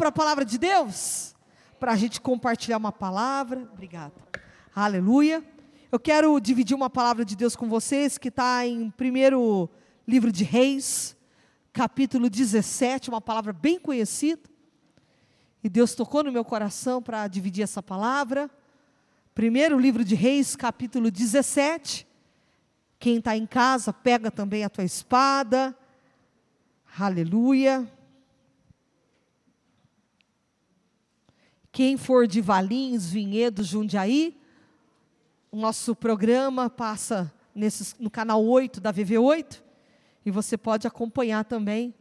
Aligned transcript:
para 0.00 0.08
a 0.08 0.12
palavra 0.12 0.46
de 0.46 0.56
Deus? 0.56 1.34
Para 1.78 1.92
a 1.92 1.96
gente 1.96 2.22
compartilhar 2.22 2.78
uma 2.78 2.90
palavra. 2.90 3.68
Obrigada. 3.70 4.14
Aleluia. 4.74 5.44
Eu 5.92 6.00
quero 6.00 6.40
dividir 6.40 6.74
uma 6.74 6.88
palavra 6.88 7.22
de 7.22 7.36
Deus 7.36 7.54
com 7.54 7.68
vocês 7.68 8.16
que 8.16 8.28
está 8.28 8.66
em 8.66 8.88
primeiro 8.88 9.68
livro 10.08 10.32
de 10.32 10.42
Reis, 10.42 11.14
capítulo 11.70 12.30
17, 12.30 13.10
uma 13.10 13.20
palavra 13.20 13.52
bem 13.52 13.78
conhecida. 13.78 14.40
E 15.62 15.68
Deus 15.68 15.94
tocou 15.94 16.24
no 16.24 16.32
meu 16.32 16.46
coração 16.46 17.02
para 17.02 17.28
dividir 17.28 17.62
essa 17.62 17.82
palavra. 17.82 18.50
Primeiro 19.34 19.78
livro 19.78 20.02
de 20.02 20.14
Reis, 20.14 20.56
capítulo 20.56 21.10
17. 21.10 22.06
Quem 22.98 23.18
está 23.18 23.36
em 23.36 23.44
casa, 23.44 23.92
pega 23.92 24.30
também 24.30 24.64
a 24.64 24.70
tua 24.70 24.84
espada. 24.84 25.76
Aleluia. 26.98 27.86
Quem 31.72 31.96
for 31.96 32.26
de 32.26 32.40
Valinhos, 32.40 33.10
Vinhedos, 33.10 33.66
Jundiaí, 33.66 34.36
o 35.52 35.56
nosso 35.56 35.94
programa 35.94 36.68
passa 36.68 37.32
no 37.98 38.10
canal 38.10 38.44
8 38.44 38.80
da 38.80 38.92
VV8. 38.92 39.62
E 40.24 40.30
você 40.30 40.56
pode 40.56 40.86
acompanhar 40.86 41.44
também 41.44 41.94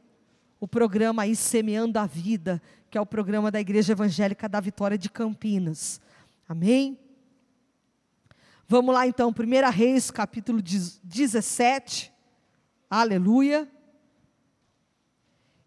o 0.59 0.67
programa 0.67 1.23
aí 1.23 1.35
Semeando 1.35 1.99
a 1.99 2.05
Vida, 2.05 2.61
que 2.89 2.97
é 2.97 3.02
o 3.02 3.05
programa 3.05 3.49
da 3.49 3.59
Igreja 3.59 3.94
Evangélica 3.94 4.49
da 4.49 4.59
Vitória 4.59 4.97
de 4.97 5.09
Campinas. 5.09 6.02
Amém? 6.47 6.97
Vamos 8.67 8.94
lá 8.94 9.08
então, 9.08 9.30
1 9.30 9.72
Reis, 9.72 10.11
capítulo 10.11 10.61
17. 10.61 12.11
Aleluia. 12.89 13.67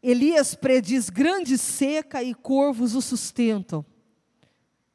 Elias 0.02 0.54
prediz 0.54 1.08
grande 1.08 1.56
seca 1.56 2.22
e 2.22 2.34
corvos 2.34 2.94
o 2.94 3.00
sustentam. 3.00 3.84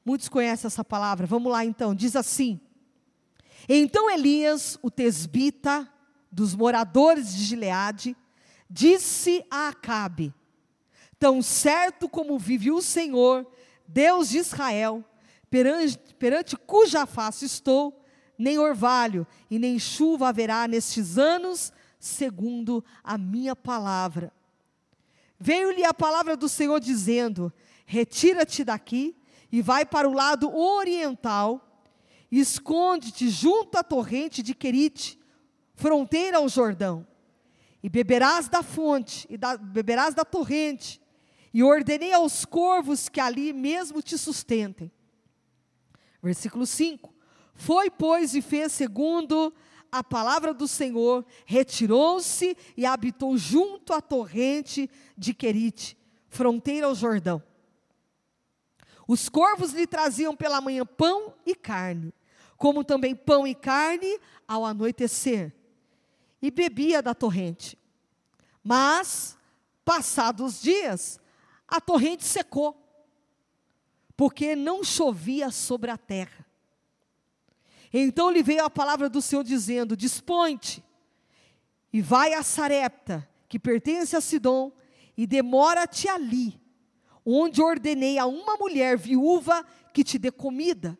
Muitos 0.07 0.29
conhecem 0.29 0.67
essa 0.67 0.85
palavra. 0.85 1.27
Vamos 1.27 1.51
lá 1.51 1.65
então, 1.65 1.93
diz 1.93 2.15
assim: 2.15 2.61
Então 3.67 4.09
Elias, 4.09 4.79
o 4.81 4.89
tesbita 4.89 5.85
dos 6.31 6.55
moradores 6.55 7.35
de 7.35 7.43
Gileade, 7.43 8.15
disse 8.69 9.43
a 9.51 9.67
Acabe: 9.67 10.33
Tão 11.19 11.41
certo 11.41 12.07
como 12.07 12.39
vive 12.39 12.71
o 12.71 12.81
Senhor, 12.81 13.45
Deus 13.85 14.29
de 14.29 14.37
Israel, 14.37 15.03
perante, 15.49 15.97
perante 16.17 16.55
cuja 16.55 17.05
face 17.05 17.43
estou, 17.43 18.01
nem 18.37 18.57
orvalho 18.57 19.27
e 19.51 19.59
nem 19.59 19.77
chuva 19.77 20.29
haverá 20.29 20.69
nestes 20.69 21.17
anos, 21.17 21.73
segundo 21.99 22.81
a 23.03 23.17
minha 23.17 23.57
palavra. 23.57 24.31
Veio-lhe 25.37 25.83
a 25.83 25.93
palavra 25.93 26.37
do 26.37 26.47
Senhor 26.47 26.79
dizendo: 26.79 27.51
Retira-te 27.85 28.63
daqui 28.63 29.13
e 29.51 29.61
vai 29.61 29.85
para 29.85 30.09
o 30.09 30.13
lado 30.13 30.53
oriental, 30.55 31.85
esconde-te 32.31 33.29
junto 33.29 33.77
à 33.77 33.83
torrente 33.83 34.43
de 34.43 34.53
Querite, 34.53 35.19
fronteira 35.73 36.37
ao 36.37 36.49
Jordão, 36.49 37.05
e 37.81 37.89
beberás 37.89 38.49
da 38.49 38.63
fonte, 38.63 39.25
e 39.29 39.37
da, 39.37 39.55
beberás 39.55 40.13
da 40.13 40.25
torrente, 40.25 41.01
e 41.53 41.63
ordenei 41.63 42.13
aos 42.13 42.43
corvos 42.43 43.07
que 43.07 43.19
ali 43.19 43.53
mesmo 43.53 44.01
te 44.01 44.17
sustentem. 44.17 44.91
Versículo 46.21 46.65
5: 46.65 47.13
Foi, 47.53 47.89
pois, 47.89 48.35
e 48.35 48.41
fez 48.41 48.71
segundo 48.73 49.53
a 49.91 50.03
palavra 50.03 50.53
do 50.53 50.67
Senhor, 50.67 51.25
retirou-se 51.45 52.57
e 52.75 52.85
habitou 52.85 53.37
junto 53.37 53.93
à 53.93 54.01
torrente 54.01 54.89
de 55.17 55.33
Querite, 55.33 55.97
fronteira 56.27 56.87
ao 56.87 56.95
Jordão. 56.95 57.41
Os 59.07 59.29
corvos 59.29 59.71
lhe 59.71 59.87
traziam 59.87 60.35
pela 60.35 60.59
manhã 60.59 60.85
pão 60.85 61.33
e 61.45 61.55
carne, 61.55 62.13
como 62.57 62.83
também 62.83 63.15
pão 63.15 63.47
e 63.47 63.55
carne 63.55 64.19
ao 64.47 64.65
anoitecer, 64.65 65.55
e 66.41 66.51
bebia 66.51 67.01
da 67.01 67.15
torrente. 67.15 67.77
Mas, 68.61 69.37
passados 69.85 70.61
dias, 70.61 71.19
a 71.67 71.79
torrente 71.79 72.25
secou, 72.25 72.83
porque 74.17 74.55
não 74.55 74.83
chovia 74.83 75.51
sobre 75.51 75.89
a 75.89 75.97
terra. 75.97 76.45
Então 77.93 78.29
lhe 78.29 78.43
veio 78.43 78.65
a 78.65 78.69
palavra 78.69 79.09
do 79.09 79.21
Senhor 79.21 79.43
dizendo: 79.43 79.95
Dispõe-te 79.95 80.83
e 81.93 82.01
vai 82.01 82.33
a 82.33 82.43
Sarepta, 82.43 83.27
que 83.47 83.57
pertence 83.57 84.15
a 84.15 84.21
Sidom, 84.21 84.71
e 85.15 85.25
demora-te 85.25 86.09
ali, 86.09 86.59
onde 87.29 87.61
ordenei 87.61 88.17
a 88.17 88.25
uma 88.25 88.55
mulher 88.55 88.97
viúva 88.97 89.65
que 89.93 90.01
te 90.01 90.17
dê 90.17 90.31
comida. 90.31 90.97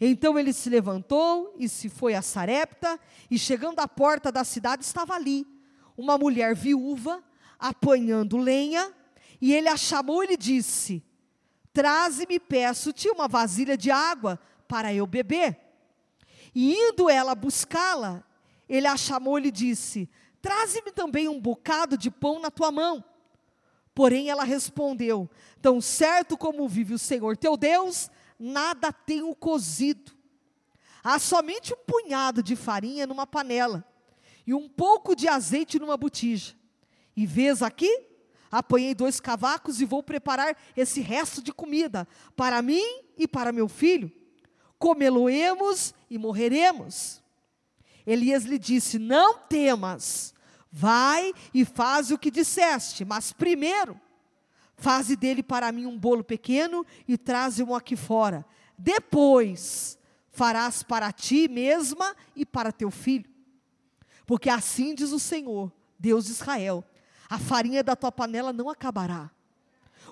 Então 0.00 0.38
ele 0.38 0.52
se 0.52 0.70
levantou 0.70 1.56
e 1.58 1.68
se 1.68 1.88
foi 1.88 2.14
a 2.14 2.22
Sarepta, 2.22 3.00
e 3.28 3.36
chegando 3.36 3.80
à 3.80 3.88
porta 3.88 4.30
da 4.30 4.44
cidade 4.44 4.84
estava 4.84 5.14
ali 5.14 5.44
uma 5.96 6.16
mulher 6.16 6.54
viúva 6.54 7.20
apanhando 7.58 8.36
lenha, 8.36 8.94
e 9.40 9.52
ele 9.52 9.68
a 9.68 9.76
chamou 9.76 10.22
e 10.22 10.28
lhe 10.28 10.36
disse: 10.36 11.02
Traze-me, 11.72 12.38
peço-te, 12.38 13.08
uma 13.08 13.26
vasilha 13.26 13.76
de 13.76 13.90
água 13.90 14.38
para 14.68 14.94
eu 14.94 15.04
beber. 15.04 15.58
E 16.54 16.74
indo 16.74 17.10
ela 17.10 17.34
buscá-la, 17.34 18.22
ele 18.68 18.86
a 18.86 18.96
chamou 18.96 19.36
e 19.36 19.42
lhe 19.42 19.50
disse: 19.50 20.08
Traze-me 20.40 20.92
também 20.92 21.28
um 21.28 21.40
bocado 21.40 21.98
de 21.98 22.08
pão 22.08 22.38
na 22.38 22.52
tua 22.52 22.70
mão. 22.70 23.04
Porém 23.98 24.30
ela 24.30 24.44
respondeu: 24.44 25.28
Tão 25.60 25.80
certo 25.80 26.38
como 26.38 26.68
vive 26.68 26.94
o 26.94 26.98
Senhor 27.00 27.36
teu 27.36 27.56
Deus, 27.56 28.08
nada 28.38 28.92
tenho 28.92 29.34
cozido. 29.34 30.12
Há 31.02 31.18
somente 31.18 31.74
um 31.74 31.76
punhado 31.84 32.40
de 32.40 32.54
farinha 32.54 33.08
numa 33.08 33.26
panela 33.26 33.84
e 34.46 34.54
um 34.54 34.68
pouco 34.68 35.16
de 35.16 35.26
azeite 35.26 35.80
numa 35.80 35.96
botija. 35.96 36.54
E 37.16 37.26
vês 37.26 37.60
aqui? 37.60 38.06
Apanhei 38.52 38.94
dois 38.94 39.18
cavacos 39.18 39.80
e 39.80 39.84
vou 39.84 40.00
preparar 40.00 40.56
esse 40.76 41.00
resto 41.00 41.42
de 41.42 41.52
comida 41.52 42.06
para 42.36 42.62
mim 42.62 43.02
e 43.16 43.26
para 43.26 43.50
meu 43.50 43.66
filho 43.66 44.12
comê-lo-emos 44.78 45.92
e 46.08 46.18
morreremos. 46.18 47.20
Elias 48.06 48.44
lhe 48.44 48.60
disse: 48.60 48.96
Não 48.96 49.38
temas, 49.38 50.32
vai 50.70 51.32
e 51.52 51.64
faz 51.64 52.10
o 52.10 52.18
que 52.18 52.30
disseste, 52.30 53.04
mas 53.04 53.32
primeiro, 53.32 54.00
faze 54.76 55.16
dele 55.16 55.42
para 55.42 55.72
mim 55.72 55.86
um 55.86 55.98
bolo 55.98 56.22
pequeno 56.22 56.84
e 57.06 57.16
traze-o 57.16 57.74
aqui 57.74 57.96
fora. 57.96 58.44
Depois, 58.76 59.98
farás 60.30 60.82
para 60.82 61.10
ti 61.12 61.48
mesma 61.48 62.14
e 62.36 62.46
para 62.46 62.72
teu 62.72 62.90
filho. 62.90 63.28
Porque 64.26 64.50
assim 64.50 64.94
diz 64.94 65.10
o 65.10 65.18
Senhor, 65.18 65.72
Deus 65.98 66.26
de 66.26 66.32
Israel: 66.32 66.84
a 67.28 67.38
farinha 67.38 67.82
da 67.82 67.96
tua 67.96 68.12
panela 68.12 68.52
não 68.52 68.68
acabará 68.68 69.30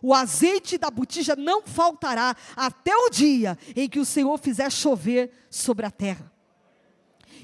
o 0.03 0.15
azeite 0.15 0.78
da 0.78 0.91
botija 0.91 1.34
não 1.37 1.62
faltará 1.62 2.37
até 2.55 2.95
o 2.97 3.11
dia 3.11 3.59
em 3.75 3.89
que 3.89 3.99
o 3.99 4.05
Senhor 4.05 4.39
fizer 4.39 4.71
chover 4.71 5.31
sobre 5.50 5.87
a 5.87 5.91
terra. 5.91 6.33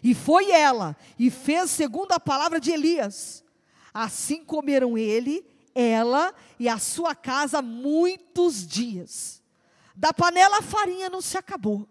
E 0.03 0.15
foi 0.15 0.51
ela, 0.51 0.97
e 1.19 1.31
fez 1.31 1.71
segundo 1.71 2.13
a 2.13 2.21
palavra 2.21 2.61
de 2.61 2.71
Elias. 2.73 3.45
Assim 3.95 4.45
comeram 4.45 4.99
ele, 4.99 5.47
ela 5.75 6.35
e 6.59 6.69
a 6.69 6.79
sua 6.79 7.15
casa 7.15 7.63
muitos 7.63 8.67
dias. 8.67 9.43
Da 9.95 10.13
panela 10.13 10.59
a 10.59 10.63
farinha 10.63 11.09
não 11.09 11.21
se 11.21 11.37
acabou, 11.37 11.89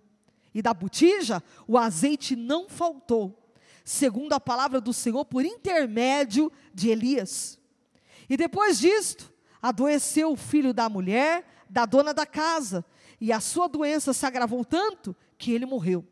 e 0.54 0.62
da 0.62 0.74
botija 0.74 1.42
o 1.68 1.78
azeite 1.78 2.36
não 2.36 2.68
faltou, 2.68 3.38
segundo 3.86 4.34
a 4.34 4.40
palavra 4.40 4.82
do 4.82 4.92
Senhor 4.92 5.24
por 5.24 5.46
intermédio 5.46 6.52
de 6.74 6.90
Elias. 6.90 7.60
E 8.30 8.36
depois 8.36 8.80
disto, 8.80 9.32
adoeceu 9.62 10.32
o 10.32 10.38
filho 10.38 10.74
da 10.74 10.90
mulher, 10.90 11.46
da 11.70 11.86
dona 11.86 12.14
da 12.14 12.26
casa, 12.26 12.84
e 13.20 13.32
a 13.32 13.40
sua 13.40 13.68
doença 13.68 14.14
se 14.14 14.26
agravou 14.26 14.66
tanto 14.66 15.16
que 15.38 15.52
ele 15.52 15.66
morreu. 15.66 16.06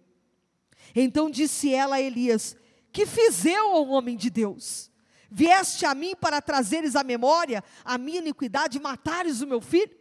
Então 0.96 1.30
disse 1.30 1.74
ela 1.74 1.98
a 1.98 2.02
Elias: 2.02 2.56
Que 2.92 3.06
fiz 3.06 3.46
eu 3.46 3.72
ao 3.72 3.88
homem 3.90 4.16
de 4.16 4.30
Deus? 4.30 4.92
Vieste 5.32 5.86
a 5.86 5.94
mim 5.94 6.16
para 6.16 6.42
trazeres 6.42 6.96
à 6.96 7.04
memória 7.04 7.64
a 7.86 7.98
minha 7.98 8.20
iniquidade 8.20 8.78
e 8.78 8.82
matares 8.82 9.42
o 9.42 9.48
meu 9.48 9.62
filho? 9.62 9.96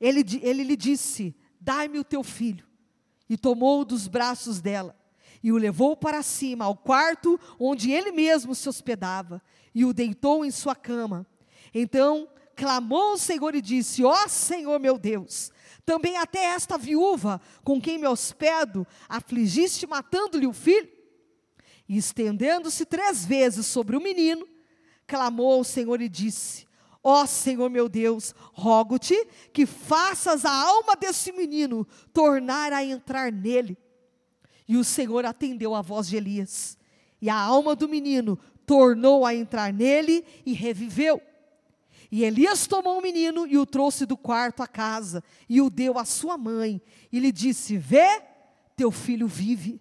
Ele, 0.00 0.24
ele 0.42 0.64
lhe 0.64 0.76
disse: 0.76 1.36
Dai-me 1.60 1.98
o 1.98 2.04
teu 2.04 2.22
filho. 2.22 2.66
E 3.28 3.36
tomou-o 3.36 3.84
dos 3.84 4.08
braços 4.08 4.60
dela 4.60 5.00
e 5.42 5.52
o 5.52 5.56
levou 5.56 5.96
para 5.96 6.22
cima, 6.22 6.64
ao 6.64 6.76
quarto 6.76 7.40
onde 7.58 7.90
ele 7.90 8.12
mesmo 8.12 8.54
se 8.54 8.68
hospedava, 8.68 9.42
e 9.74 9.84
o 9.84 9.92
deitou 9.92 10.44
em 10.44 10.50
sua 10.50 10.74
cama. 10.74 11.26
Então 11.72 12.28
clamou 12.56 13.14
o 13.14 13.18
Senhor 13.18 13.54
e 13.54 13.60
disse: 13.60 14.04
Ó 14.04 14.12
oh, 14.12 14.28
Senhor 14.28 14.78
meu 14.78 14.98
Deus, 14.98 15.50
também 15.84 16.16
até 16.16 16.44
esta 16.44 16.76
viúva 16.76 17.40
com 17.64 17.80
quem 17.80 17.98
me 17.98 18.06
hospedo 18.06 18.86
afligiste 19.08 19.86
matando-lhe 19.86 20.46
o 20.46 20.52
filho? 20.52 20.88
E 21.88 21.96
estendendo-se 21.96 22.84
três 22.84 23.24
vezes 23.24 23.66
sobre 23.66 23.96
o 23.96 24.00
menino, 24.00 24.46
clamou 25.06 25.52
ao 25.52 25.64
Senhor 25.64 26.00
e 26.00 26.08
disse: 26.08 26.66
Ó 27.02 27.26
Senhor 27.26 27.68
meu 27.70 27.88
Deus, 27.88 28.34
rogo-te 28.52 29.26
que 29.52 29.66
faças 29.66 30.44
a 30.44 30.52
alma 30.52 30.94
desse 30.94 31.32
menino 31.32 31.86
tornar 32.12 32.72
a 32.72 32.84
entrar 32.84 33.32
nele. 33.32 33.76
E 34.68 34.76
o 34.76 34.84
Senhor 34.84 35.24
atendeu 35.24 35.74
a 35.74 35.82
voz 35.82 36.06
de 36.06 36.16
Elias. 36.16 36.78
E 37.20 37.28
a 37.28 37.34
alma 37.34 37.74
do 37.74 37.88
menino 37.88 38.38
tornou 38.64 39.26
a 39.26 39.34
entrar 39.34 39.72
nele 39.72 40.24
e 40.46 40.52
reviveu. 40.52 41.20
E 42.10 42.24
Elias 42.24 42.66
tomou 42.66 42.98
o 42.98 43.02
menino 43.02 43.46
e 43.46 43.56
o 43.56 43.64
trouxe 43.64 44.04
do 44.04 44.16
quarto 44.16 44.62
à 44.62 44.66
casa, 44.66 45.22
e 45.48 45.60
o 45.60 45.70
deu 45.70 45.98
à 45.98 46.04
sua 46.04 46.36
mãe, 46.36 46.82
e 47.12 47.20
lhe 47.20 47.30
disse: 47.30 47.76
Vê, 47.76 48.22
teu 48.76 48.90
filho 48.90 49.28
vive. 49.28 49.80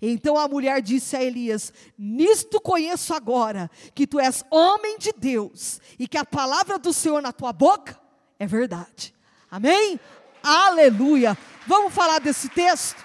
Então 0.00 0.36
a 0.36 0.48
mulher 0.48 0.82
disse 0.82 1.14
a 1.16 1.22
Elias: 1.22 1.72
Nisto 1.96 2.60
conheço 2.60 3.14
agora 3.14 3.70
que 3.94 4.06
tu 4.06 4.18
és 4.18 4.44
homem 4.50 4.98
de 4.98 5.12
Deus 5.16 5.80
e 5.96 6.08
que 6.08 6.18
a 6.18 6.24
palavra 6.24 6.76
do 6.76 6.92
Senhor 6.92 7.22
na 7.22 7.32
tua 7.32 7.52
boca 7.52 8.00
é 8.36 8.46
verdade. 8.46 9.14
Amém? 9.48 10.00
Aleluia. 10.42 11.38
Vamos 11.68 11.94
falar 11.94 12.18
desse 12.18 12.48
texto? 12.48 13.04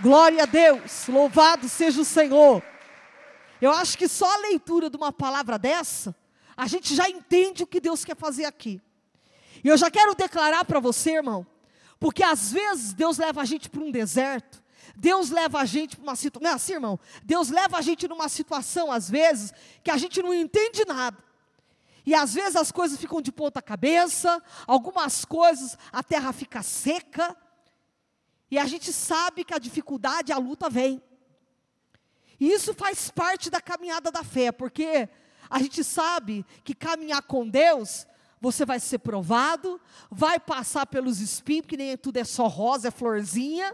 Glória 0.00 0.44
a 0.44 0.46
Deus, 0.46 1.08
louvado 1.08 1.68
seja 1.68 2.00
o 2.00 2.04
Senhor. 2.04 2.62
Eu 3.60 3.72
acho 3.72 3.98
que 3.98 4.06
só 4.06 4.32
a 4.32 4.40
leitura 4.42 4.88
de 4.88 4.96
uma 4.96 5.12
palavra 5.12 5.58
dessa, 5.58 6.14
a 6.62 6.66
gente 6.68 6.94
já 6.94 7.10
entende 7.10 7.64
o 7.64 7.66
que 7.66 7.80
Deus 7.80 8.04
quer 8.04 8.16
fazer 8.16 8.44
aqui. 8.44 8.80
E 9.64 9.68
eu 9.68 9.76
já 9.76 9.90
quero 9.90 10.14
declarar 10.14 10.64
para 10.64 10.78
você, 10.78 11.16
irmão, 11.16 11.44
porque 11.98 12.22
às 12.22 12.52
vezes 12.52 12.92
Deus 12.92 13.18
leva 13.18 13.40
a 13.40 13.44
gente 13.44 13.68
para 13.68 13.82
um 13.82 13.90
deserto, 13.90 14.62
Deus 14.94 15.30
leva 15.30 15.58
a 15.58 15.64
gente 15.64 15.96
para 15.96 16.04
uma 16.04 16.14
situação, 16.14 16.44
não 16.44 16.50
é 16.52 16.54
assim, 16.54 16.74
irmão? 16.74 17.00
Deus 17.24 17.50
leva 17.50 17.78
a 17.78 17.80
gente 17.80 18.06
numa 18.06 18.28
situação, 18.28 18.92
às 18.92 19.10
vezes, 19.10 19.52
que 19.82 19.90
a 19.90 19.96
gente 19.96 20.22
não 20.22 20.32
entende 20.32 20.84
nada. 20.86 21.18
E 22.06 22.14
às 22.14 22.32
vezes 22.32 22.54
as 22.54 22.70
coisas 22.70 22.96
ficam 22.96 23.20
de 23.20 23.32
ponta 23.32 23.60
cabeça, 23.60 24.40
algumas 24.64 25.24
coisas 25.24 25.76
a 25.90 26.00
terra 26.00 26.32
fica 26.32 26.62
seca, 26.62 27.36
e 28.48 28.56
a 28.56 28.66
gente 28.66 28.92
sabe 28.92 29.42
que 29.42 29.54
a 29.54 29.58
dificuldade, 29.58 30.30
a 30.30 30.38
luta 30.38 30.70
vem. 30.70 31.02
E 32.38 32.52
isso 32.52 32.72
faz 32.72 33.10
parte 33.10 33.50
da 33.50 33.60
caminhada 33.60 34.12
da 34.12 34.22
fé, 34.22 34.52
porque 34.52 35.08
a 35.52 35.58
gente 35.58 35.84
sabe 35.84 36.46
que 36.64 36.74
caminhar 36.74 37.20
com 37.22 37.46
Deus 37.46 38.06
você 38.40 38.64
vai 38.64 38.80
ser 38.80 38.98
provado, 38.98 39.80
vai 40.10 40.40
passar 40.40 40.84
pelos 40.86 41.20
espinhos, 41.20 41.66
que 41.66 41.76
nem 41.76 41.96
tudo 41.96 42.16
é 42.16 42.24
só 42.24 42.48
rosa, 42.48 42.88
é 42.88 42.90
florzinha. 42.90 43.72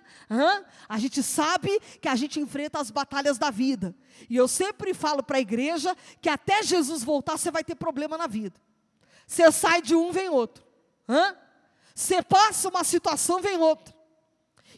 A 0.87 0.99
gente 0.99 1.23
sabe 1.23 1.81
que 2.03 2.09
a 2.09 2.17
gente 2.17 2.39
enfrenta 2.39 2.79
as 2.79 2.91
batalhas 2.91 3.39
da 3.39 3.51
vida. 3.51 3.95
E 4.29 4.37
eu 4.37 4.47
sempre 4.47 4.93
falo 4.93 5.23
para 5.23 5.39
a 5.39 5.41
igreja 5.41 5.97
que 6.21 6.29
até 6.29 6.63
Jesus 6.63 7.03
voltar 7.03 7.39
você 7.39 7.51
vai 7.51 7.65
ter 7.65 7.77
problema 7.77 8.19
na 8.19 8.27
vida. 8.27 8.61
Você 9.25 9.51
sai 9.53 9.81
de 9.81 9.95
um, 9.95 10.13
vem 10.13 10.29
outro. 10.29 10.63
Você 11.95 12.21
passa 12.23 12.69
uma 12.69 12.85
situação, 12.85 13.41
vem 13.41 13.57
outra. 13.57 13.95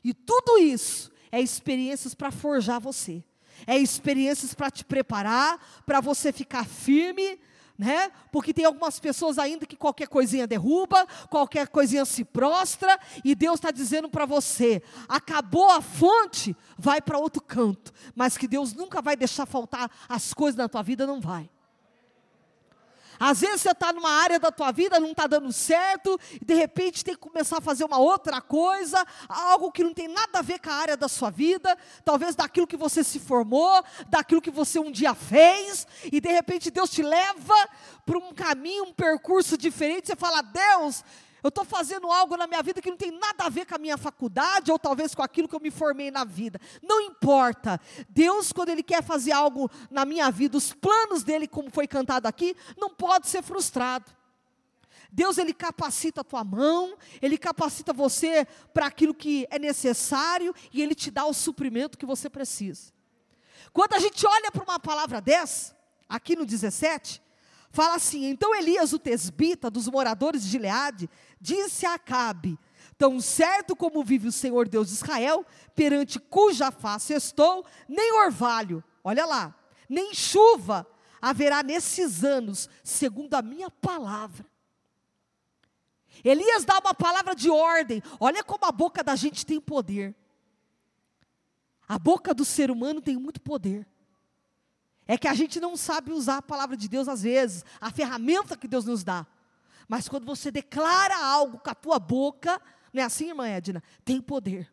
E 0.05 0.15
tudo 0.15 0.59
isso 0.59 1.11
é 1.33 1.41
experiências 1.41 2.15
para 2.15 2.31
forjar 2.31 2.79
você. 2.79 3.25
É 3.67 3.77
experiências 3.79 4.55
para 4.55 4.71
te 4.71 4.85
preparar, 4.85 5.59
para 5.85 6.01
você 6.01 6.33
ficar 6.33 6.65
firme, 6.65 7.39
né? 7.81 8.11
Porque 8.31 8.53
tem 8.53 8.67
algumas 8.67 9.01
pessoas 9.01 9.39
ainda 9.39 9.65
que 9.65 9.75
qualquer 9.75 10.07
coisinha 10.07 10.47
derruba, 10.47 11.07
qualquer 11.31 11.67
coisinha 11.69 12.05
se 12.05 12.25
prostra, 12.25 13.01
e 13.25 13.35
Deus 13.35 13.55
está 13.55 13.71
dizendo 13.71 14.09
para 14.11 14.27
você: 14.27 14.83
acabou 15.09 15.71
a 15.71 15.81
fonte, 15.81 16.55
vai 16.77 17.01
para 17.01 17.19
outro 17.19 17.43
canto, 17.43 17.91
mas 18.15 18.37
que 18.37 18.47
Deus 18.47 18.75
nunca 18.75 19.01
vai 19.01 19.17
deixar 19.17 19.47
faltar 19.47 19.91
as 20.09 20.35
coisas 20.35 20.59
na 20.59 20.69
tua 20.69 20.83
vida, 20.83 21.07
não 21.07 21.21
vai. 21.21 21.49
Às 23.21 23.43
vezes 23.43 23.61
você 23.61 23.73
está 23.73 23.93
numa 23.93 24.11
área 24.11 24.41
da 24.41 24.51
tua 24.51 24.73
vida, 24.73 24.99
não 24.99 25.11
está 25.11 25.27
dando 25.27 25.53
certo, 25.53 26.19
e 26.41 26.43
de 26.43 26.55
repente 26.55 27.05
tem 27.05 27.15
que 27.15 27.21
começar 27.21 27.59
a 27.59 27.61
fazer 27.61 27.85
uma 27.85 27.99
outra 27.99 28.41
coisa, 28.41 29.07
algo 29.29 29.71
que 29.71 29.85
não 29.85 29.93
tem 29.93 30.09
nada 30.09 30.39
a 30.39 30.43
ver 30.43 30.59
com 30.59 30.71
a 30.71 30.75
área 30.75 30.97
da 30.97 31.07
sua 31.07 31.29
vida, 31.29 31.77
talvez 32.03 32.35
daquilo 32.35 32.67
que 32.67 32.79
você 32.79 33.05
se 33.05 33.21
formou, 33.21 33.85
daquilo 34.09 34.41
que 34.41 34.51
você 34.51 34.79
um 34.79 34.91
dia 34.91 35.15
fez, 35.15 35.87
e 36.11 36.19
de 36.19 36.31
repente 36.31 36.71
Deus 36.71 36.89
te 36.89 37.03
leva 37.03 37.55
para 38.07 38.17
um 38.17 38.33
caminho, 38.33 38.85
um 38.85 38.93
percurso 38.95 39.59
diferente, 39.59 40.07
você 40.07 40.17
fala, 40.17 40.41
Deus, 40.41 41.05
eu 41.43 41.49
estou 41.49 41.65
fazendo 41.65 42.11
algo 42.11 42.37
na 42.37 42.47
minha 42.47 42.63
vida 42.63 42.81
que 42.83 42.91
não 42.91 42.97
tem 42.97 43.11
nada 43.11 43.45
a 43.45 43.49
ver 43.49 43.67
com 43.67 43.75
a 43.75 43.79
minha 43.79 43.97
faculdade, 43.97 44.71
ou 44.71 44.79
talvez 44.79 45.15
com 45.15 45.23
aquilo 45.23 45.49
que 45.49 45.55
eu 45.55 45.61
me 45.61 45.71
formei 45.71 46.11
na 46.11 46.25
vida. 46.25 46.61
Não 46.83 47.01
importa. 47.01 47.81
Deus, 48.09 48.53
quando 48.53 48.71
Ele 48.71 48.83
quer 48.83 49.03
fazer 49.03 49.33
algo 49.33 49.71
na 49.91 50.05
minha 50.05 50.31
vida, 50.31 50.57
os 50.57 50.73
planos 50.73 51.23
dele, 51.23 51.47
como 51.47 51.71
foi 51.71 51.87
cantado 51.87 52.27
aqui, 52.27 52.57
não 52.77 52.91
pode 52.91 53.29
ser 53.29 53.43
frustrado. 53.43 54.11
Deus, 55.13 55.39
Ele 55.39 55.53
capacita 55.53 56.21
a 56.21 56.25
tua 56.25 56.45
mão, 56.45 56.97
Ele 57.21 57.37
capacita 57.37 57.93
você 57.93 58.47
para 58.73 58.87
aquilo 58.87 59.15
que 59.15 59.47
é 59.51 59.59
necessário, 59.59 60.55
e 60.73 60.81
Ele 60.81 60.95
te 60.95 61.11
dá 61.11 61.25
o 61.25 61.35
suprimento 61.35 61.99
que 61.99 62.07
você 62.07 62.29
precisa. 62.31 62.93
Quando 63.73 63.95
a 63.95 63.99
gente 63.99 64.27
olha 64.27 64.51
para 64.51 64.63
uma 64.63 64.81
palavra 64.81 65.21
dessa, 65.21 65.77
aqui 66.09 66.35
no 66.35 66.45
17, 66.45 67.23
fala 67.71 67.95
assim: 67.95 68.27
Então 68.27 68.55
Elias, 68.55 68.93
o 68.93 68.99
tesbita, 68.99 69.71
dos 69.71 69.89
moradores 69.89 70.43
de 70.43 70.49
Gileade, 70.49 71.09
disse 71.41 71.87
a 71.87 71.95
Acabe: 71.95 72.59
Tão 72.99 73.21
certo 73.21 73.75
como 73.75 74.05
vive 74.05 74.29
o 74.29 74.33
Senhor 74.33 74.69
Deus 74.69 74.89
de 74.89 74.95
Israel, 74.95 75.45
perante 75.75 76.19
cuja 76.19 76.71
face 76.71 77.15
estou, 77.15 77.65
nem 77.89 78.13
orvalho, 78.13 78.85
olha 79.03 79.25
lá, 79.25 79.55
nem 79.89 80.13
chuva 80.15 80.87
haverá 81.21 81.63
nesses 81.63 82.25
anos, 82.25 82.69
segundo 82.83 83.35
a 83.35 83.43
minha 83.43 83.71
palavra. 83.71 84.47
Elias 86.25 86.65
dá 86.65 86.79
uma 86.79 86.95
palavra 86.95 87.35
de 87.35 87.49
ordem, 87.49 88.03
olha 88.19 88.45
como 88.45 88.65
a 88.65 88.73
boca 88.73 89.03
da 89.03 89.17
gente 89.17 89.47
tem 89.47 89.61
poder. 89.61 90.15
A 91.89 91.99
boca 91.99 92.35
do 92.35 92.45
ser 92.45 92.71
humano 92.71 93.01
tem 93.01 93.17
muito 93.17 93.41
poder. 93.41 93.87
É 95.07 95.19
que 95.19 95.27
a 95.27 95.35
gente 95.35 95.59
não 95.59 95.77
sabe 95.77 96.13
usar 96.13 96.37
a 96.37 96.43
palavra 96.43 96.77
de 96.77 96.89
Deus 96.89 97.09
às 97.09 97.23
vezes, 97.23 97.65
a 97.81 97.91
ferramenta 97.91 98.57
que 98.57 98.69
Deus 98.69 98.85
nos 98.85 99.03
dá. 99.03 99.27
Mas 99.91 100.09
quando 100.09 100.25
você 100.25 100.53
declara 100.53 101.17
algo 101.19 101.59
com 101.59 101.69
a 101.69 101.75
tua 101.75 101.99
boca, 101.99 102.63
não 102.93 103.03
é 103.03 103.05
assim, 103.05 103.31
irmã 103.31 103.49
Edna? 103.49 103.83
Tem 104.05 104.21
poder. 104.21 104.73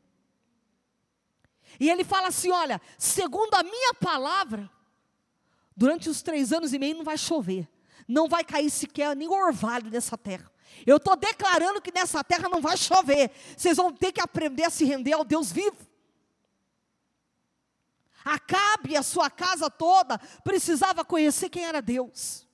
E 1.79 1.89
ele 1.89 2.03
fala 2.03 2.27
assim: 2.27 2.51
olha, 2.51 2.79
segundo 2.99 3.55
a 3.55 3.63
minha 3.63 3.95
palavra, 3.95 4.69
durante 5.75 6.07
os 6.07 6.21
três 6.21 6.53
anos 6.53 6.71
e 6.71 6.77
meio 6.77 6.97
não 6.97 7.03
vai 7.03 7.17
chover, 7.17 7.67
não 8.07 8.27
vai 8.27 8.43
cair 8.43 8.69
sequer 8.69 9.15
nem 9.15 9.27
orvalho 9.27 9.89
nessa 9.89 10.15
terra. 10.15 10.51
Eu 10.85 10.97
estou 10.97 11.15
declarando 11.15 11.81
que 11.81 11.91
nessa 11.91 12.23
terra 12.23 12.47
não 12.47 12.61
vai 12.61 12.77
chover. 12.77 13.31
Vocês 13.57 13.75
vão 13.75 13.91
ter 13.91 14.11
que 14.11 14.21
aprender 14.21 14.65
a 14.65 14.69
se 14.69 14.85
render 14.85 15.13
ao 15.13 15.25
Deus 15.25 15.51
vivo. 15.51 15.77
Acabe 18.23 18.95
a 18.95 19.01
sua 19.01 19.31
casa 19.31 19.67
toda 19.67 20.19
precisava 20.43 21.03
conhecer 21.03 21.49
quem 21.49 21.65
era 21.65 21.81
Deus. 21.81 22.46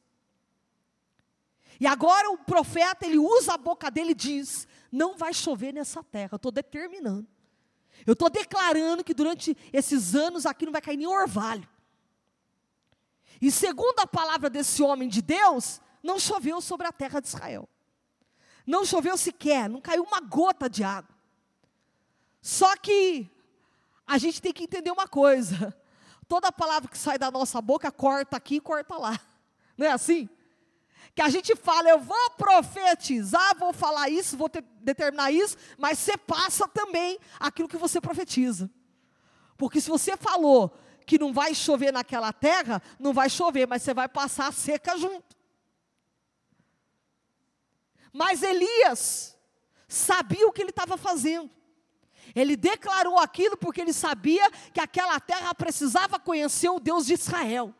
E 1.79 1.87
agora 1.87 2.29
o 2.29 2.37
profeta, 2.37 3.05
ele 3.05 3.17
usa 3.17 3.53
a 3.53 3.57
boca 3.57 3.89
dele 3.89 4.11
e 4.11 4.15
diz: 4.15 4.67
Não 4.91 5.17
vai 5.17 5.33
chover 5.33 5.73
nessa 5.73 6.03
terra, 6.03 6.29
eu 6.33 6.37
estou 6.37 6.51
determinando. 6.51 7.27
Eu 8.05 8.13
estou 8.13 8.29
declarando 8.29 9.03
que 9.03 9.13
durante 9.13 9.55
esses 9.71 10.15
anos 10.15 10.45
aqui 10.45 10.65
não 10.65 10.71
vai 10.71 10.81
cair 10.81 10.97
nem 10.97 11.07
orvalho. 11.07 11.67
E 13.41 13.51
segundo 13.51 13.99
a 13.99 14.07
palavra 14.07 14.49
desse 14.49 14.81
homem 14.81 15.07
de 15.07 15.21
Deus, 15.21 15.81
não 16.01 16.19
choveu 16.19 16.59
sobre 16.61 16.87
a 16.87 16.91
terra 16.91 17.19
de 17.19 17.27
Israel. 17.27 17.67
Não 18.65 18.85
choveu 18.85 19.17
sequer, 19.17 19.69
não 19.69 19.81
caiu 19.81 20.03
uma 20.03 20.19
gota 20.19 20.69
de 20.69 20.83
água. 20.83 21.13
Só 22.41 22.75
que 22.77 23.29
a 24.05 24.17
gente 24.17 24.41
tem 24.41 24.53
que 24.53 24.63
entender 24.63 24.91
uma 24.91 25.07
coisa: 25.07 25.75
toda 26.27 26.51
palavra 26.51 26.89
que 26.89 26.97
sai 26.97 27.17
da 27.17 27.31
nossa 27.31 27.61
boca 27.61 27.91
corta 27.91 28.37
aqui 28.37 28.55
e 28.55 28.61
corta 28.61 28.95
lá. 28.95 29.19
Não 29.77 29.87
é 29.87 29.91
assim? 29.91 30.29
Que 31.15 31.21
a 31.21 31.29
gente 31.29 31.55
fala, 31.55 31.89
eu 31.89 31.99
vou 31.99 32.31
profetizar, 32.31 33.57
vou 33.57 33.73
falar 33.73 34.09
isso, 34.09 34.37
vou 34.37 34.49
ter, 34.49 34.63
determinar 34.81 35.31
isso, 35.31 35.57
mas 35.77 35.99
você 35.99 36.17
passa 36.17 36.67
também 36.67 37.19
aquilo 37.39 37.67
que 37.67 37.77
você 37.77 38.01
profetiza. 38.01 38.69
Porque 39.57 39.79
se 39.79 39.89
você 39.89 40.17
falou 40.17 40.75
que 41.05 41.19
não 41.19 41.33
vai 41.33 41.53
chover 41.53 41.91
naquela 41.91 42.33
terra, 42.33 42.81
não 42.99 43.13
vai 43.13 43.29
chover, 43.29 43.67
mas 43.67 43.81
você 43.81 43.93
vai 43.93 44.07
passar 44.07 44.47
a 44.47 44.51
seca 44.51 44.97
junto. 44.97 45.35
Mas 48.11 48.43
Elias 48.43 49.37
sabia 49.87 50.47
o 50.47 50.51
que 50.51 50.61
ele 50.61 50.69
estava 50.69 50.97
fazendo. 50.97 51.49
Ele 52.35 52.55
declarou 52.55 53.19
aquilo 53.19 53.57
porque 53.57 53.81
ele 53.81 53.93
sabia 53.93 54.49
que 54.71 54.79
aquela 54.79 55.19
terra 55.19 55.53
precisava 55.53 56.19
conhecer 56.19 56.69
o 56.69 56.79
Deus 56.79 57.05
de 57.05 57.13
Israel. 57.13 57.73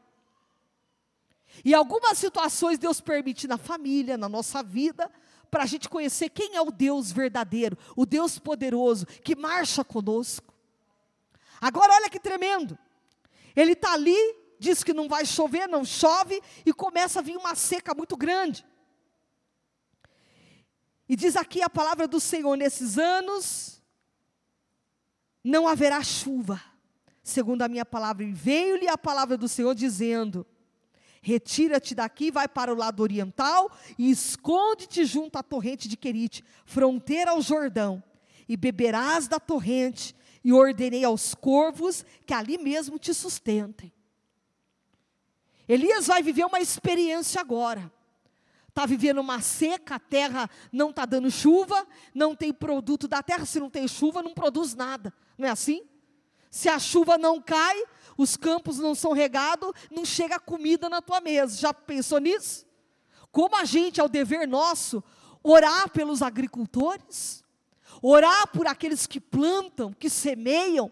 E 1.64 1.74
algumas 1.74 2.18
situações 2.18 2.80
Deus 2.80 3.02
permite 3.02 3.48
na 3.48 3.58
família, 3.58 4.18
na 4.18 4.30
nossa 4.30 4.64
vida, 4.64 5.12
para 5.52 5.64
a 5.64 5.68
gente 5.68 5.88
conhecer 5.88 6.30
quem 6.30 6.56
é 6.56 6.62
o 6.62 6.72
Deus 6.72 7.12
verdadeiro, 7.12 7.78
o 7.96 8.06
Deus 8.06 8.40
poderoso, 8.40 9.06
que 9.06 9.36
marcha 9.36 9.84
conosco. 9.84 10.54
Agora 11.62 11.94
olha 11.94 12.10
que 12.10 12.20
tremendo. 12.20 12.78
Ele 13.56 13.74
está 13.74 13.94
ali, 13.94 14.18
diz 14.60 14.84
que 14.84 14.94
não 14.94 15.08
vai 15.08 15.26
chover, 15.26 15.68
não 15.68 15.86
chove, 15.86 16.42
e 16.66 16.74
começa 16.74 17.20
a 17.20 17.22
vir 17.22 17.38
uma 17.38 17.54
seca 17.54 17.94
muito 17.94 18.18
grande. 18.18 18.66
E 21.08 21.16
diz 21.16 21.36
aqui 21.36 21.62
a 21.62 21.70
palavra 21.70 22.08
do 22.08 22.20
Senhor: 22.20 22.56
nesses 22.56 22.98
anos 22.98 23.82
não 25.44 25.68
haverá 25.68 26.02
chuva, 26.02 26.62
segundo 27.22 27.62
a 27.62 27.68
minha 27.68 27.86
palavra. 27.86 28.24
E 28.24 28.32
veio-lhe 28.32 28.88
a 28.88 28.98
palavra 28.98 29.38
do 29.38 29.48
Senhor 29.48 29.76
dizendo: 29.76 30.48
Retira-te 31.26 31.96
daqui, 31.96 32.30
vai 32.30 32.50
para 32.50 32.74
o 32.74 32.76
lado 32.76 33.02
oriental 33.02 33.72
e 33.98 34.12
esconde-te 34.12 35.06
junto 35.06 35.38
à 35.38 35.42
torrente 35.42 35.88
de 35.88 35.96
Querite, 35.96 36.44
fronteira 36.66 37.32
ao 37.32 37.42
Jordão, 37.42 38.04
e 38.48 38.58
beberás 38.58 39.26
da 39.26 39.40
torrente, 39.40 40.14
e 40.44 40.52
ordenei 40.52 41.06
aos 41.06 41.34
corvos 41.34 42.06
que 42.26 42.34
ali 42.34 42.58
mesmo 42.58 43.00
te 43.00 43.14
sustentem. 43.14 43.94
Elias 45.66 46.08
vai 46.08 46.22
viver 46.22 46.44
uma 46.44 46.60
experiência 46.60 47.40
agora. 47.40 47.90
Está 48.68 48.86
vivendo 48.86 49.22
uma 49.22 49.40
seca, 49.40 49.96
a 49.96 50.00
terra 50.00 50.50
não 50.74 50.90
está 50.90 51.06
dando 51.06 51.32
chuva, 51.32 51.88
não 52.14 52.36
tem 52.36 52.52
produto 52.52 53.08
da 53.08 53.24
terra. 53.24 53.46
Se 53.46 53.62
não 53.62 53.70
tem 53.70 53.88
chuva, 53.88 54.22
não 54.22 54.34
produz 54.34 54.76
nada. 54.76 55.14
Não 55.38 55.48
é 55.48 55.52
assim? 55.52 55.84
Se 56.50 56.68
a 56.68 56.78
chuva 56.78 57.18
não 57.18 57.42
cai, 57.42 57.82
os 58.18 58.38
campos 58.38 58.80
não 58.80 58.94
são 58.96 59.12
regados, 59.12 59.72
não 59.92 60.06
chega 60.06 60.40
comida 60.40 60.90
na 60.90 61.02
tua 61.02 61.22
mesa. 61.22 61.58
Já 61.58 61.74
pensou 61.74 62.20
nisso? 62.20 62.66
Como 63.32 63.56
a 63.56 63.66
gente, 63.66 64.00
é 64.00 64.04
o 64.04 64.10
dever 64.10 64.48
nosso, 64.48 65.04
orar 65.44 65.90
pelos 65.90 66.22
agricultores, 66.22 67.44
orar 68.02 68.48
por 68.48 68.68
aqueles 68.68 69.08
que 69.08 69.20
plantam, 69.20 69.92
que 69.94 70.10
semeiam, 70.10 70.92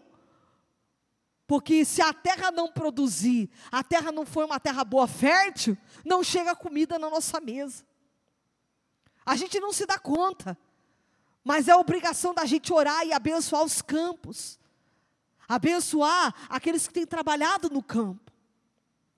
porque 1.46 1.84
se 1.84 2.00
a 2.00 2.12
terra 2.12 2.50
não 2.50 2.72
produzir, 2.72 3.50
a 3.70 3.84
terra 3.84 4.10
não 4.10 4.24
for 4.24 4.44
uma 4.44 4.58
terra 4.58 4.84
boa, 4.84 5.06
fértil, 5.06 5.76
não 6.04 6.22
chega 6.24 6.56
comida 6.56 6.98
na 6.98 7.10
nossa 7.10 7.40
mesa. 7.40 7.84
A 9.24 9.36
gente 9.36 9.60
não 9.60 9.72
se 9.72 9.84
dá 9.84 9.98
conta, 9.98 10.56
mas 11.44 11.68
é 11.68 11.76
obrigação 11.76 12.34
da 12.34 12.44
gente 12.44 12.72
orar 12.72 13.06
e 13.06 13.12
abençoar 13.12 13.62
os 13.62 13.82
campos, 13.82 14.58
abençoar 15.48 16.34
aqueles 16.48 16.86
que 16.86 16.94
têm 16.94 17.06
trabalhado 17.06 17.68
no 17.70 17.82
campo. 17.82 18.32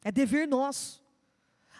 É 0.02 0.12
dever 0.12 0.46
nosso. 0.46 1.02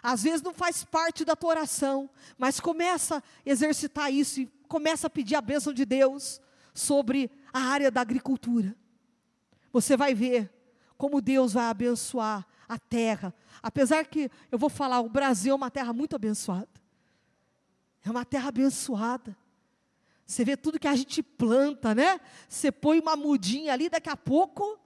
Às 0.01 0.23
vezes 0.23 0.41
não 0.41 0.53
faz 0.53 0.83
parte 0.83 1.25
da 1.25 1.35
tua 1.35 1.49
oração, 1.49 2.09
mas 2.37 2.59
começa 2.59 3.17
a 3.17 3.23
exercitar 3.45 4.11
isso 4.11 4.41
e 4.41 4.45
começa 4.67 5.07
a 5.07 5.09
pedir 5.09 5.35
a 5.35 5.41
bênção 5.41 5.73
de 5.73 5.85
Deus 5.85 6.39
sobre 6.73 7.31
a 7.51 7.59
área 7.59 7.89
da 7.89 8.01
agricultura. 8.01 8.75
Você 9.71 9.97
vai 9.97 10.13
ver 10.13 10.51
como 10.97 11.21
Deus 11.21 11.53
vai 11.53 11.65
abençoar 11.65 12.45
a 12.67 12.77
terra. 12.77 13.33
Apesar 13.61 14.05
que, 14.05 14.29
eu 14.51 14.57
vou 14.57 14.69
falar, 14.69 14.99
o 14.99 15.09
Brasil 15.09 15.51
é 15.53 15.55
uma 15.55 15.71
terra 15.71 15.93
muito 15.93 16.15
abençoada. 16.15 16.69
É 18.03 18.09
uma 18.11 18.23
terra 18.23 18.49
abençoada. 18.49 19.35
Você 20.25 20.43
vê 20.43 20.57
tudo 20.57 20.79
que 20.79 20.87
a 20.87 20.95
gente 20.95 21.21
planta, 21.21 21.93
né? 21.93 22.19
Você 22.49 22.71
põe 22.71 22.99
uma 22.99 23.15
mudinha 23.15 23.73
ali, 23.73 23.89
daqui 23.89 24.09
a 24.09 24.17
pouco. 24.17 24.79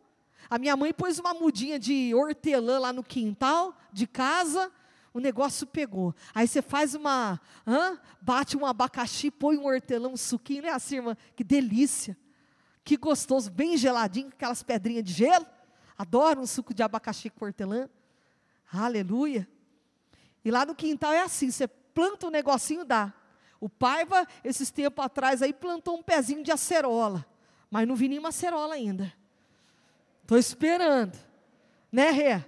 A 0.49 0.57
minha 0.57 0.75
mãe 0.75 0.93
pôs 0.93 1.17
uma 1.17 1.33
mudinha 1.33 1.79
de 1.79 2.13
hortelã 2.13 2.79
lá 2.79 2.91
no 2.91 3.03
quintal 3.03 3.77
de 3.93 4.05
casa. 4.05 4.71
O 5.13 5.19
negócio 5.19 5.65
pegou. 5.65 6.13
Aí 6.33 6.47
você 6.47 6.61
faz 6.61 6.93
uma. 6.93 7.39
Hã? 7.65 7.99
Bate 8.21 8.57
um 8.57 8.65
abacaxi, 8.65 9.31
põe 9.31 9.57
um 9.57 9.65
hortelã, 9.65 10.09
um 10.09 10.17
suquinho, 10.17 10.63
né, 10.63 10.69
assim, 10.69 10.97
irmã? 10.97 11.15
Que 11.35 11.43
delícia. 11.43 12.17
Que 12.83 12.97
gostoso, 12.97 13.49
bem 13.49 13.77
geladinho, 13.77 14.29
com 14.29 14.35
aquelas 14.35 14.61
pedrinhas 14.61 15.03
de 15.03 15.13
gelo. 15.13 15.45
Adoro 15.97 16.41
um 16.41 16.47
suco 16.47 16.73
de 16.73 16.83
abacaxi 16.83 17.29
com 17.29 17.45
hortelã. 17.45 17.89
Aleluia. 18.71 19.47
E 20.43 20.51
lá 20.51 20.65
no 20.65 20.75
quintal 20.75 21.13
é 21.13 21.21
assim, 21.21 21.51
você 21.51 21.67
planta 21.67 22.27
um 22.27 22.29
negocinho, 22.29 22.85
dá. 22.85 23.13
O 23.59 23.67
Paiva, 23.67 24.25
esses 24.43 24.71
tempos 24.71 25.03
atrás 25.03 25.41
aí, 25.41 25.53
plantou 25.53 25.97
um 25.97 26.03
pezinho 26.03 26.43
de 26.43 26.51
acerola. 26.51 27.25
Mas 27.69 27.87
não 27.87 27.95
vi 27.95 28.07
nenhuma 28.07 28.29
acerola 28.29 28.73
ainda. 28.73 29.13
Estou 30.21 30.37
esperando. 30.37 31.17
Né, 31.91 32.11
Rê? 32.11 32.43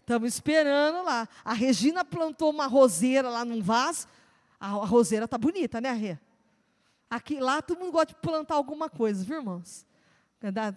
Estamos 0.00 0.34
esperando 0.34 1.04
lá. 1.04 1.28
A 1.44 1.52
Regina 1.52 2.04
plantou 2.04 2.50
uma 2.50 2.66
roseira 2.66 3.28
lá 3.28 3.44
num 3.44 3.62
vaso. 3.62 4.06
A, 4.58 4.68
a 4.68 4.86
roseira 4.86 5.24
está 5.24 5.38
bonita, 5.38 5.80
né, 5.80 5.92
Rê? 5.92 6.18
Aqui, 7.08 7.38
lá 7.38 7.62
todo 7.62 7.78
mundo 7.78 7.92
gosta 7.92 8.06
de 8.06 8.14
plantar 8.16 8.54
alguma 8.56 8.88
coisa, 8.88 9.24
viu, 9.24 9.36
irmãos? 9.36 9.86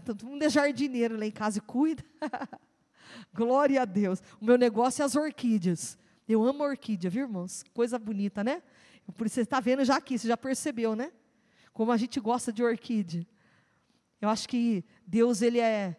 Todo 0.05 0.25
mundo 0.25 0.43
é 0.43 0.49
jardineiro 0.49 1.17
lá 1.17 1.25
em 1.25 1.31
casa 1.31 1.57
e 1.57 1.61
cuida. 1.61 2.03
Glória 3.33 3.81
a 3.81 3.85
Deus. 3.85 4.21
O 4.39 4.45
meu 4.45 4.57
negócio 4.57 5.01
é 5.01 5.05
as 5.05 5.15
orquídeas. 5.15 5.97
Eu 6.27 6.43
amo 6.43 6.63
orquídea, 6.63 7.09
viu, 7.09 7.23
irmãos? 7.23 7.63
Coisa 7.73 7.97
bonita, 7.97 8.43
né? 8.43 8.61
Por 9.11 9.27
isso 9.27 9.35
você 9.35 9.41
está 9.41 9.59
vendo 9.59 9.83
já 9.83 9.97
aqui, 9.97 10.17
você 10.17 10.27
já 10.27 10.37
percebeu, 10.37 10.95
né? 10.95 11.11
Como 11.73 11.91
a 11.91 11.97
gente 11.97 12.19
gosta 12.19 12.51
de 12.51 12.63
orquídea. 12.63 13.25
Eu 14.21 14.29
acho 14.29 14.47
que 14.47 14.83
Deus, 15.05 15.41
Ele 15.41 15.59
é, 15.59 15.95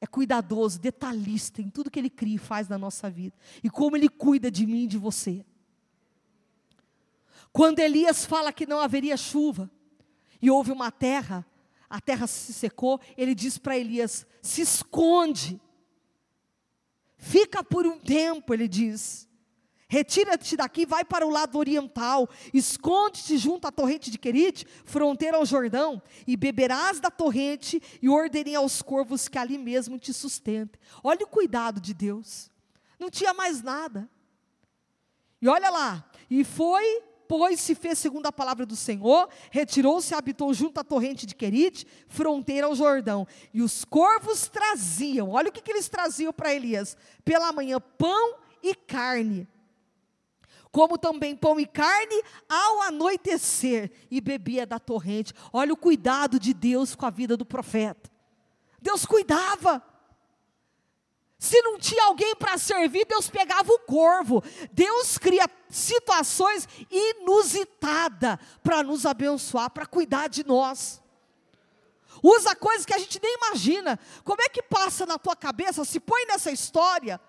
é 0.00 0.06
cuidadoso, 0.06 0.78
detalhista 0.78 1.60
em 1.60 1.68
tudo 1.68 1.90
que 1.90 1.98
Ele 1.98 2.10
cria 2.10 2.36
e 2.36 2.38
faz 2.38 2.68
na 2.68 2.78
nossa 2.78 3.10
vida. 3.10 3.36
E 3.62 3.68
como 3.68 3.96
Ele 3.96 4.08
cuida 4.08 4.50
de 4.50 4.66
mim 4.66 4.84
e 4.84 4.86
de 4.86 4.98
você. 4.98 5.44
Quando 7.52 7.80
Elias 7.80 8.24
fala 8.24 8.52
que 8.52 8.66
não 8.66 8.80
haveria 8.80 9.16
chuva, 9.16 9.70
e 10.40 10.50
houve 10.50 10.72
uma 10.72 10.90
terra, 10.90 11.46
a 11.88 12.00
terra 12.00 12.26
se 12.26 12.52
secou, 12.52 13.00
ele 13.16 13.34
diz 13.34 13.58
para 13.58 13.76
Elias: 13.76 14.26
se 14.40 14.62
esconde, 14.62 15.60
fica 17.18 17.62
por 17.62 17.86
um 17.86 17.98
tempo, 17.98 18.54
ele 18.54 18.68
diz. 18.68 19.28
Retira-te 19.92 20.56
daqui, 20.56 20.86
vai 20.86 21.04
para 21.04 21.26
o 21.26 21.30
lado 21.30 21.58
oriental, 21.58 22.28
esconde-te 22.54 23.36
junto 23.36 23.66
à 23.66 23.72
torrente 23.72 24.08
de 24.08 24.16
Querite, 24.16 24.64
fronteira 24.84 25.36
ao 25.36 25.44
Jordão, 25.44 26.00
e 26.28 26.36
beberás 26.36 27.00
da 27.00 27.10
torrente, 27.10 27.82
e 28.00 28.08
ordenei 28.08 28.54
aos 28.54 28.82
corvos 28.82 29.26
que 29.26 29.36
ali 29.36 29.58
mesmo 29.58 29.98
te 29.98 30.12
sustentem. 30.12 30.80
Olha 31.02 31.24
o 31.24 31.28
cuidado 31.28 31.80
de 31.80 31.92
Deus. 31.92 32.52
Não 33.00 33.10
tinha 33.10 33.34
mais 33.34 33.62
nada. 33.62 34.08
E 35.42 35.48
olha 35.48 35.70
lá, 35.70 36.08
e 36.30 36.44
foi 36.44 37.02
depois 37.30 37.60
se 37.60 37.76
fez 37.76 37.98
segundo 37.98 38.26
a 38.26 38.32
palavra 38.32 38.66
do 38.66 38.74
Senhor, 38.74 39.28
retirou-se 39.52 40.12
e 40.12 40.16
habitou 40.16 40.52
junto 40.52 40.78
à 40.78 40.84
torrente 40.84 41.26
de 41.26 41.34
Querite, 41.34 41.86
fronteira 42.08 42.66
ao 42.66 42.74
Jordão. 42.76 43.24
E 43.54 43.60
os 43.62 43.84
corvos 43.84 44.48
traziam, 44.48 45.30
olha 45.30 45.48
o 45.48 45.52
que, 45.52 45.62
que 45.62 45.70
eles 45.70 45.88
traziam 45.88 46.32
para 46.32 46.52
Elias: 46.54 46.96
pela 47.24 47.52
manhã, 47.52 47.80
pão 47.80 48.36
e 48.62 48.72
carne. 48.74 49.48
Como 50.72 50.96
também 50.96 51.34
pão 51.34 51.58
e 51.58 51.66
carne 51.66 52.22
ao 52.48 52.82
anoitecer, 52.82 53.90
e 54.10 54.20
bebia 54.20 54.64
da 54.64 54.78
torrente. 54.78 55.34
Olha 55.52 55.72
o 55.72 55.76
cuidado 55.76 56.38
de 56.38 56.54
Deus 56.54 56.94
com 56.94 57.06
a 57.06 57.10
vida 57.10 57.36
do 57.36 57.44
profeta. 57.44 58.10
Deus 58.80 59.04
cuidava. 59.04 59.82
Se 61.38 61.60
não 61.62 61.78
tinha 61.78 62.04
alguém 62.04 62.36
para 62.36 62.58
servir, 62.58 63.06
Deus 63.06 63.28
pegava 63.28 63.72
o 63.72 63.78
corvo. 63.80 64.44
Deus 64.72 65.16
cria 65.16 65.48
situações 65.70 66.68
inusitadas 66.90 68.38
para 68.62 68.82
nos 68.82 69.06
abençoar, 69.06 69.70
para 69.70 69.86
cuidar 69.86 70.28
de 70.28 70.46
nós. 70.46 71.00
Usa 72.22 72.54
coisas 72.54 72.84
que 72.84 72.92
a 72.92 72.98
gente 72.98 73.18
nem 73.22 73.34
imagina. 73.36 73.98
Como 74.22 74.42
é 74.42 74.48
que 74.48 74.62
passa 74.62 75.06
na 75.06 75.18
tua 75.18 75.34
cabeça? 75.34 75.84
Se 75.84 75.98
põe 75.98 76.26
nessa 76.26 76.50
história. 76.50 77.20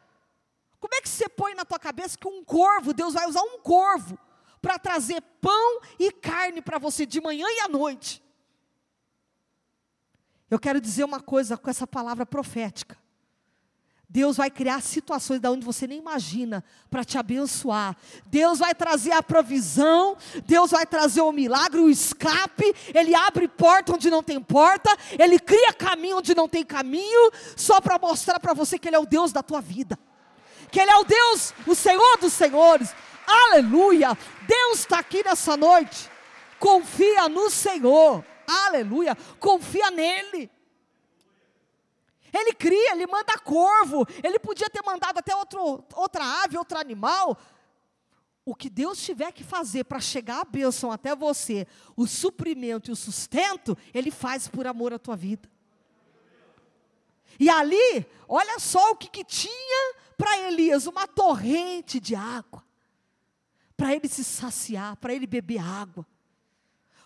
Como 0.81 0.95
é 0.95 1.00
que 1.00 1.07
você 1.07 1.29
põe 1.29 1.53
na 1.53 1.63
tua 1.63 1.77
cabeça 1.77 2.17
que 2.17 2.27
um 2.27 2.43
corvo, 2.43 2.91
Deus 2.91 3.13
vai 3.13 3.27
usar 3.27 3.43
um 3.43 3.59
corvo 3.59 4.17
para 4.59 4.79
trazer 4.79 5.21
pão 5.39 5.79
e 6.00 6.11
carne 6.11 6.59
para 6.59 6.79
você 6.79 7.05
de 7.05 7.21
manhã 7.21 7.45
e 7.47 7.59
à 7.59 7.67
noite? 7.69 8.21
Eu 10.50 10.59
quero 10.59 10.81
dizer 10.81 11.03
uma 11.03 11.21
coisa 11.21 11.55
com 11.55 11.69
essa 11.69 11.85
palavra 11.85 12.25
profética. 12.25 12.97
Deus 14.09 14.35
vai 14.35 14.50
criar 14.50 14.81
situações 14.81 15.39
da 15.39 15.51
onde 15.51 15.63
você 15.63 15.85
nem 15.88 16.00
imagina 16.00 16.63
para 16.89 17.05
te 17.05 17.17
abençoar. 17.17 17.95
Deus 18.25 18.59
vai 18.59 18.73
trazer 18.75 19.11
a 19.11 19.23
provisão, 19.23 20.17
Deus 20.45 20.71
vai 20.71 20.85
trazer 20.85 21.21
o 21.21 21.31
milagre, 21.31 21.79
o 21.79 21.89
escape. 21.89 22.65
Ele 22.93 23.13
abre 23.15 23.47
porta 23.47 23.93
onde 23.93 24.09
não 24.09 24.21
tem 24.23 24.41
porta, 24.41 24.89
ele 25.17 25.39
cria 25.39 25.71
caminho 25.73 26.17
onde 26.17 26.35
não 26.35 26.50
tem 26.50 26.65
caminho, 26.65 27.31
só 27.55 27.79
para 27.79 28.00
mostrar 28.00 28.39
para 28.39 28.53
você 28.53 28.79
que 28.79 28.89
ele 28.89 28.95
é 28.95 29.00
o 29.00 29.05
Deus 29.05 29.31
da 29.31 29.43
tua 29.43 29.61
vida. 29.61 29.97
Que 30.71 30.79
ele 30.79 30.91
é 30.91 30.97
o 30.97 31.03
Deus, 31.03 31.53
o 31.67 31.75
Senhor 31.75 32.17
dos 32.17 32.33
senhores. 32.33 32.95
Aleluia! 33.27 34.17
Deus 34.47 34.79
está 34.79 34.99
aqui 34.99 35.23
nessa 35.23 35.57
noite. 35.57 36.09
Confia 36.59 37.27
no 37.27 37.49
Senhor. 37.49 38.23
Aleluia! 38.47 39.15
Confia 39.39 39.91
nele. 39.91 40.49
Ele 42.33 42.53
cria, 42.53 42.93
ele 42.93 43.05
manda 43.07 43.37
corvo, 43.39 44.07
ele 44.23 44.39
podia 44.39 44.69
ter 44.69 44.81
mandado 44.85 45.17
até 45.17 45.35
outro, 45.35 45.83
outra 45.93 46.23
ave, 46.43 46.57
outro 46.57 46.77
animal. 46.77 47.37
O 48.45 48.55
que 48.55 48.69
Deus 48.69 49.01
tiver 49.01 49.31
que 49.31 49.43
fazer 49.43 49.83
para 49.83 49.99
chegar 49.99 50.41
a 50.41 50.45
bênção 50.45 50.91
até 50.91 51.15
você, 51.15 51.67
o 51.95 52.07
suprimento 52.07 52.89
e 52.89 52.93
o 52.93 52.95
sustento, 52.95 53.77
Ele 53.93 54.09
faz 54.09 54.47
por 54.47 54.65
amor 54.65 54.93
à 54.93 54.99
tua 54.99 55.15
vida. 55.15 55.49
E 57.39 57.49
ali, 57.49 58.05
olha 58.27 58.59
só 58.59 58.91
o 58.91 58.95
que, 58.95 59.09
que 59.09 59.23
tinha 59.23 59.95
para 60.21 60.37
Elias: 60.37 60.85
uma 60.85 61.07
torrente 61.07 61.99
de 61.99 62.13
água, 62.13 62.63
para 63.75 63.95
ele 63.95 64.07
se 64.07 64.23
saciar, 64.23 64.95
para 64.97 65.15
ele 65.15 65.25
beber 65.25 65.57
água. 65.57 66.05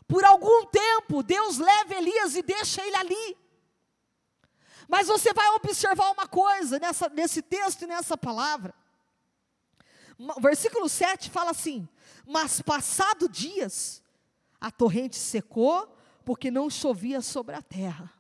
Por 0.06 0.26
algum 0.26 0.66
tempo, 0.66 1.24
Deus 1.24 1.58
leva 1.58 1.96
Elias 1.96 2.36
e 2.36 2.44
deixa 2.44 2.86
ele 2.86 2.96
ali. 2.98 3.38
Mas 4.88 5.08
você 5.08 5.34
vai 5.34 5.48
observar 5.52 6.12
uma 6.12 6.28
coisa 6.28 6.78
nessa, 6.78 7.08
nesse 7.08 7.42
texto 7.42 7.84
e 7.84 7.88
nessa 7.88 8.18
palavra. 8.18 8.74
O 10.20 10.42
versículo 10.42 10.90
7 10.90 11.30
fala 11.30 11.52
assim: 11.52 11.88
Mas 12.28 12.62
passado 12.62 13.30
dias, 13.30 14.04
a 14.60 14.70
torrente 14.70 15.16
secou, 15.16 15.98
porque 16.26 16.52
não 16.52 16.70
chovia 16.70 17.22
sobre 17.22 17.56
a 17.56 17.62
terra. 17.62 18.12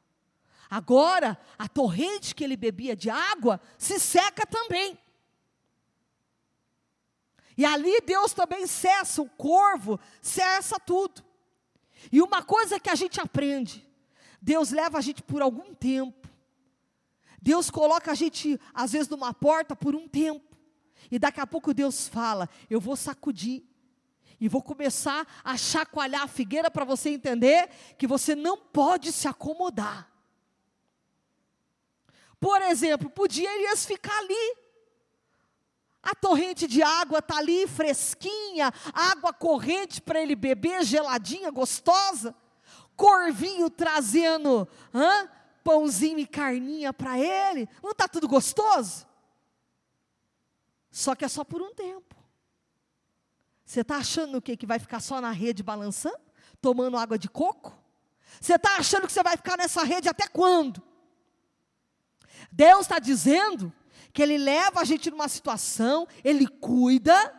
Agora, 0.69 1.39
a 1.57 1.67
torrente 1.67 2.34
que 2.34 2.43
ele 2.43 2.57
bebia 2.57 2.95
de 2.95 3.10
água 3.10 3.60
se 3.77 4.00
seca 4.00 4.45
também. 4.45 4.98
E 7.57 7.63
ali 7.63 8.01
Deus 8.01 8.34
também 8.34 8.67
cessa, 8.67 9.22
o 9.22 9.29
corvo 9.29 10.00
cessa 10.22 10.79
tudo. 10.79 11.24
E 12.12 12.22
uma 12.22 12.43
coisa 12.43 12.79
que 12.79 12.89
a 12.89 12.95
gente 12.95 13.19
aprende: 13.19 13.88
Deus 14.41 14.72
leva 14.72 14.98
a 14.98 15.01
gente 15.01 15.24
por 15.24 15.41
algum 15.41 15.74
tempo. 15.74 16.27
Deus 17.41 17.69
coloca 17.69 18.12
a 18.12 18.15
gente, 18.15 18.60
às 18.74 18.91
vezes, 18.91 19.07
numa 19.07 19.34
porta 19.34 19.75
por 19.75 19.95
um 19.95 20.07
tempo. 20.07 20.57
E 21.12 21.19
daqui 21.19 21.39
a 21.39 21.48
pouco 21.48 21.74
Deus 21.74 22.07
fala: 22.07 22.50
Eu 22.69 22.81
vou 22.81 22.95
sacudir. 22.95 23.63
E 24.38 24.50
vou 24.50 24.62
começar 24.62 25.25
a 25.45 25.55
chacoalhar 25.55 26.24
a 26.24 26.27
figueira 26.27 26.69
para 26.69 26.84
você 26.84 27.10
entender 27.10 27.69
que 27.98 28.05
você 28.05 28.36
não 28.36 28.57
pode 28.57 29.13
se 29.13 29.29
acomodar. 29.29 30.12
Por 32.39 32.61
exemplo, 32.61 33.09
podia 33.09 33.53
Elias 33.55 33.85
ficar 33.85 34.17
ali. 34.17 34.57
A 36.01 36.13
torrente 36.13 36.67
de 36.67 36.83
água 36.83 37.17
está 37.17 37.37
ali, 37.37 37.67
fresquinha, 37.67 38.71
água 38.93 39.33
corrente 39.33 39.99
para 39.99 40.21
ele 40.21 40.35
beber, 40.35 40.83
geladinha, 40.83 41.49
gostosa. 41.49 42.35
Corvinho 42.95 43.69
trazendo 43.69 44.67
hã, 44.93 45.29
pãozinho 45.63 46.19
e 46.19 46.27
carninha 46.27 46.93
para 46.93 47.19
ele. 47.19 47.67
Não 47.81 47.91
está 47.91 48.07
tudo 48.07 48.27
gostoso? 48.27 49.07
Só 50.91 51.15
que 51.15 51.25
é 51.25 51.27
só 51.27 51.43
por 51.43 51.61
um 51.61 51.73
tempo. 51.73 52.15
Você 53.65 53.81
está 53.81 53.97
achando 53.97 54.37
o 54.37 54.41
quê? 54.41 54.55
Que 54.55 54.67
vai 54.67 54.77
ficar 54.77 54.99
só 54.99 55.19
na 55.19 55.31
rede 55.31 55.63
balançando? 55.63 56.19
Tomando 56.61 56.97
água 56.97 57.17
de 57.17 57.27
coco? 57.27 57.75
Você 58.39 58.53
está 58.53 58.77
achando 58.77 59.07
que 59.07 59.11
você 59.11 59.23
vai 59.23 59.35
ficar 59.35 59.57
nessa 59.57 59.83
rede 59.83 60.07
até 60.07 60.27
quando? 60.27 60.81
Deus 62.55 62.81
está 62.83 63.00
dizendo 63.00 63.71
que 64.13 64.24
Ele 64.24 64.38
leva 64.38 64.79
a 64.79 64.85
gente 64.85 65.12
numa 65.12 65.27
situação, 65.27 66.07
Ele 66.24 66.47
cuida, 66.47 67.33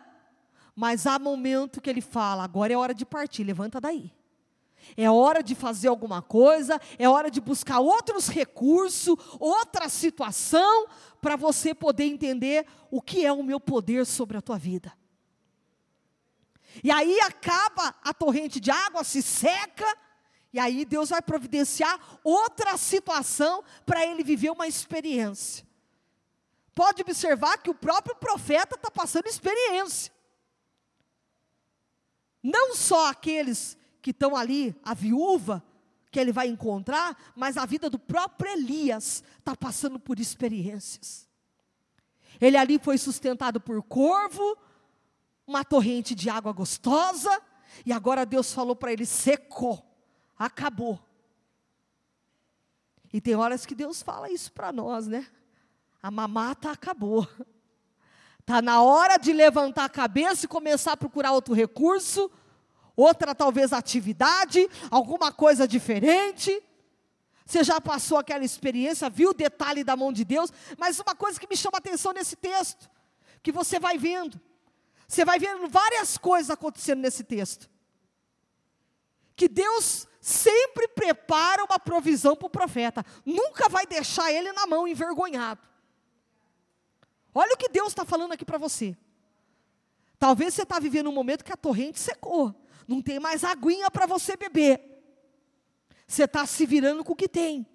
mas 0.75 1.07
há 1.07 1.17
momento 1.17 1.81
que 1.81 1.89
Ele 1.89 2.01
fala: 2.01 2.43
agora 2.43 2.71
é 2.71 2.77
hora 2.77 2.93
de 2.93 3.03
partir, 3.03 3.43
levanta 3.43 3.81
daí. 3.81 4.13
É 4.95 5.09
hora 5.09 5.41
de 5.41 5.55
fazer 5.55 5.87
alguma 5.87 6.21
coisa, 6.21 6.79
é 6.99 7.09
hora 7.09 7.31
de 7.31 7.41
buscar 7.41 7.79
outros 7.79 8.27
recursos, 8.27 9.15
outra 9.39 9.89
situação, 9.89 10.87
para 11.19 11.35
você 11.35 11.73
poder 11.73 12.05
entender 12.05 12.67
o 12.91 13.01
que 13.01 13.25
é 13.25 13.33
o 13.33 13.43
meu 13.43 13.59
poder 13.59 14.05
sobre 14.05 14.37
a 14.37 14.41
tua 14.41 14.57
vida. 14.57 14.93
E 16.83 16.91
aí 16.91 17.19
acaba 17.21 17.95
a 18.03 18.13
torrente 18.13 18.59
de 18.59 18.69
água, 18.69 19.03
se 19.03 19.23
seca, 19.23 19.97
e 20.57 20.59
aí 20.59 20.85
Deus 20.85 21.09
vai 21.11 21.21
providenciar 21.21 21.99
outra 22.23 22.75
situação 22.77 23.63
para 23.85 24.03
ele 24.03 24.23
viver 24.23 24.49
uma 24.49 24.67
experiência. 24.67 25.63
Pode 26.73 27.03
observar 27.03 27.59
que 27.59 27.69
o 27.69 27.75
próprio 27.75 28.15
profeta 28.15 28.73
está 28.73 28.89
passando 28.89 29.27
experiência. 29.27 30.11
Não 32.41 32.73
só 32.73 33.11
aqueles 33.11 33.77
que 34.01 34.09
estão 34.09 34.35
ali, 34.35 34.75
a 34.83 34.95
viúva 34.95 35.63
que 36.09 36.19
ele 36.19 36.31
vai 36.31 36.47
encontrar, 36.47 37.15
mas 37.35 37.55
a 37.55 37.63
vida 37.63 37.87
do 37.87 37.99
próprio 37.99 38.51
Elias 38.51 39.23
está 39.37 39.55
passando 39.55 39.99
por 39.99 40.19
experiências. 40.19 41.29
Ele 42.41 42.57
ali 42.57 42.79
foi 42.79 42.97
sustentado 42.97 43.61
por 43.61 43.83
corvo, 43.83 44.57
uma 45.45 45.63
torrente 45.63 46.15
de 46.15 46.31
água 46.31 46.51
gostosa, 46.51 47.43
e 47.85 47.93
agora 47.93 48.25
Deus 48.25 48.51
falou 48.51 48.75
para 48.75 48.91
ele: 48.91 49.05
secou, 49.05 49.86
acabou. 50.37 50.99
E 53.11 53.21
tem 53.21 53.35
horas 53.35 53.65
que 53.65 53.73
Deus 53.73 54.01
fala 54.01 54.29
isso 54.29 54.51
para 54.51 54.71
nós, 54.71 55.07
né? 55.07 55.27
A 56.01 56.11
mamata 56.11 56.71
acabou. 56.71 57.27
Está 58.39 58.61
na 58.61 58.81
hora 58.81 59.17
de 59.17 59.33
levantar 59.33 59.85
a 59.85 59.89
cabeça 59.89 60.45
e 60.45 60.47
começar 60.47 60.93
a 60.93 60.97
procurar 60.97 61.33
outro 61.33 61.53
recurso, 61.53 62.31
outra 62.95 63.35
talvez 63.35 63.73
atividade, 63.73 64.69
alguma 64.89 65.31
coisa 65.31 65.67
diferente. 65.67 66.63
Você 67.45 67.63
já 67.63 67.79
passou 67.79 68.17
aquela 68.17 68.43
experiência, 68.43 69.09
viu 69.09 69.29
o 69.29 69.33
detalhe 69.33 69.83
da 69.83 69.95
mão 69.95 70.11
de 70.11 70.23
Deus, 70.23 70.51
mas 70.77 70.99
uma 70.99 71.15
coisa 71.15 71.39
que 71.39 71.47
me 71.47 71.55
chama 71.55 71.77
atenção 71.77 72.11
nesse 72.13 72.35
texto, 72.35 72.89
que 73.41 73.51
você 73.51 73.79
vai 73.79 73.97
vendo, 73.97 74.39
você 75.07 75.23
vai 75.23 75.39
vendo 75.39 75.67
várias 75.69 76.17
coisas 76.17 76.49
acontecendo 76.49 76.99
nesse 76.99 77.23
texto. 77.23 77.69
Que 79.37 79.47
Deus 79.47 80.07
sempre 80.19 80.89
prepara 80.89 81.63
uma 81.63 81.79
provisão 81.79 82.35
para 82.35 82.47
o 82.47 82.49
profeta, 82.49 83.05
nunca 83.25 83.69
vai 83.69 83.85
deixar 83.85 84.29
ele 84.29 84.51
na 84.51 84.67
mão 84.67 84.85
envergonhado. 84.85 85.61
Olha 87.33 87.53
o 87.53 87.57
que 87.57 87.69
Deus 87.69 87.89
está 87.89 88.03
falando 88.03 88.33
aqui 88.33 88.43
para 88.43 88.57
você. 88.57 88.97
Talvez 90.19 90.53
você 90.53 90.63
está 90.63 90.79
vivendo 90.79 91.09
um 91.09 91.13
momento 91.13 91.45
que 91.45 91.53
a 91.53 91.55
torrente 91.55 91.99
secou, 91.99 92.53
não 92.87 93.01
tem 93.01 93.19
mais 93.19 93.43
aguinha 93.43 93.89
para 93.89 94.05
você 94.05 94.35
beber. 94.35 94.81
Você 96.07 96.23
está 96.23 96.45
se 96.45 96.65
virando 96.65 97.03
com 97.03 97.13
o 97.13 97.15
que 97.15 97.29
tem. 97.29 97.65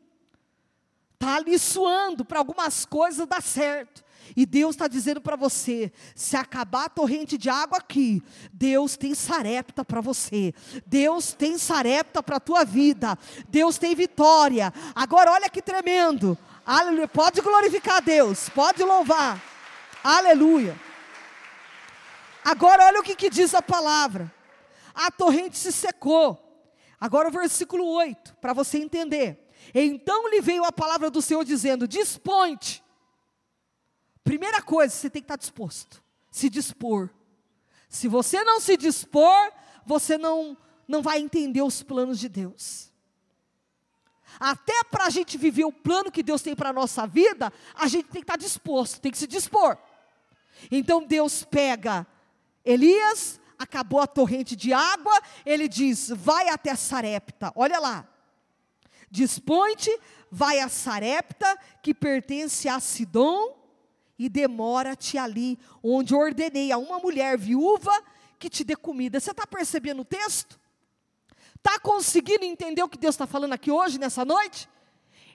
Está 1.22 1.36
ali 1.36 1.56
suando 1.56 2.24
para 2.24 2.40
algumas 2.40 2.84
coisas 2.84 3.28
dar 3.28 3.40
certo. 3.40 4.02
E 4.36 4.44
Deus 4.44 4.74
está 4.74 4.88
dizendo 4.88 5.20
para 5.20 5.36
você: 5.36 5.92
se 6.16 6.36
acabar 6.36 6.86
a 6.86 6.88
torrente 6.88 7.38
de 7.38 7.48
água 7.48 7.78
aqui, 7.78 8.20
Deus 8.52 8.96
tem 8.96 9.14
sarepta 9.14 9.84
para 9.84 10.00
você, 10.00 10.52
Deus 10.84 11.32
tem 11.32 11.56
sarepta 11.58 12.24
para 12.24 12.38
a 12.38 12.40
tua 12.40 12.64
vida, 12.64 13.16
Deus 13.48 13.78
tem 13.78 13.94
vitória. 13.94 14.74
Agora, 14.96 15.30
olha 15.30 15.48
que 15.48 15.62
tremendo, 15.62 16.36
aleluia. 16.66 17.06
Pode 17.06 17.40
glorificar 17.40 17.98
a 17.98 18.00
Deus, 18.00 18.48
pode 18.48 18.82
louvar, 18.82 19.40
aleluia. 20.02 20.76
Agora, 22.44 22.86
olha 22.86 22.98
o 22.98 23.04
que, 23.04 23.14
que 23.14 23.30
diz 23.30 23.54
a 23.54 23.62
palavra: 23.62 24.28
a 24.92 25.08
torrente 25.08 25.56
se 25.56 25.70
secou. 25.70 26.66
Agora, 27.00 27.28
o 27.28 27.32
versículo 27.32 27.86
8, 27.86 28.38
para 28.40 28.52
você 28.52 28.78
entender. 28.78 29.41
Então 29.74 30.28
lhe 30.28 30.40
veio 30.40 30.64
a 30.64 30.72
palavra 30.72 31.10
do 31.10 31.22
Senhor 31.22 31.44
dizendo: 31.44 31.88
Dispõe-te 31.88 32.82
Primeira 34.24 34.62
coisa, 34.62 34.94
você 34.94 35.10
tem 35.10 35.20
que 35.20 35.24
estar 35.24 35.36
disposto, 35.36 36.02
se 36.30 36.48
dispor. 36.48 37.10
Se 37.88 38.08
você 38.08 38.42
não 38.44 38.60
se 38.60 38.76
dispor, 38.76 39.52
você 39.84 40.16
não, 40.16 40.56
não 40.86 41.02
vai 41.02 41.18
entender 41.18 41.62
os 41.62 41.82
planos 41.82 42.18
de 42.18 42.28
Deus. 42.28 42.90
Até 44.38 44.84
para 44.84 45.06
a 45.06 45.10
gente 45.10 45.36
viver 45.36 45.64
o 45.64 45.72
plano 45.72 46.10
que 46.10 46.22
Deus 46.22 46.40
tem 46.40 46.54
para 46.54 46.70
a 46.70 46.72
nossa 46.72 47.06
vida, 47.06 47.52
a 47.74 47.86
gente 47.86 48.04
tem 48.04 48.22
que 48.22 48.24
estar 48.24 48.38
disposto, 48.38 49.00
tem 49.00 49.12
que 49.12 49.18
se 49.18 49.26
dispor. 49.26 49.76
Então 50.70 51.04
Deus 51.04 51.44
pega 51.44 52.06
Elias, 52.64 53.40
acabou 53.58 54.00
a 54.00 54.06
torrente 54.06 54.54
de 54.54 54.72
água, 54.72 55.20
ele 55.44 55.68
diz: 55.68 56.08
vai 56.08 56.48
até 56.48 56.74
Sarepta, 56.76 57.52
olha 57.56 57.78
lá. 57.78 58.08
Dispõe-te, 59.12 59.94
vai 60.30 60.58
a 60.58 60.70
Sarepta, 60.70 61.58
que 61.82 61.92
pertence 61.92 62.66
a 62.66 62.80
Sidom, 62.80 63.60
e 64.18 64.26
demora-te 64.26 65.18
ali, 65.18 65.58
onde 65.82 66.14
ordenei 66.14 66.72
a 66.72 66.78
uma 66.78 66.98
mulher 66.98 67.36
viúva 67.36 67.92
que 68.38 68.48
te 68.48 68.64
dê 68.64 68.74
comida. 68.74 69.20
Você 69.20 69.32
está 69.32 69.46
percebendo 69.46 70.00
o 70.00 70.04
texto? 70.04 70.58
Está 71.56 71.78
conseguindo 71.78 72.42
entender 72.46 72.82
o 72.82 72.88
que 72.88 72.96
Deus 72.96 73.14
está 73.14 73.26
falando 73.26 73.52
aqui 73.52 73.70
hoje, 73.70 73.98
nessa 73.98 74.24
noite? 74.24 74.66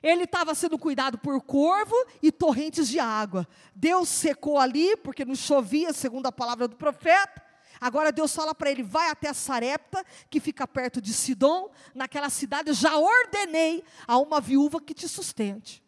Ele 0.01 0.23
estava 0.23 0.55
sendo 0.55 0.79
cuidado 0.79 1.19
por 1.19 1.39
corvo 1.41 1.95
e 2.19 2.31
torrentes 2.31 2.87
de 2.87 2.99
água. 2.99 3.47
Deus 3.75 4.09
secou 4.09 4.57
ali, 4.57 4.97
porque 4.97 5.23
não 5.23 5.35
chovia, 5.35 5.93
segundo 5.93 6.25
a 6.25 6.31
palavra 6.31 6.67
do 6.67 6.75
profeta. 6.75 7.46
Agora 7.79 8.11
Deus 8.11 8.33
fala 8.33 8.53
para 8.53 8.71
ele: 8.71 8.83
vai 8.83 9.09
até 9.09 9.31
Sarepta, 9.33 10.05
que 10.29 10.39
fica 10.39 10.67
perto 10.67 11.01
de 11.01 11.13
Sidom, 11.13 11.69
naquela 11.93 12.29
cidade, 12.29 12.73
já 12.73 12.97
ordenei 12.97 13.83
a 14.07 14.17
uma 14.17 14.39
viúva 14.41 14.81
que 14.81 14.93
te 14.93 15.07
sustente. 15.07 15.83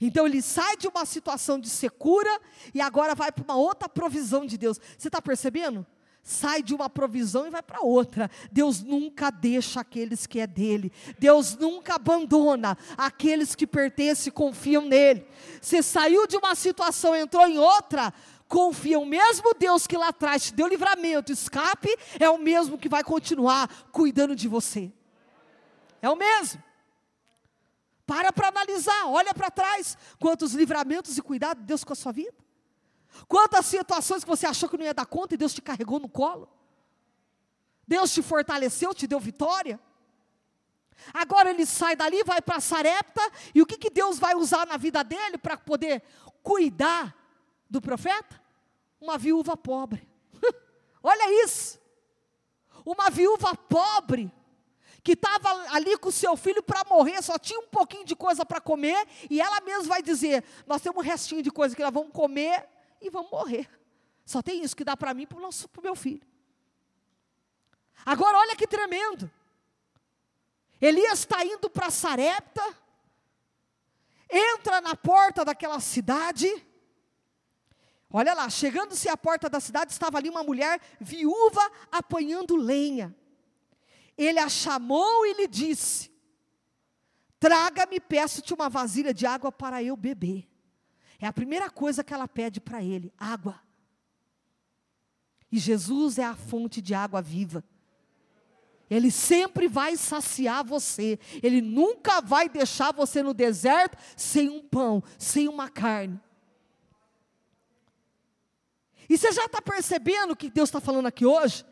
Então 0.00 0.26
ele 0.26 0.42
sai 0.42 0.76
de 0.76 0.88
uma 0.88 1.06
situação 1.06 1.58
de 1.58 1.68
secura 1.68 2.40
e 2.74 2.80
agora 2.80 3.14
vai 3.14 3.30
para 3.30 3.44
uma 3.44 3.56
outra 3.56 3.88
provisão 3.88 4.44
de 4.44 4.58
Deus. 4.58 4.78
Você 4.98 5.08
está 5.08 5.22
percebendo? 5.22 5.86
Sai 6.26 6.62
de 6.62 6.74
uma 6.74 6.88
provisão 6.88 7.46
e 7.46 7.50
vai 7.50 7.62
para 7.62 7.82
outra. 7.82 8.30
Deus 8.50 8.82
nunca 8.82 9.30
deixa 9.30 9.80
aqueles 9.80 10.26
que 10.26 10.40
é 10.40 10.46
dele. 10.46 10.90
Deus 11.18 11.54
nunca 11.54 11.96
abandona 11.96 12.78
aqueles 12.96 13.54
que 13.54 13.66
pertencem 13.66 14.30
e 14.30 14.32
confiam 14.32 14.86
nele. 14.86 15.26
Você 15.60 15.82
saiu 15.82 16.26
de 16.26 16.38
uma 16.38 16.54
situação, 16.54 17.14
entrou 17.14 17.46
em 17.46 17.58
outra. 17.58 18.12
Confia, 18.48 18.98
o 18.98 19.06
mesmo 19.06 19.54
Deus 19.54 19.86
que 19.86 19.96
lá 19.96 20.08
atrás 20.08 20.44
te 20.44 20.54
deu 20.54 20.66
livramento, 20.66 21.32
escape, 21.32 21.88
é 22.18 22.28
o 22.28 22.38
mesmo 22.38 22.78
que 22.78 22.88
vai 22.88 23.02
continuar 23.02 23.68
cuidando 23.90 24.36
de 24.36 24.48
você. 24.48 24.92
É 26.00 26.08
o 26.08 26.16
mesmo. 26.16 26.62
Para 28.06 28.32
para 28.32 28.48
analisar, 28.48 29.06
olha 29.06 29.32
para 29.32 29.50
trás, 29.50 29.96
quantos 30.18 30.52
livramentos 30.52 31.16
e 31.16 31.22
cuidado 31.22 31.58
de 31.58 31.64
Deus 31.64 31.82
com 31.82 31.92
a 31.92 31.96
sua 31.96 32.12
vida. 32.12 32.34
Quantas 33.26 33.66
situações 33.66 34.22
que 34.22 34.28
você 34.28 34.46
achou 34.46 34.68
que 34.68 34.76
não 34.76 34.84
ia 34.84 34.92
dar 34.92 35.06
conta 35.06 35.34
e 35.34 35.38
Deus 35.38 35.54
te 35.54 35.62
carregou 35.62 35.98
no 35.98 36.08
colo. 36.08 36.48
Deus 37.86 38.12
te 38.12 38.22
fortaleceu, 38.22 38.92
te 38.94 39.06
deu 39.06 39.20
vitória. 39.20 39.80
Agora 41.12 41.50
ele 41.50 41.66
sai 41.66 41.96
dali, 41.96 42.22
vai 42.24 42.40
para 42.40 42.60
Sarepta, 42.60 43.20
e 43.54 43.60
o 43.60 43.66
que, 43.66 43.76
que 43.76 43.90
Deus 43.90 44.18
vai 44.18 44.34
usar 44.34 44.66
na 44.66 44.76
vida 44.76 45.02
dele 45.02 45.38
para 45.38 45.56
poder 45.56 46.02
cuidar 46.42 47.14
do 47.68 47.80
profeta? 47.80 48.40
Uma 49.00 49.18
viúva 49.18 49.56
pobre. 49.56 50.08
Olha 51.02 51.44
isso. 51.44 51.80
Uma 52.84 53.10
viúva 53.10 53.54
pobre 53.56 54.32
que 55.02 55.12
estava 55.12 55.48
ali 55.74 55.98
com 55.98 56.10
seu 56.10 56.34
filho 56.34 56.62
para 56.62 56.82
morrer, 56.84 57.20
só 57.22 57.38
tinha 57.38 57.60
um 57.60 57.66
pouquinho 57.66 58.06
de 58.06 58.16
coisa 58.16 58.44
para 58.46 58.58
comer, 58.58 59.06
e 59.28 59.38
ela 59.38 59.60
mesma 59.60 59.84
vai 59.84 60.02
dizer: 60.02 60.42
Nós 60.66 60.80
temos 60.80 60.98
um 60.98 61.06
restinho 61.06 61.42
de 61.42 61.50
coisa 61.50 61.76
que 61.76 61.82
nós 61.82 61.92
vamos 61.92 62.12
comer 62.12 62.66
e 63.00 63.10
vamos 63.10 63.30
morrer. 63.30 63.68
Só 64.24 64.40
tem 64.40 64.62
isso 64.62 64.74
que 64.74 64.84
dá 64.84 64.96
para 64.96 65.12
mim 65.12 65.24
e 65.24 65.26
para 65.26 65.38
o 65.38 65.82
meu 65.82 65.94
filho. 65.94 66.26
Agora, 68.06 68.38
olha 68.38 68.56
que 68.56 68.66
tremendo. 68.66 69.30
Elias 70.80 71.20
está 71.20 71.44
indo 71.44 71.70
para 71.70 71.90
Sarepta, 71.90 72.62
entra 74.28 74.80
na 74.80 74.96
porta 74.96 75.44
daquela 75.44 75.80
cidade. 75.80 76.48
Olha 78.16 78.32
lá, 78.32 78.48
chegando-se 78.48 79.08
à 79.08 79.16
porta 79.16 79.48
da 79.50 79.58
cidade, 79.58 79.90
estava 79.90 80.18
ali 80.18 80.30
uma 80.30 80.44
mulher 80.44 80.80
viúva 81.00 81.60
apanhando 81.90 82.54
lenha. 82.54 83.12
Ele 84.16 84.38
a 84.38 84.48
chamou 84.48 85.26
e 85.26 85.34
lhe 85.34 85.48
disse: 85.48 86.12
Traga-me, 87.40 87.98
peço-te 87.98 88.54
uma 88.54 88.68
vasilha 88.68 89.12
de 89.12 89.26
água 89.26 89.50
para 89.50 89.82
eu 89.82 89.96
beber. 89.96 90.48
É 91.18 91.26
a 91.26 91.32
primeira 91.32 91.68
coisa 91.68 92.04
que 92.04 92.14
ela 92.14 92.28
pede 92.28 92.60
para 92.60 92.80
ele: 92.80 93.12
água. 93.18 93.60
E 95.50 95.58
Jesus 95.58 96.16
é 96.16 96.24
a 96.24 96.36
fonte 96.36 96.80
de 96.80 96.94
água 96.94 97.20
viva. 97.20 97.64
Ele 98.88 99.10
sempre 99.10 99.66
vai 99.66 99.96
saciar 99.96 100.64
você. 100.64 101.18
Ele 101.42 101.60
nunca 101.60 102.20
vai 102.20 102.48
deixar 102.48 102.92
você 102.92 103.24
no 103.24 103.34
deserto 103.34 103.98
sem 104.16 104.48
um 104.48 104.62
pão, 104.62 105.02
sem 105.18 105.48
uma 105.48 105.68
carne. 105.68 106.20
E 109.08 109.16
você 109.16 109.32
já 109.32 109.44
está 109.44 109.60
percebendo 109.60 110.36
que 110.36 110.50
Deus 110.50 110.68
está 110.68 110.80
falando 110.80 111.06
aqui 111.06 111.26
hoje? 111.26 111.64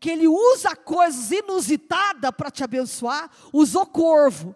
que 0.00 0.10
ele 0.10 0.28
usa 0.28 0.76
coisas 0.76 1.30
inusitadas 1.30 2.30
para 2.30 2.50
te 2.50 2.62
abençoar, 2.62 3.30
usou 3.52 3.84
corvo. 3.84 4.54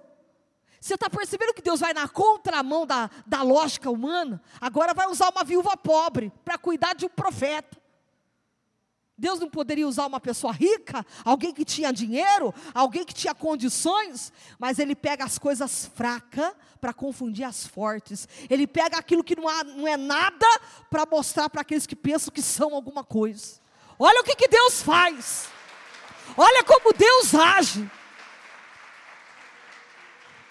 Você 0.81 0.95
está 0.95 1.09
percebendo 1.09 1.55
que 1.55 1.63
Deus 1.63 1.81
vai 1.81 1.93
na 1.93 2.09
contramão 2.09 2.87
da, 2.87 3.11
da 3.27 3.43
lógica 3.43 3.91
humana? 3.91 4.43
Agora 4.61 4.95
vai 4.95 5.07
usar 5.07 5.31
uma 5.31 5.45
viúva 5.45 5.77
pobre 5.77 6.33
para 6.45 6.59
cuidar 6.59 6.95
de 6.95 7.07
um 7.07 7.09
profeta. 7.09 7.81
Deus 9.23 9.39
não 9.39 9.49
poderia 9.49 9.87
usar 9.87 10.05
uma 10.07 10.19
pessoa 10.19 10.53
rica, 10.53 11.07
alguém 11.25 11.55
que 11.55 11.65
tinha 11.65 11.93
dinheiro, 11.93 12.53
alguém 12.75 13.05
que 13.05 13.15
tinha 13.15 13.33
condições, 13.33 14.33
mas 14.59 14.81
ele 14.81 14.97
pega 14.97 15.23
as 15.23 15.39
coisas 15.39 15.89
fracas 15.95 16.53
para 16.81 16.93
confundir 16.93 17.45
as 17.45 17.65
fortes. 17.65 18.29
Ele 18.51 18.67
pega 18.67 18.99
aquilo 18.99 19.23
que 19.23 19.37
não, 19.37 19.49
há, 19.49 19.63
não 19.63 19.87
é 19.87 19.97
nada 19.97 20.45
para 20.91 21.07
mostrar 21.09 21.49
para 21.49 21.61
aqueles 21.61 21.87
que 21.87 21.95
pensam 21.95 22.35
que 22.35 22.43
são 22.43 22.75
alguma 22.75 23.05
coisa. 23.05 23.61
Olha 23.97 24.23
o 24.23 24.25
que, 24.25 24.35
que 24.35 24.49
Deus 24.49 24.83
faz. 24.83 25.47
Olha 26.37 26.65
como 26.65 26.93
Deus 26.93 27.33
age. 27.33 27.89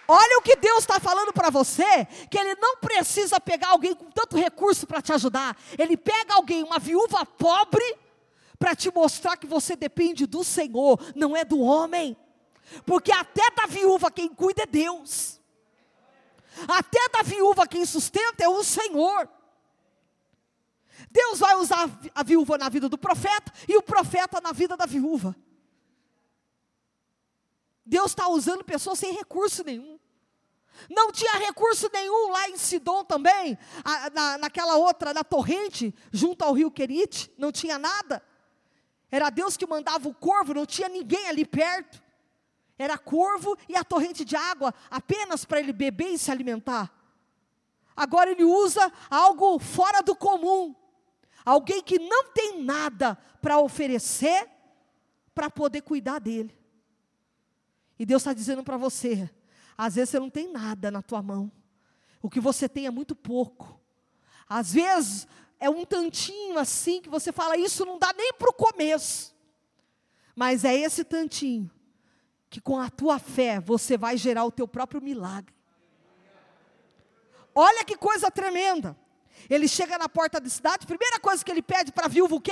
Olha 0.07 0.39
o 0.39 0.41
que 0.41 0.55
Deus 0.55 0.79
está 0.79 0.97
falando 0.97 1.34
para 1.34 1.49
você, 1.49 2.05
que 2.29 2.38
Ele 2.38 2.55
não 2.55 2.77
precisa 2.77 3.38
pegar 3.38 3.71
alguém 3.71 3.93
com 3.93 4.10
tanto 4.12 4.38
recurso 4.38 4.88
para 4.88 5.01
te 5.01 5.12
ajudar. 5.12 5.57
Ele 5.77 5.97
pega 5.97 6.36
alguém, 6.36 6.63
uma 6.63 6.79
viúva 6.79 7.25
pobre, 7.25 7.84
para 8.62 8.76
te 8.76 8.93
mostrar 8.93 9.38
que 9.38 9.47
você 9.47 9.76
depende 9.76 10.28
do 10.28 10.43
Senhor, 10.43 11.00
não 11.15 11.36
é 11.36 11.43
do 11.43 11.60
homem. 11.60 12.15
Porque 12.86 13.12
até 13.12 13.50
da 13.50 13.65
viúva 13.65 14.12
quem 14.12 14.30
cuida 14.30 14.62
é 14.62 14.65
Deus. 14.67 15.41
Até 16.67 17.10
da 17.10 17.24
viúva 17.24 17.65
quem 17.67 17.84
sustenta 17.84 18.43
é 18.43 18.47
o 18.47 18.63
Senhor. 18.63 19.28
Deus 21.10 21.39
vai 21.39 21.56
usar 21.56 21.89
a 22.13 22.21
viúva 22.21 22.56
na 22.56 22.69
vida 22.69 22.88
do 22.88 23.00
profeta 23.00 23.52
e 23.67 23.76
o 23.76 23.82
profeta 23.82 24.39
na 24.39 24.52
vida 24.52 24.78
da 24.78 24.86
viúva. 24.86 25.36
Deus 27.84 28.12
está 28.12 28.28
usando 28.28 28.63
pessoas 28.63 29.00
sem 29.00 29.12
recurso 29.12 29.63
nenhum. 29.63 30.00
Não 30.88 31.12
tinha 31.12 31.34
recurso 31.39 31.89
nenhum 31.91 32.30
lá 32.30 32.47
em 32.47 32.58
Sidom 32.58 33.04
também, 33.04 33.58
a, 33.84 34.10
na, 34.12 34.38
naquela 34.38 34.76
outra, 34.76 35.15
na 35.15 35.24
torrente, 35.24 35.93
junto 36.12 36.43
ao 36.43 36.54
rio 36.54 36.69
Querite, 36.69 37.34
não 37.39 37.52
tinha 37.52 37.80
nada. 37.80 38.24
Era 39.12 39.30
Deus 39.30 39.58
que 39.58 39.67
mandava 39.67 40.08
o 40.08 40.13
corvo, 40.13 40.54
não 40.54 40.65
tinha 40.65 40.88
ninguém 40.88 41.28
ali 41.28 41.45
perto. 41.45 42.02
Era 42.80 42.97
corvo 42.97 43.58
e 43.69 43.76
a 43.76 43.84
torrente 43.84 44.26
de 44.26 44.36
água 44.36 44.74
apenas 44.89 45.45
para 45.45 45.60
ele 45.60 45.74
beber 45.74 46.13
e 46.13 46.17
se 46.17 46.32
alimentar. 46.32 46.91
Agora 47.95 48.32
ele 48.32 48.43
usa 48.43 48.91
algo 49.10 49.60
fora 49.60 50.02
do 50.02 50.15
comum 50.15 50.74
Alguém 51.45 51.82
que 51.82 51.97
não 51.97 52.32
tem 52.32 52.63
nada 52.63 53.15
para 53.41 53.60
oferecer 53.60 54.50
para 55.34 55.50
poder 55.50 55.82
cuidar 55.82 56.19
dele. 56.19 56.56
E 57.97 58.06
Deus 58.06 58.21
está 58.21 58.34
dizendo 58.34 58.63
para 58.63 58.78
você: 58.78 59.30
às 59.78 59.95
vezes 59.95 60.10
você 60.10 60.19
não 60.19 60.30
tem 60.30 60.52
nada 60.52 60.91
na 60.91 61.02
tua 61.02 61.21
mão, 61.21 61.52
o 62.21 62.30
que 62.30 62.39
você 62.39 62.69
tem 62.69 62.86
é 62.86 62.91
muito 62.91 63.15
pouco. 63.15 63.80
Às 64.47 64.74
vezes 64.74 65.28
é 65.62 65.69
um 65.69 65.86
tantinho 65.86 66.58
assim 66.58 67.00
que 67.00 67.08
você 67.08 67.32
fala, 67.32 67.56
isso 67.56 67.86
não 67.86 68.00
dá 68.00 68.12
nem 68.12 68.34
para 68.34 68.50
o 68.50 68.54
começo. 68.54 69.32
Mas 70.36 70.65
é 70.65 70.76
esse 70.76 71.04
tantinho 71.04 71.69
que 72.50 72.60
com 72.60 72.80
a 72.80 72.89
tua 72.89 73.19
fé 73.19 73.60
você 73.60 73.95
vai 73.95 74.17
gerar 74.17 74.43
o 74.43 74.52
teu 74.52 74.67
próprio 74.67 75.00
milagre. 75.00 75.54
Olha 77.54 77.86
que 77.86 77.95
coisa 77.95 78.32
tremenda. 78.32 78.97
Ele 79.47 79.67
chega 79.67 80.00
na 80.00 80.10
porta 80.10 80.39
da 80.39 80.50
cidade, 80.50 80.88
primeira 80.88 81.19
coisa 81.19 81.45
que 81.45 81.52
ele 81.52 81.62
pede 81.62 81.91
para 81.91 82.06
a 82.06 82.10
viúva 82.10 82.36
o 82.36 82.41
quê? 82.41 82.52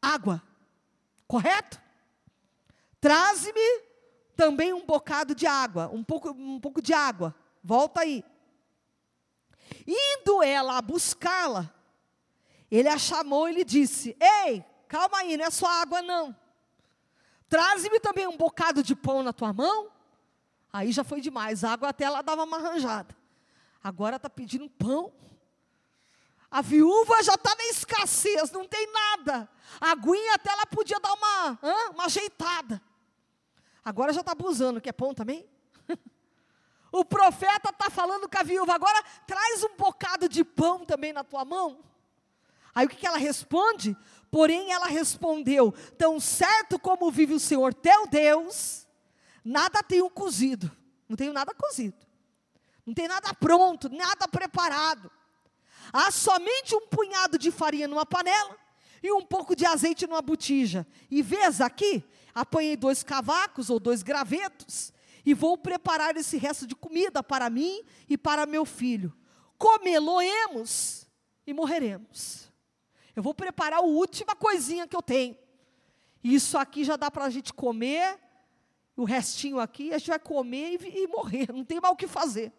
Água. 0.00 0.42
Correto? 1.26 1.80
Traze-me 3.00 3.82
também 4.36 4.74
um 4.74 4.84
bocado 4.84 5.34
de 5.34 5.46
água, 5.46 5.88
um 5.90 6.04
pouco, 6.04 6.30
um 6.30 6.60
pouco 6.60 6.82
de 6.82 6.92
água. 6.92 7.34
Volta 7.64 8.02
aí. 8.02 8.22
Indo 9.86 10.42
ela 10.42 10.76
a 10.76 10.82
buscá-la, 10.82 11.72
ele 12.78 12.88
a 12.88 12.96
chamou 12.96 13.48
e 13.48 13.52
lhe 13.52 13.64
disse: 13.64 14.16
Ei, 14.18 14.64
calma 14.88 15.18
aí, 15.18 15.36
não 15.36 15.44
é 15.44 15.50
só 15.50 15.66
água 15.66 16.00
não. 16.00 16.34
Traze-me 17.46 18.00
também 18.00 18.26
um 18.26 18.36
bocado 18.36 18.82
de 18.82 18.96
pão 18.96 19.22
na 19.22 19.30
tua 19.30 19.52
mão. 19.52 19.92
Aí 20.72 20.90
já 20.90 21.04
foi 21.04 21.20
demais, 21.20 21.64
a 21.64 21.72
água 21.72 21.90
até 21.90 22.04
ela 22.04 22.22
dava 22.22 22.44
uma 22.44 22.56
arranjada. 22.56 23.14
Agora 23.84 24.16
está 24.16 24.30
pedindo 24.30 24.70
pão. 24.70 25.12
A 26.50 26.62
viúva 26.62 27.22
já 27.22 27.34
está 27.34 27.54
na 27.54 27.64
escassez, 27.64 28.50
não 28.50 28.66
tem 28.66 28.90
nada. 28.90 29.46
A 29.78 29.90
aguinha 29.90 30.34
até 30.34 30.50
ela 30.50 30.64
podia 30.64 30.98
dar 30.98 31.12
uma, 31.12 31.58
uma 31.90 32.04
ajeitada. 32.06 32.80
Agora 33.84 34.14
já 34.14 34.20
está 34.20 34.32
abusando, 34.32 34.80
quer 34.80 34.92
pão 34.92 35.12
também? 35.12 35.46
o 36.90 37.04
profeta 37.04 37.68
está 37.68 37.90
falando 37.90 38.30
com 38.30 38.38
a 38.38 38.42
viúva, 38.42 38.72
agora 38.74 39.02
traz 39.26 39.62
um 39.62 39.76
bocado 39.76 40.26
de 40.26 40.42
pão 40.42 40.86
também 40.86 41.12
na 41.12 41.22
tua 41.22 41.44
mão. 41.44 41.91
Aí 42.74 42.86
o 42.86 42.88
que, 42.88 43.06
ela 43.06 43.18
responde? 43.18 43.96
Porém 44.30 44.72
ela 44.72 44.86
respondeu: 44.86 45.72
Tão 45.98 46.18
certo 46.18 46.78
como 46.78 47.10
vive 47.10 47.34
o 47.34 47.40
Senhor 47.40 47.74
teu 47.74 48.06
Deus, 48.06 48.86
nada 49.44 49.82
tenho 49.82 50.08
cozido, 50.08 50.70
não 51.08 51.16
tenho 51.16 51.32
nada 51.32 51.54
cozido, 51.54 51.96
não 52.86 52.94
tem 52.94 53.06
nada 53.06 53.34
pronto, 53.34 53.88
nada 53.88 54.26
preparado. 54.26 55.10
Há 55.92 56.10
somente 56.10 56.74
um 56.74 56.86
punhado 56.86 57.38
de 57.38 57.50
farinha 57.50 57.86
numa 57.86 58.06
panela 58.06 58.56
e 59.02 59.12
um 59.12 59.22
pouco 59.22 59.54
de 59.54 59.66
azeite 59.66 60.06
numa 60.06 60.22
botija. 60.22 60.86
E 61.10 61.20
vês 61.22 61.60
aqui, 61.60 62.02
apanhei 62.34 62.76
dois 62.76 63.02
cavacos 63.02 63.68
ou 63.68 63.78
dois 63.78 64.02
gravetos 64.02 64.92
e 65.24 65.34
vou 65.34 65.56
preparar 65.58 66.16
esse 66.16 66.36
resto 66.36 66.66
de 66.66 66.74
comida 66.74 67.22
para 67.22 67.50
mim 67.50 67.82
e 68.08 68.16
para 68.16 68.46
meu 68.46 68.64
filho. 68.64 69.12
Comê-lo-emos 69.58 71.06
e 71.46 71.52
morreremos. 71.52 72.51
Eu 73.14 73.22
vou 73.22 73.34
preparar 73.34 73.80
a 73.80 73.82
última 73.82 74.34
coisinha 74.34 74.86
que 74.86 74.96
eu 74.96 75.02
tenho. 75.02 75.36
Isso 76.22 76.56
aqui 76.56 76.84
já 76.84 76.96
dá 76.96 77.10
para 77.10 77.24
a 77.24 77.30
gente 77.30 77.52
comer, 77.52 78.18
o 78.96 79.04
restinho 79.04 79.58
aqui, 79.58 79.92
a 79.92 79.98
gente 79.98 80.08
vai 80.08 80.18
comer 80.18 80.80
e, 80.80 81.04
e 81.04 81.06
morrer, 81.06 81.52
não 81.52 81.64
tem 81.64 81.80
mais 81.80 81.92
o 81.92 81.96
que 81.96 82.06
fazer. 82.06 82.52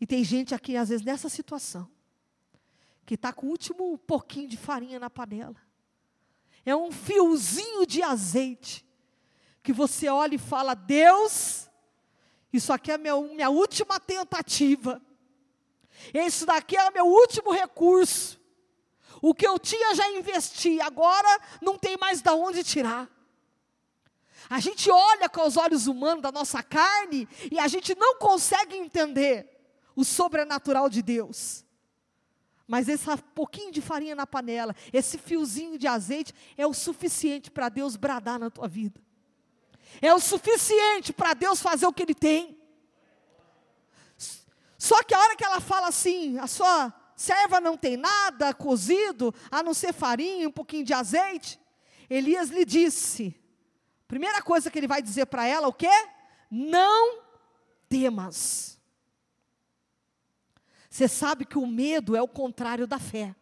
E 0.00 0.06
tem 0.06 0.24
gente 0.24 0.54
aqui, 0.54 0.76
às 0.76 0.88
vezes, 0.88 1.04
nessa 1.04 1.28
situação. 1.28 1.88
que 3.04 3.14
está 3.14 3.32
com 3.32 3.46
o 3.46 3.50
último 3.50 3.98
pouquinho 3.98 4.48
de 4.48 4.56
farinha 4.56 4.98
na 4.98 5.10
panela. 5.10 5.56
É 6.64 6.74
um 6.74 6.90
fiozinho 6.92 7.84
de 7.86 8.02
azeite 8.02 8.86
que 9.62 9.72
você 9.72 10.08
olha 10.08 10.36
e 10.36 10.38
fala: 10.38 10.74
Deus, 10.74 11.68
isso 12.52 12.72
aqui 12.72 12.92
é 12.92 12.98
minha, 12.98 13.20
minha 13.20 13.50
última 13.50 13.98
tentativa. 14.00 15.02
Isso 16.14 16.46
daqui 16.46 16.76
é 16.76 16.88
o 16.88 16.92
meu 16.92 17.06
último 17.06 17.52
recurso. 17.52 18.40
O 19.22 19.34
que 19.34 19.46
eu 19.46 19.58
tinha 19.58 19.94
já 19.94 20.08
investi, 20.10 20.80
agora 20.80 21.40
não 21.60 21.76
tem 21.76 21.96
mais 21.96 22.22
de 22.22 22.30
onde 22.30 22.64
tirar. 22.64 23.08
A 24.48 24.58
gente 24.58 24.90
olha 24.90 25.28
com 25.28 25.46
os 25.46 25.56
olhos 25.56 25.86
humanos 25.86 26.22
da 26.22 26.32
nossa 26.32 26.62
carne 26.62 27.28
e 27.50 27.58
a 27.58 27.68
gente 27.68 27.94
não 27.94 28.16
consegue 28.16 28.76
entender 28.76 29.48
o 29.94 30.04
sobrenatural 30.04 30.88
de 30.88 31.02
Deus. 31.02 31.64
Mas 32.66 32.88
esse 32.88 33.04
pouquinho 33.34 33.72
de 33.72 33.80
farinha 33.80 34.14
na 34.14 34.26
panela, 34.26 34.74
esse 34.92 35.18
fiozinho 35.18 35.76
de 35.76 35.86
azeite 35.86 36.32
é 36.56 36.66
o 36.66 36.72
suficiente 36.72 37.50
para 37.50 37.68
Deus 37.68 37.96
bradar 37.96 38.38
na 38.38 38.48
tua 38.48 38.68
vida. 38.68 39.00
É 40.00 40.14
o 40.14 40.20
suficiente 40.20 41.12
para 41.12 41.34
Deus 41.34 41.60
fazer 41.60 41.86
o 41.86 41.92
que 41.92 42.04
Ele 42.04 42.14
tem. 42.14 42.59
Só 44.80 45.02
que 45.02 45.12
a 45.12 45.18
hora 45.20 45.36
que 45.36 45.44
ela 45.44 45.60
fala 45.60 45.88
assim, 45.88 46.38
a 46.38 46.46
sua 46.46 46.90
serva 47.14 47.60
não 47.60 47.76
tem 47.76 47.98
nada 47.98 48.54
cozido, 48.54 49.32
a 49.50 49.62
não 49.62 49.74
ser 49.74 49.92
farinha, 49.92 50.48
um 50.48 50.50
pouquinho 50.50 50.86
de 50.86 50.94
azeite. 50.94 51.60
Elias 52.08 52.48
lhe 52.48 52.64
disse, 52.64 53.38
primeira 54.08 54.40
coisa 54.40 54.70
que 54.70 54.78
ele 54.78 54.88
vai 54.88 55.02
dizer 55.02 55.26
para 55.26 55.46
ela, 55.46 55.68
o 55.68 55.72
quê? 55.72 55.92
Não 56.50 57.20
temas. 57.90 58.80
Você 60.88 61.06
sabe 61.06 61.44
que 61.44 61.58
o 61.58 61.66
medo 61.66 62.16
é 62.16 62.22
o 62.22 62.26
contrário 62.26 62.86
da 62.86 62.98
fé. 62.98 63.36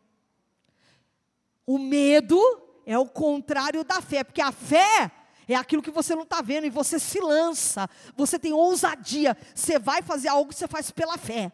O 1.65 1.79
medo 1.79 2.41
é 2.85 2.99
o 2.99 3.07
contrário 3.07 3.85
da 3.85 4.03
fé, 4.03 4.25
porque 4.25 4.43
a 4.43 4.51
fé 4.51 5.09
é 5.55 5.57
aquilo 5.57 5.83
que 5.83 5.91
você 5.91 6.15
não 6.15 6.25
está 6.25 6.43
vendo 6.43 6.67
e 6.67 6.71
você 6.71 6.99
se 6.99 7.21
lança, 7.21 7.89
você 8.15 8.39
tem 8.39 8.53
ousadia, 8.53 9.37
você 9.55 9.79
vai 9.79 10.03
fazer 10.03 10.29
algo 10.29 10.51
que 10.51 10.59
você 10.59 10.69
faz 10.69 10.91
pela 10.91 11.17
fé. 11.17 11.51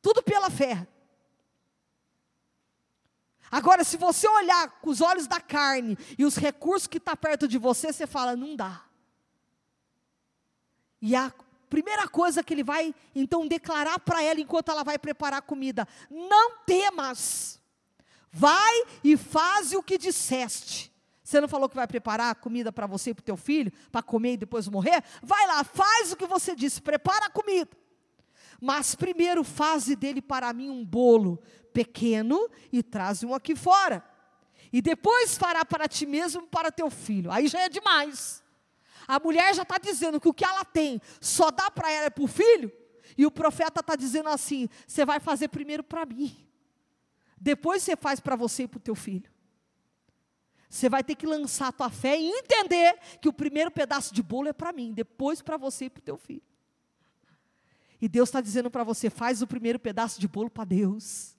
Tudo 0.00 0.22
pela 0.22 0.48
fé. 0.48 0.86
Agora, 3.50 3.82
se 3.82 3.96
você 3.96 4.28
olhar 4.28 4.70
com 4.80 4.90
os 4.90 5.00
olhos 5.00 5.26
da 5.26 5.40
carne 5.40 5.98
e 6.16 6.24
os 6.24 6.36
recursos 6.36 6.86
que 6.86 6.98
está 6.98 7.16
perto 7.16 7.48
de 7.48 7.58
você, 7.58 7.92
você 7.92 8.06
fala, 8.06 8.36
não 8.36 8.54
dá. 8.54 8.84
E 11.02 11.16
a 11.16 11.32
primeira 11.68 12.06
coisa 12.06 12.42
que 12.42 12.54
ele 12.54 12.62
vai 12.62 12.94
então 13.14 13.48
declarar 13.48 13.98
para 13.98 14.22
ela 14.22 14.40
enquanto 14.40 14.70
ela 14.70 14.84
vai 14.84 14.98
preparar 14.98 15.38
a 15.38 15.42
comida: 15.42 15.88
não 16.10 16.58
temas, 16.58 17.60
vai 18.30 18.84
e 19.02 19.16
faz 19.16 19.72
o 19.72 19.82
que 19.82 19.98
disseste. 19.98 20.89
Você 21.30 21.40
não 21.40 21.46
falou 21.46 21.68
que 21.68 21.76
vai 21.76 21.86
preparar 21.86 22.34
comida 22.34 22.72
para 22.72 22.88
você 22.88 23.10
e 23.10 23.14
para 23.14 23.20
o 23.20 23.24
teu 23.24 23.36
filho, 23.36 23.70
para 23.92 24.02
comer 24.02 24.32
e 24.32 24.36
depois 24.38 24.66
morrer? 24.66 25.00
Vai 25.22 25.46
lá, 25.46 25.62
faz 25.62 26.10
o 26.10 26.16
que 26.16 26.26
você 26.26 26.56
disse, 26.56 26.82
prepara 26.82 27.26
a 27.26 27.30
comida. 27.30 27.70
Mas 28.60 28.96
primeiro 28.96 29.44
faze 29.44 29.94
dele 29.94 30.20
para 30.20 30.52
mim 30.52 30.70
um 30.70 30.84
bolo 30.84 31.40
pequeno 31.72 32.50
e 32.72 32.82
traz 32.82 33.22
um 33.22 33.32
aqui 33.32 33.54
fora. 33.54 34.04
E 34.72 34.82
depois 34.82 35.38
fará 35.38 35.64
para 35.64 35.86
ti 35.86 36.04
mesmo 36.04 36.42
e 36.42 36.46
para 36.48 36.72
teu 36.72 36.90
filho. 36.90 37.30
Aí 37.30 37.46
já 37.46 37.60
é 37.60 37.68
demais. 37.68 38.42
A 39.06 39.20
mulher 39.20 39.54
já 39.54 39.62
está 39.62 39.78
dizendo 39.78 40.20
que 40.20 40.28
o 40.28 40.34
que 40.34 40.44
ela 40.44 40.64
tem 40.64 41.00
só 41.20 41.52
dá 41.52 41.70
para 41.70 41.92
ela 41.92 42.06
e 42.06 42.10
para 42.10 42.24
o 42.24 42.26
filho. 42.26 42.72
E 43.16 43.24
o 43.24 43.30
profeta 43.30 43.78
está 43.78 43.94
dizendo 43.94 44.30
assim: 44.30 44.68
você 44.84 45.04
vai 45.04 45.20
fazer 45.20 45.46
primeiro 45.46 45.84
para 45.84 46.04
mim. 46.04 46.44
Depois 47.40 47.84
você 47.84 47.94
faz 47.94 48.18
para 48.18 48.34
você 48.34 48.64
e 48.64 48.68
para 48.68 48.78
o 48.78 48.82
teu 48.82 48.96
filho. 48.96 49.29
Você 50.70 50.88
vai 50.88 51.02
ter 51.02 51.16
que 51.16 51.26
lançar 51.26 51.66
a 51.66 51.72
tua 51.72 51.90
fé 51.90 52.16
e 52.16 52.30
entender 52.30 52.96
que 53.20 53.28
o 53.28 53.32
primeiro 53.32 53.72
pedaço 53.72 54.14
de 54.14 54.22
bolo 54.22 54.48
é 54.48 54.52
para 54.52 54.72
mim, 54.72 54.92
depois 54.92 55.42
para 55.42 55.56
você 55.56 55.86
e 55.86 55.90
para 55.90 55.98
o 55.98 56.04
teu 56.04 56.16
filho. 56.16 56.42
E 58.00 58.08
Deus 58.08 58.28
está 58.28 58.40
dizendo 58.40 58.70
para 58.70 58.84
você: 58.84 59.10
faz 59.10 59.42
o 59.42 59.48
primeiro 59.48 59.80
pedaço 59.80 60.20
de 60.20 60.28
bolo 60.28 60.48
para 60.48 60.64
Deus. 60.64 61.36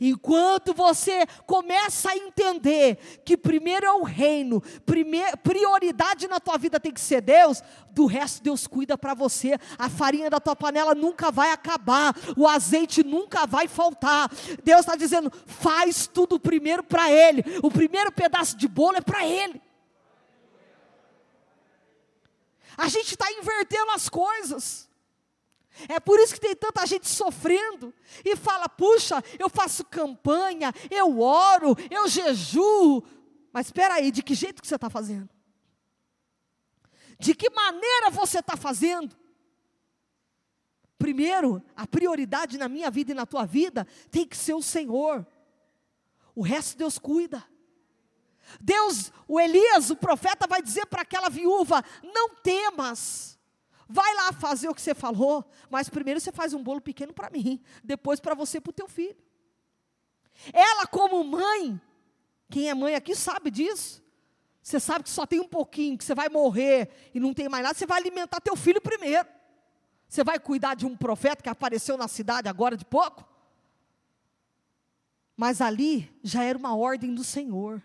Enquanto 0.00 0.74
você 0.74 1.26
começa 1.46 2.10
a 2.10 2.16
entender 2.16 2.96
que 3.24 3.36
primeiro 3.36 3.86
é 3.86 3.92
o 3.92 4.02
reino, 4.02 4.60
primeir, 4.84 5.36
prioridade 5.38 6.28
na 6.28 6.40
tua 6.40 6.58
vida 6.58 6.80
tem 6.80 6.92
que 6.92 7.00
ser 7.00 7.20
Deus, 7.20 7.62
do 7.90 8.06
resto 8.06 8.42
Deus 8.42 8.66
cuida 8.66 8.98
para 8.98 9.14
você. 9.14 9.58
A 9.78 9.88
farinha 9.88 10.28
da 10.28 10.38
tua 10.38 10.54
panela 10.54 10.94
nunca 10.94 11.30
vai 11.30 11.50
acabar, 11.50 12.14
o 12.36 12.46
azeite 12.46 13.02
nunca 13.02 13.46
vai 13.46 13.66
faltar. 13.68 14.30
Deus 14.62 14.80
está 14.80 14.96
dizendo: 14.96 15.32
faz 15.46 16.06
tudo 16.06 16.38
primeiro 16.38 16.82
para 16.82 17.10
Ele. 17.10 17.42
O 17.62 17.70
primeiro 17.70 18.12
pedaço 18.12 18.56
de 18.56 18.68
bolo 18.68 18.98
é 18.98 19.00
para 19.00 19.26
Ele. 19.26 19.60
A 22.76 22.88
gente 22.88 23.12
está 23.12 23.30
invertendo 23.32 23.90
as 23.92 24.08
coisas. 24.08 24.85
É 25.88 26.00
por 26.00 26.18
isso 26.18 26.34
que 26.34 26.40
tem 26.40 26.56
tanta 26.56 26.86
gente 26.86 27.08
sofrendo 27.08 27.92
e 28.24 28.34
fala: 28.34 28.68
puxa, 28.68 29.22
eu 29.38 29.48
faço 29.48 29.84
campanha, 29.84 30.72
eu 30.90 31.20
oro, 31.20 31.76
eu 31.90 32.08
jejuo. 32.08 33.02
Mas 33.52 33.66
espera 33.66 33.94
aí, 33.94 34.10
de 34.10 34.22
que 34.22 34.34
jeito 34.34 34.60
que 34.62 34.68
você 34.68 34.74
está 34.74 34.90
fazendo? 34.90 35.28
De 37.18 37.34
que 37.34 37.50
maneira 37.50 38.10
você 38.10 38.40
está 38.40 38.56
fazendo? 38.56 39.16
Primeiro, 40.98 41.62
a 41.74 41.86
prioridade 41.86 42.56
na 42.56 42.68
minha 42.68 42.90
vida 42.90 43.12
e 43.12 43.14
na 43.14 43.26
tua 43.26 43.44
vida 43.44 43.86
tem 44.10 44.26
que 44.26 44.36
ser 44.36 44.54
o 44.54 44.62
Senhor. 44.62 45.26
O 46.34 46.42
resto 46.42 46.76
Deus 46.76 46.98
cuida. 46.98 47.44
Deus, 48.60 49.12
o 49.26 49.40
Elias, 49.40 49.90
o 49.90 49.96
profeta, 49.96 50.46
vai 50.46 50.62
dizer 50.62 50.86
para 50.86 51.02
aquela 51.02 51.28
viúva: 51.28 51.84
não 52.02 52.34
temas. 52.36 53.35
Vai 53.88 54.14
lá 54.14 54.32
fazer 54.32 54.68
o 54.68 54.74
que 54.74 54.82
você 54.82 54.94
falou, 54.94 55.48
mas 55.70 55.88
primeiro 55.88 56.20
você 56.20 56.32
faz 56.32 56.52
um 56.52 56.62
bolo 56.62 56.80
pequeno 56.80 57.12
para 57.12 57.30
mim, 57.30 57.62
depois 57.84 58.18
para 58.18 58.34
você 58.34 58.58
e 58.58 58.60
para 58.60 58.70
o 58.70 58.74
teu 58.74 58.88
filho. 58.88 59.16
Ela, 60.52 60.86
como 60.86 61.22
mãe, 61.22 61.80
quem 62.50 62.68
é 62.68 62.74
mãe 62.74 62.94
aqui 62.94 63.14
sabe 63.14 63.50
disso. 63.50 64.04
Você 64.60 64.80
sabe 64.80 65.04
que 65.04 65.10
só 65.10 65.24
tem 65.24 65.38
um 65.38 65.48
pouquinho, 65.48 65.96
que 65.96 66.04
você 66.04 66.14
vai 66.14 66.28
morrer 66.28 67.10
e 67.14 67.20
não 67.20 67.32
tem 67.32 67.48
mais 67.48 67.62
nada, 67.62 67.78
você 67.78 67.86
vai 67.86 68.00
alimentar 68.00 68.40
teu 68.40 68.56
filho 68.56 68.80
primeiro. 68.80 69.28
Você 70.08 70.24
vai 70.24 70.38
cuidar 70.38 70.74
de 70.74 70.84
um 70.84 70.96
profeta 70.96 71.42
que 71.42 71.48
apareceu 71.48 71.96
na 71.96 72.08
cidade 72.08 72.48
agora 72.48 72.76
de 72.76 72.84
pouco? 72.84 73.24
Mas 75.36 75.60
ali 75.60 76.12
já 76.22 76.42
era 76.42 76.58
uma 76.58 76.74
ordem 76.74 77.14
do 77.14 77.22
Senhor. 77.22 77.82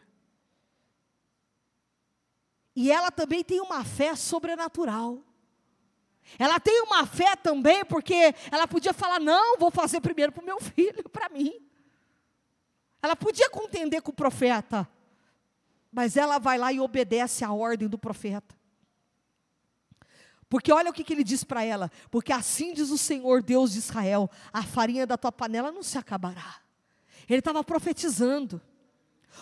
E 2.76 2.92
ela 2.92 3.12
também 3.12 3.44
tem 3.44 3.60
uma 3.60 3.84
fé 3.84 4.16
sobrenatural. 4.16 5.24
Ela 6.38 6.60
tem 6.60 6.82
uma 6.82 7.06
fé 7.06 7.36
também, 7.36 7.84
porque 7.86 8.34
ela 8.52 8.68
podia 8.68 8.94
falar: 8.94 9.20
não, 9.20 9.58
vou 9.58 9.72
fazer 9.72 10.02
primeiro 10.02 10.32
para 10.32 10.42
o 10.42 10.46
meu 10.46 10.60
filho, 10.62 11.08
para 11.10 11.30
mim. 11.30 11.54
Ela 13.02 13.16
podia 13.16 13.50
contender 13.50 14.02
com 14.02 14.12
o 14.12 14.16
profeta, 14.16 14.88
mas 15.92 16.16
ela 16.16 16.38
vai 16.38 16.58
lá 16.58 16.72
e 16.72 16.80
obedece 16.80 17.44
à 17.44 17.52
ordem 17.52 17.88
do 17.88 17.98
profeta. 17.98 18.56
Porque 20.48 20.72
olha 20.72 20.92
o 20.92 20.94
que, 20.94 21.04
que 21.04 21.14
ele 21.14 21.24
diz 21.24 21.44
para 21.44 21.64
ela: 21.64 21.92
porque 22.10 22.34
assim 22.34 22.74
diz 22.74 22.90
o 22.90 22.98
Senhor 22.98 23.42
Deus 23.42 23.74
de 23.74 23.80
Israel: 23.80 24.30
a 24.52 24.62
farinha 24.64 25.08
da 25.08 25.18
tua 25.18 25.32
panela 25.32 25.72
não 25.72 25.82
se 25.82 25.98
acabará. 25.98 26.58
Ele 27.28 27.40
estava 27.40 27.64
profetizando. 27.64 28.62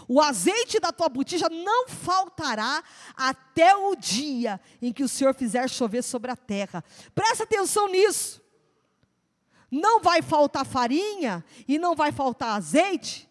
O 0.08 0.22
azeite 0.22 0.80
da 0.80 0.92
tua 0.92 1.10
botija 1.10 1.50
não 1.50 1.88
faltará 1.88 2.84
até 3.16 3.76
o 3.76 3.96
dia 3.96 4.60
em 4.82 4.94
que 4.94 5.04
o 5.04 5.10
Senhor 5.10 5.34
fizer 5.34 5.70
chover 5.70 6.04
sobre 6.04 6.32
a 6.32 6.36
terra. 6.36 6.84
Presta 7.14 7.44
atenção 7.44 7.88
nisso. 7.88 8.42
Não 9.72 10.02
vai 10.02 10.22
faltar 10.22 10.66
farinha 10.66 11.44
e 11.68 11.78
não 11.78 11.96
vai 11.96 12.12
faltar 12.12 12.56
azeite 12.56 13.30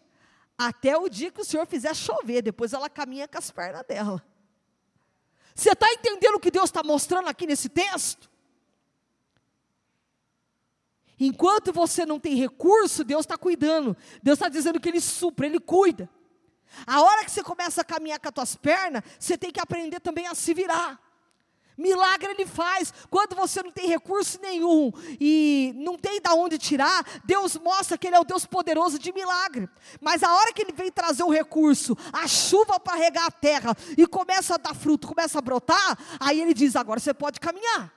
até 0.57 0.97
o 0.97 1.09
dia 1.09 1.31
que 1.31 1.41
o 1.41 1.45
Senhor 1.45 1.65
fizer 1.65 1.93
chover. 1.93 2.41
Depois 2.41 2.73
ela 2.73 2.89
caminha 2.89 3.27
com 3.27 3.37
as 3.37 3.51
pernas 3.51 3.85
dela. 3.85 4.23
Você 5.53 5.71
está 5.71 5.91
entendendo 5.91 6.35
o 6.35 6.39
que 6.39 6.51
Deus 6.51 6.65
está 6.65 6.81
mostrando 6.83 7.27
aqui 7.27 7.45
nesse 7.45 7.67
texto? 7.67 8.29
Enquanto 11.19 11.73
você 11.73 12.05
não 12.05 12.17
tem 12.17 12.35
recurso, 12.35 13.03
Deus 13.03 13.21
está 13.21 13.37
cuidando. 13.37 13.95
Deus 14.23 14.37
está 14.37 14.47
dizendo 14.47 14.79
que 14.79 14.87
Ele 14.87 15.01
supra, 15.01 15.45
Ele 15.45 15.59
cuida. 15.59 16.09
A 16.85 17.01
hora 17.01 17.25
que 17.25 17.31
você 17.31 17.43
começa 17.43 17.81
a 17.81 17.83
caminhar 17.83 18.19
com 18.19 18.27
as 18.27 18.33
tuas 18.33 18.55
pernas, 18.55 19.03
você 19.19 19.37
tem 19.37 19.51
que 19.51 19.59
aprender 19.59 19.99
também 19.99 20.27
a 20.27 20.35
se 20.35 20.53
virar. 20.53 20.99
Milagre 21.79 22.31
ele 22.31 22.45
faz. 22.45 22.93
Quando 23.09 23.37
você 23.37 23.63
não 23.63 23.71
tem 23.71 23.87
recurso 23.87 24.37
nenhum 24.41 24.91
e 25.17 25.71
não 25.77 25.97
tem 25.97 26.19
de 26.19 26.29
onde 26.31 26.57
tirar, 26.57 27.05
Deus 27.23 27.55
mostra 27.55 27.97
que 27.97 28.05
Ele 28.05 28.17
é 28.17 28.19
o 28.19 28.25
Deus 28.25 28.45
poderoso 28.45 28.99
de 28.99 29.13
milagre. 29.13 29.69
Mas 30.01 30.21
a 30.21 30.33
hora 30.33 30.51
que 30.51 30.61
Ele 30.61 30.73
vem 30.73 30.91
trazer 30.91 31.23
o 31.23 31.29
recurso, 31.29 31.97
a 32.11 32.27
chuva 32.27 32.77
para 32.81 32.97
regar 32.97 33.27
a 33.27 33.31
terra 33.31 33.73
e 33.97 34.05
começa 34.05 34.55
a 34.55 34.57
dar 34.57 34.75
fruto, 34.75 35.07
começa 35.07 35.39
a 35.39 35.41
brotar, 35.41 35.97
aí 36.19 36.41
Ele 36.41 36.53
diz: 36.53 36.75
agora 36.75 36.99
você 36.99 37.13
pode 37.13 37.39
caminhar. 37.39 37.93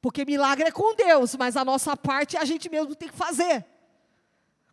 Porque 0.00 0.24
milagre 0.24 0.66
é 0.66 0.72
com 0.72 0.96
Deus, 0.96 1.36
mas 1.36 1.56
a 1.56 1.64
nossa 1.64 1.96
parte 1.96 2.36
a 2.36 2.44
gente 2.44 2.68
mesmo 2.68 2.96
tem 2.96 3.08
que 3.08 3.16
fazer. 3.16 3.64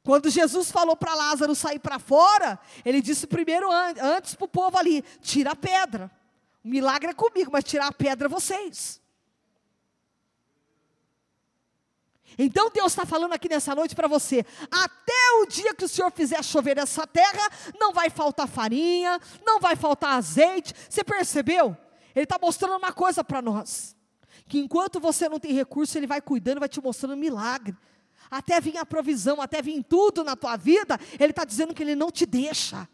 Quando 0.08 0.30
Jesus 0.30 0.72
falou 0.72 0.96
para 0.96 1.14
Lázaro 1.14 1.54
sair 1.54 1.80
para 1.80 2.00
fora, 2.00 2.58
ele 2.86 3.02
disse 3.02 3.28
primeiro 3.28 3.70
antes 3.70 4.36
para 4.36 4.46
o 4.46 4.48
povo 4.48 4.78
ali: 4.78 5.02
tira 5.22 5.52
a 5.52 5.56
pedra. 5.56 6.10
O 6.64 6.70
milagre 6.70 7.10
é 7.10 7.14
comigo, 7.14 7.52
mas 7.52 7.66
tirar 7.66 7.88
a 7.88 7.92
pedra 7.92 8.28
é 8.28 8.30
vocês. 8.30 9.02
Então 12.38 12.70
Deus 12.70 12.94
está 12.94 13.06
falando 13.06 13.34
aqui 13.34 13.50
nessa 13.50 13.76
noite 13.76 13.94
para 13.98 14.08
você: 14.08 14.46
até 14.72 15.42
o 15.42 15.46
dia 15.46 15.76
que 15.76 15.84
o 15.84 15.90
Senhor 15.90 16.10
fizer 16.10 16.42
chover 16.42 16.78
essa 16.78 17.06
terra, 17.06 17.50
não 17.78 17.92
vai 17.92 18.10
faltar 18.10 18.48
farinha, 18.48 19.20
não 19.46 19.60
vai 19.60 19.76
faltar 19.76 20.12
azeite. 20.12 20.74
Você 20.90 21.04
percebeu? 21.04 21.76
Ele 22.16 22.24
está 22.24 22.40
mostrando 22.42 22.78
uma 22.78 22.94
coisa 22.94 23.26
para 23.26 23.42
nós: 23.42 23.94
que 24.48 24.58
enquanto 24.58 25.02
você 25.02 25.28
não 25.28 25.38
tem 25.38 25.52
recurso, 25.52 25.98
Ele 25.98 26.08
vai 26.08 26.22
cuidando, 26.22 26.62
vai 26.62 26.70
te 26.70 26.80
mostrando 26.80 27.18
milagre 27.18 27.76
até 28.30 28.60
vir 28.60 28.78
a 28.78 28.86
provisão, 28.86 29.42
até 29.42 29.62
vir 29.62 29.84
tudo 29.84 30.24
na 30.24 30.36
tua 30.36 30.56
vida, 30.58 31.00
Ele 31.20 31.32
está 31.32 31.46
dizendo 31.46 31.74
que 31.74 31.84
Ele 31.84 31.96
não 31.96 32.12
te 32.12 32.26
deixa. 32.26 32.88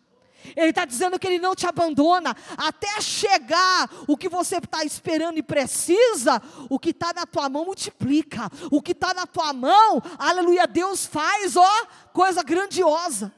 Ele 0.55 0.69
está 0.69 0.85
dizendo 0.85 1.17
que 1.17 1.27
Ele 1.27 1.39
não 1.39 1.55
te 1.55 1.65
abandona, 1.65 2.35
até 2.57 2.99
chegar 2.99 3.89
o 4.07 4.17
que 4.17 4.27
você 4.27 4.57
está 4.57 4.83
esperando 4.83 5.37
e 5.37 5.43
precisa, 5.43 6.41
o 6.69 6.77
que 6.77 6.89
está 6.89 7.13
na 7.13 7.25
tua 7.25 7.47
mão 7.47 7.65
multiplica, 7.65 8.49
o 8.69 8.81
que 8.81 8.91
está 8.91 9.13
na 9.13 9.25
tua 9.25 9.53
mão, 9.53 10.01
aleluia, 10.17 10.67
Deus 10.67 11.05
faz, 11.05 11.55
ó, 11.55 11.85
coisa 12.11 12.43
grandiosa. 12.43 13.33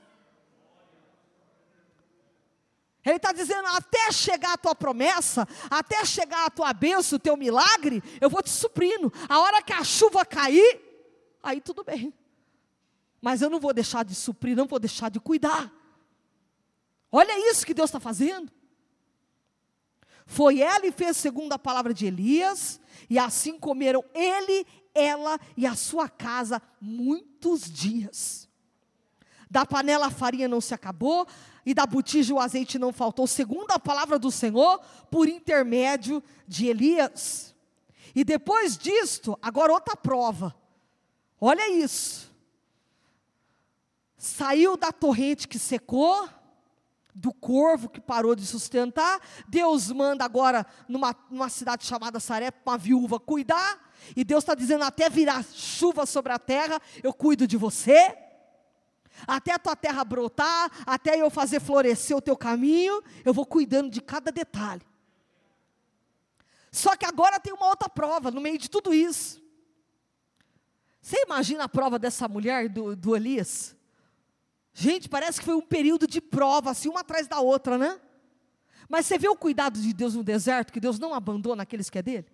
Ele 3.06 3.18
está 3.18 3.32
dizendo: 3.32 3.68
até 3.68 4.12
chegar 4.12 4.54
a 4.54 4.58
tua 4.58 4.74
promessa, 4.74 5.48
até 5.70 6.04
chegar 6.04 6.48
a 6.48 6.50
tua 6.50 6.74
bênção, 6.74 7.18
o 7.18 7.20
teu 7.20 7.38
milagre, 7.38 8.04
eu 8.20 8.32
vou 8.32 8.42
te 8.42 8.50
suprindo. 8.50 9.14
A 9.30 9.40
hora 9.40 9.62
que 9.62 9.72
a 9.72 9.84
chuva 9.84 10.26
cair, 10.26 10.82
aí 11.46 11.62
tudo 11.62 11.84
bem. 11.84 12.14
Mas 13.22 13.42
eu 13.42 13.50
não 13.50 13.60
vou 13.60 13.74
deixar 13.74 14.04
de 14.04 14.14
suprir, 14.14 14.56
não 14.56 14.68
vou 14.68 14.80
deixar 14.80 15.10
de 15.10 15.20
cuidar. 15.20 15.72
Olha 17.12 17.52
isso 17.52 17.66
que 17.66 17.74
Deus 17.74 17.90
está 17.90 18.00
fazendo. 18.00 18.52
Foi 20.26 20.60
ela 20.60 20.86
e 20.86 20.92
fez 20.92 21.16
segundo 21.18 21.54
a 21.54 21.60
palavra 21.60 21.94
de 21.94 22.08
Elias, 22.08 22.80
e 23.10 23.20
assim 23.20 23.60
comeram 23.60 24.04
ele, 24.14 24.66
ela 24.94 25.40
e 25.56 25.66
a 25.68 25.76
sua 25.76 26.10
casa 26.10 26.62
muitos 26.82 27.72
dias. 27.72 28.50
Da 29.50 29.66
panela 29.66 30.08
a 30.08 30.12
farinha 30.12 30.48
não 30.48 30.60
se 30.60 30.74
acabou, 30.74 31.28
e 31.66 31.74
da 31.74 31.86
botija 31.86 32.34
o 32.34 32.40
azeite 32.40 32.80
não 32.80 32.92
faltou, 32.92 33.28
segundo 33.28 33.72
a 33.72 33.80
palavra 33.80 34.18
do 34.18 34.32
Senhor, 34.32 34.80
por 35.12 35.30
intermédio 35.30 36.24
de 36.48 36.68
Elias. 36.68 37.56
E 38.16 38.24
depois 38.24 38.78
disto, 38.78 39.38
agora 39.42 39.74
outra 39.74 39.96
prova. 39.96 40.56
Olha 41.40 41.70
isso. 41.70 42.34
Saiu 44.18 44.76
da 44.76 44.92
torrente 44.92 45.48
que 45.48 45.60
secou, 45.60 46.28
do 47.14 47.34
corvo 47.34 47.88
que 47.88 48.02
parou 48.02 48.36
de 48.36 48.46
sustentar. 48.46 49.22
Deus 49.48 49.92
manda 49.92 50.26
agora 50.26 50.66
numa, 50.88 51.16
numa 51.30 51.48
cidade 51.48 51.86
chamada 51.86 52.20
Sarep, 52.20 52.58
uma 52.66 52.78
viúva 52.78 53.20
cuidar. 53.20 53.92
E 54.16 54.24
Deus 54.24 54.44
está 54.44 54.54
dizendo: 54.54 54.84
até 54.84 55.10
virar 55.10 55.44
chuva 55.44 56.06
sobre 56.06 56.34
a 56.34 56.40
terra, 56.40 56.82
eu 57.02 57.14
cuido 57.14 57.48
de 57.48 57.56
você. 57.56 58.18
Até 59.26 59.54
a 59.54 59.60
tua 59.60 59.78
terra 59.78 60.04
brotar, 60.04 60.70
até 60.86 61.22
eu 61.22 61.30
fazer 61.30 61.62
florescer 61.62 62.18
o 62.18 62.22
teu 62.22 62.36
caminho, 62.36 63.02
eu 63.24 63.34
vou 63.34 63.46
cuidando 63.46 63.90
de 63.90 64.02
cada 64.02 64.30
detalhe. 64.30 64.82
Só 66.70 66.98
que 66.98 67.06
agora 67.06 67.40
tem 67.40 67.54
uma 67.54 67.68
outra 67.68 67.88
prova 67.88 68.30
no 68.30 68.42
meio 68.42 68.58
de 68.58 68.70
tudo 68.70 68.94
isso. 68.94 69.42
Você 71.06 71.22
imagina 71.22 71.66
a 71.66 71.70
prova 71.70 72.00
dessa 72.00 72.28
mulher, 72.28 72.68
do, 72.68 72.96
do 72.96 73.16
Elias? 73.16 73.76
Gente, 74.74 75.08
parece 75.08 75.38
que 75.38 75.46
foi 75.46 75.54
um 75.54 75.62
período 75.62 76.08
de 76.08 76.20
prova, 76.20 76.72
assim, 76.72 76.90
uma 76.90 77.02
atrás 77.02 77.28
da 77.28 77.40
outra, 77.40 77.78
né? 77.78 78.02
Mas 78.90 79.06
você 79.06 79.16
vê 79.16 79.30
o 79.30 79.36
cuidado 79.36 79.80
de 79.80 79.94
Deus 79.94 80.16
no 80.16 80.24
deserto, 80.24 80.74
que 80.74 80.80
Deus 80.80 80.98
não 80.98 81.14
abandona 81.14 81.62
aqueles 81.62 81.92
que 81.92 82.00
é 82.00 82.02
dele? 82.02 82.26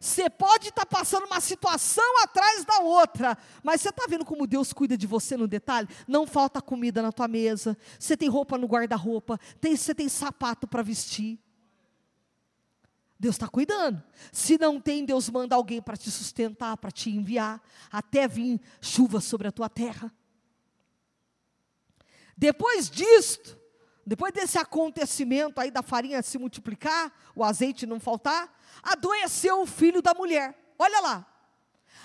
Você 0.00 0.28
pode 0.28 0.70
estar 0.70 0.84
passando 0.84 1.26
uma 1.26 1.40
situação 1.40 2.20
atrás 2.24 2.64
da 2.64 2.80
outra, 2.80 3.38
mas 3.62 3.80
você 3.80 3.90
está 3.90 4.04
vendo 4.08 4.24
como 4.24 4.48
Deus 4.48 4.72
cuida 4.72 4.96
de 4.96 5.06
você 5.06 5.36
no 5.36 5.46
detalhe? 5.46 5.86
Não 6.08 6.26
falta 6.26 6.60
comida 6.60 7.00
na 7.00 7.12
tua 7.12 7.28
mesa, 7.28 7.78
você 7.96 8.16
tem 8.16 8.28
roupa 8.28 8.58
no 8.58 8.66
guarda-roupa, 8.66 9.38
você 9.62 9.94
tem 9.94 10.08
sapato 10.08 10.66
para 10.66 10.82
vestir. 10.82 11.38
Deus 13.20 13.34
está 13.34 13.46
cuidando. 13.46 14.02
Se 14.32 14.56
não 14.56 14.80
tem, 14.80 15.04
Deus 15.04 15.28
manda 15.28 15.54
alguém 15.54 15.82
para 15.82 15.94
te 15.94 16.10
sustentar, 16.10 16.74
para 16.78 16.90
te 16.90 17.10
enviar, 17.10 17.62
até 17.92 18.26
vir 18.26 18.58
chuva 18.80 19.20
sobre 19.20 19.46
a 19.46 19.52
tua 19.52 19.68
terra. 19.68 20.10
Depois 22.34 22.88
disto, 22.88 23.60
depois 24.06 24.32
desse 24.32 24.56
acontecimento 24.56 25.60
aí 25.60 25.70
da 25.70 25.82
farinha 25.82 26.22
se 26.22 26.38
multiplicar, 26.38 27.12
o 27.36 27.44
azeite 27.44 27.84
não 27.84 28.00
faltar, 28.00 28.58
adoeceu 28.82 29.60
o 29.60 29.66
filho 29.66 30.00
da 30.00 30.14
mulher. 30.14 30.58
Olha 30.78 31.00
lá. 31.00 31.26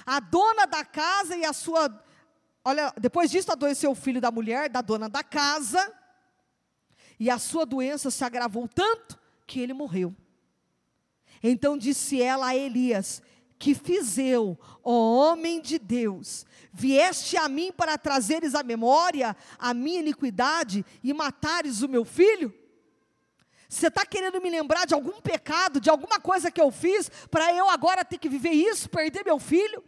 A 0.06 0.20
dona 0.20 0.68
da 0.68 0.84
casa 0.84 1.38
e 1.38 1.46
a 1.46 1.54
sua. 1.54 2.04
Olha, 2.66 2.94
depois 3.00 3.32
disso 3.32 3.54
adoeceu 3.54 3.92
o 3.92 3.96
filho 3.96 4.20
da 4.20 4.32
mulher, 4.32 4.70
da 4.70 4.82
dona 4.82 5.08
da 5.08 5.24
casa, 5.24 5.94
e 7.18 7.30
a 7.30 7.40
sua 7.40 7.66
doença 7.66 8.12
se 8.12 8.24
agravou 8.26 8.68
tanto 8.68 9.18
que 9.48 9.62
ele 9.62 9.74
morreu. 9.74 10.14
Então 11.42 11.78
disse 11.78 12.22
ela 12.22 12.48
a 12.48 12.56
Elias: 12.56 13.22
Que 13.58 13.74
fiz 13.74 14.18
eu, 14.18 14.58
ó 14.84 15.32
homem 15.32 15.62
de 15.62 15.80
Deus? 15.80 16.46
Vieste 16.72 17.38
a 17.38 17.48
mim 17.48 17.72
para 17.72 17.98
trazeres 17.98 18.54
à 18.54 18.64
memória 18.64 19.36
a 19.58 19.74
minha 19.74 20.00
iniquidade 20.00 20.86
e 21.04 21.14
matares 21.14 21.82
o 21.82 21.88
meu 21.88 22.04
filho? 22.04 22.54
Você 23.68 23.88
está 23.88 24.06
querendo 24.06 24.42
me 24.42 24.50
lembrar 24.50 24.86
de 24.86 24.94
algum 24.94 25.20
pecado, 25.20 25.82
de 25.82 25.90
alguma 25.90 26.20
coisa 26.20 26.52
que 26.52 26.62
eu 26.62 26.72
fiz, 26.72 27.10
para 27.30 27.54
eu 27.54 27.70
agora 27.70 28.06
ter 28.06 28.18
que 28.18 28.30
viver 28.30 28.52
isso, 28.52 28.90
perder 28.90 29.26
meu 29.26 29.40
filho? 29.40 29.84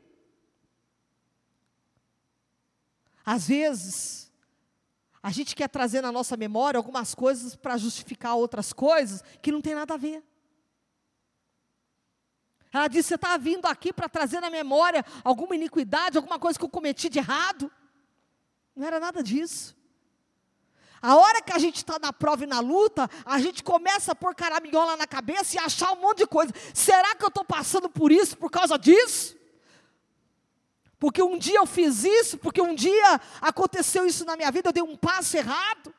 Às 3.25 3.47
vezes, 3.47 4.31
a 5.21 5.31
gente 5.31 5.55
quer 5.55 5.67
trazer 5.67 6.01
na 6.01 6.12
nossa 6.12 6.38
memória 6.38 6.77
algumas 6.77 7.13
coisas 7.13 7.55
para 7.55 7.77
justificar 7.77 8.36
outras 8.36 8.71
coisas 8.71 9.21
que 9.41 9.51
não 9.51 9.62
tem 9.62 9.75
nada 9.75 9.93
a 9.93 9.97
ver. 9.97 10.23
Ela 12.71 12.88
disse: 12.88 13.10
Você 13.10 13.15
está 13.15 13.38
vindo 13.38 13.65
aqui 13.65 13.93
para 13.93 14.10
trazer 14.10 14.39
na 14.39 14.49
memória 14.49 15.06
alguma 15.23 15.56
iniquidade, 15.56 16.17
alguma 16.17 16.39
coisa 16.39 16.58
que 16.58 16.65
eu 16.65 16.69
cometi 16.69 17.10
de 17.10 17.19
errado? 17.19 17.71
Não 18.75 18.86
era 18.86 18.99
nada 18.99 19.23
disso. 19.23 19.75
A 21.01 21.15
hora 21.15 21.41
que 21.41 21.53
a 21.53 21.60
gente 21.60 21.77
está 21.77 21.99
na 21.99 22.12
prova 22.12 22.43
e 22.43 22.47
na 22.47 22.60
luta, 22.60 23.10
a 23.23 23.39
gente 23.39 23.63
começa 23.63 24.12
a 24.12 24.15
pôr 24.15 24.34
caraminhola 24.34 24.97
na 24.97 25.06
cabeça 25.06 25.56
e 25.56 25.60
achar 25.60 25.91
um 25.93 26.01
monte 26.01 26.19
de 26.19 26.27
coisa. 26.27 26.51
Será 26.73 27.15
que 27.15 27.23
eu 27.23 27.30
estou 27.30 27.45
passando 27.45 27.89
por 27.89 28.12
isso 28.12 28.36
por 28.38 28.49
causa 28.49 28.77
disso? 28.77 29.38
Porque 30.99 31.21
um 31.21 31.38
dia 31.38 31.60
eu 31.60 31.65
fiz 31.67 32.03
isso, 32.03 32.38
porque 32.39 32.62
um 32.62 32.73
dia 32.73 33.21
aconteceu 33.39 34.06
isso 34.08 34.25
na 34.25 34.36
minha 34.36 34.51
vida, 34.51 34.69
eu 34.69 34.73
dei 34.73 34.84
um 34.84 34.97
passo 34.97 35.38
errado. 35.38 35.93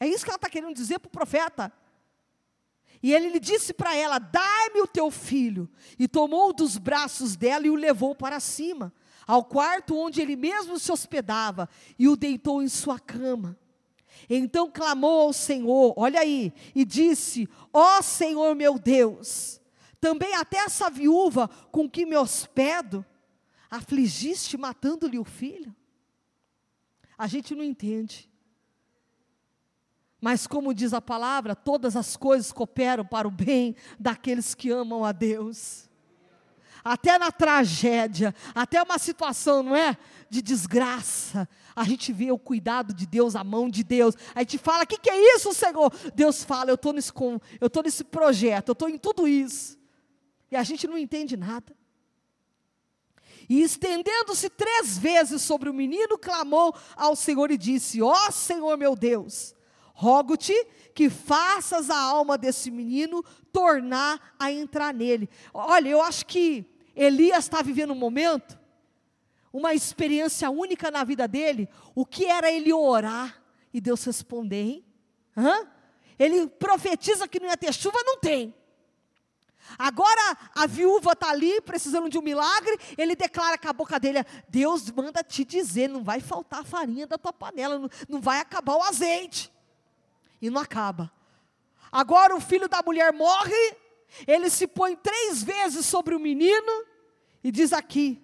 É 0.00 0.06
isso 0.06 0.24
que 0.24 0.30
ela 0.30 0.36
está 0.36 0.50
querendo 0.50 0.74
dizer 0.74 0.98
para 0.98 1.08
o 1.08 1.12
profeta. 1.12 1.72
E 3.02 3.12
ele 3.12 3.30
lhe 3.30 3.40
disse 3.40 3.72
para 3.72 3.94
ela: 3.94 4.18
Dai-me 4.18 4.80
o 4.80 4.86
teu 4.86 5.10
filho. 5.10 5.68
E 5.98 6.08
tomou 6.08 6.52
dos 6.52 6.76
braços 6.76 7.36
dela 7.36 7.66
e 7.66 7.70
o 7.70 7.74
levou 7.74 8.14
para 8.14 8.40
cima, 8.40 8.92
ao 9.26 9.44
quarto 9.44 9.96
onde 9.96 10.20
ele 10.20 10.36
mesmo 10.36 10.78
se 10.78 10.90
hospedava, 10.90 11.68
e 11.98 12.08
o 12.08 12.16
deitou 12.16 12.62
em 12.62 12.68
sua 12.68 12.98
cama. 12.98 13.58
Então 14.28 14.70
clamou 14.70 15.20
ao 15.26 15.32
Senhor, 15.32 15.94
olha 15.96 16.20
aí, 16.20 16.52
e 16.74 16.84
disse: 16.84 17.48
Ó 17.72 17.98
oh, 17.98 18.02
Senhor 18.02 18.54
meu 18.54 18.78
Deus, 18.78 19.60
também 20.00 20.34
até 20.34 20.58
essa 20.58 20.90
viúva 20.90 21.48
com 21.70 21.88
que 21.88 22.04
me 22.04 22.16
hospedo, 22.16 23.04
afligiste 23.70 24.56
matando-lhe 24.56 25.18
o 25.18 25.24
filho? 25.24 25.74
A 27.16 27.26
gente 27.26 27.54
não 27.54 27.64
entende. 27.64 28.27
Mas, 30.20 30.46
como 30.46 30.74
diz 30.74 30.92
a 30.92 31.00
palavra, 31.00 31.54
todas 31.54 31.94
as 31.94 32.16
coisas 32.16 32.50
cooperam 32.50 33.04
para 33.04 33.28
o 33.28 33.30
bem 33.30 33.76
daqueles 33.98 34.54
que 34.54 34.70
amam 34.70 35.04
a 35.04 35.12
Deus. 35.12 35.88
Até 36.84 37.18
na 37.18 37.30
tragédia, 37.30 38.34
até 38.54 38.82
uma 38.82 38.98
situação, 38.98 39.62
não 39.62 39.76
é? 39.76 39.96
De 40.30 40.42
desgraça, 40.42 41.48
a 41.74 41.84
gente 41.84 42.12
vê 42.12 42.32
o 42.32 42.38
cuidado 42.38 42.92
de 42.92 43.06
Deus, 43.06 43.36
a 43.36 43.44
mão 43.44 43.68
de 43.68 43.84
Deus. 43.84 44.14
A 44.34 44.40
gente 44.40 44.58
fala: 44.58 44.84
o 44.84 44.86
que, 44.86 44.98
que 44.98 45.10
é 45.10 45.36
isso, 45.36 45.52
Senhor? 45.54 45.92
Deus 46.14 46.42
fala: 46.42 46.70
eu 46.70 46.74
estou 46.74 46.92
nesse, 46.92 47.12
eu 47.60 47.82
nesse 47.82 48.04
projeto, 48.04 48.70
eu 48.70 48.72
estou 48.72 48.88
em 48.88 48.98
tudo 48.98 49.28
isso. 49.28 49.78
E 50.50 50.56
a 50.56 50.62
gente 50.62 50.86
não 50.86 50.98
entende 50.98 51.36
nada. 51.36 51.76
E 53.48 53.62
estendendo-se 53.62 54.50
três 54.50 54.98
vezes 54.98 55.42
sobre 55.42 55.70
o 55.70 55.74
menino, 55.74 56.18
clamou 56.18 56.74
ao 56.96 57.14
Senhor 57.14 57.50
e 57.50 57.56
disse: 57.56 58.02
Ó 58.02 58.12
oh, 58.12 58.32
Senhor 58.32 58.76
meu 58.76 58.94
Deus, 58.96 59.54
rogo-te 59.98 60.54
que 60.94 61.10
faças 61.10 61.90
a 61.90 61.98
alma 61.98 62.38
desse 62.38 62.70
menino 62.70 63.20
tornar 63.52 64.32
a 64.38 64.52
entrar 64.52 64.94
nele. 64.94 65.28
Olha, 65.52 65.88
eu 65.88 66.00
acho 66.00 66.24
que 66.24 66.64
Elias 66.94 67.46
está 67.46 67.62
vivendo 67.62 67.90
um 67.90 67.96
momento, 67.96 68.56
uma 69.52 69.74
experiência 69.74 70.48
única 70.50 70.88
na 70.88 71.02
vida 71.02 71.26
dele. 71.26 71.68
O 71.96 72.06
que 72.06 72.26
era 72.26 72.48
ele 72.48 72.72
orar 72.72 73.42
e 73.74 73.80
Deus 73.80 74.04
responder, 74.04 74.62
hein? 74.62 74.84
Hã? 75.36 75.66
Ele 76.16 76.46
profetiza 76.46 77.26
que 77.26 77.40
não 77.40 77.48
ia 77.48 77.56
ter 77.56 77.74
chuva, 77.74 77.98
não 78.04 78.18
tem. 78.18 78.54
Agora 79.76 80.38
a 80.54 80.64
viúva 80.68 81.10
está 81.10 81.30
ali 81.30 81.60
precisando 81.60 82.08
de 82.08 82.16
um 82.16 82.22
milagre, 82.22 82.78
ele 82.96 83.16
declara 83.16 83.58
com 83.58 83.68
a 83.68 83.72
boca 83.72 83.98
dele: 83.98 84.20
Deus 84.48 84.88
manda 84.92 85.24
te 85.24 85.44
dizer, 85.44 85.88
não 85.88 86.04
vai 86.04 86.20
faltar 86.20 86.64
farinha 86.64 87.04
da 87.04 87.18
tua 87.18 87.32
panela, 87.32 87.80
não, 87.80 87.90
não 88.08 88.20
vai 88.20 88.38
acabar 88.38 88.76
o 88.76 88.82
azeite. 88.82 89.57
E 90.40 90.50
não 90.50 90.60
acaba. 90.60 91.10
Agora 91.90 92.34
o 92.34 92.40
filho 92.40 92.68
da 92.68 92.82
mulher 92.84 93.12
morre, 93.12 93.76
ele 94.26 94.50
se 94.50 94.66
põe 94.66 94.94
três 94.96 95.42
vezes 95.42 95.86
sobre 95.86 96.14
o 96.14 96.20
menino, 96.20 96.84
e 97.42 97.50
diz 97.50 97.72
aqui: 97.72 98.22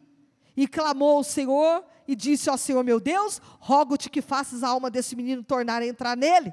E 0.57 0.67
clamou 0.67 1.19
ao 1.19 1.25
Senhor, 1.25 1.85
e 2.07 2.15
disse 2.15 2.51
ao 2.51 2.59
Senhor 2.59 2.85
meu 2.85 3.01
Deus: 3.01 3.41
Rogo-te 3.59 4.11
que 4.11 4.23
faças 4.23 4.63
a 4.63 4.69
alma 4.69 4.91
desse 4.91 5.17
menino 5.17 5.43
tornar 5.43 5.83
a 5.83 5.87
entrar 5.87 6.17
nele. 6.17 6.53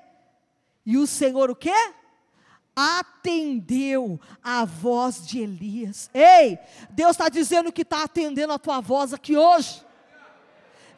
E 0.85 0.97
o 0.97 1.05
Senhor 1.05 1.49
o 1.49 1.55
quê? 1.55 1.73
atendeu 2.75 4.19
a 4.43 4.65
voz 4.65 5.25
de 5.25 5.39
Elias. 5.39 6.09
Ei, 6.13 6.57
Deus 6.89 7.11
está 7.11 7.29
dizendo 7.29 7.71
que 7.71 7.81
está 7.81 8.03
atendendo 8.03 8.53
a 8.53 8.59
tua 8.59 8.79
voz 8.79 9.13
aqui 9.13 9.37
hoje. 9.37 9.85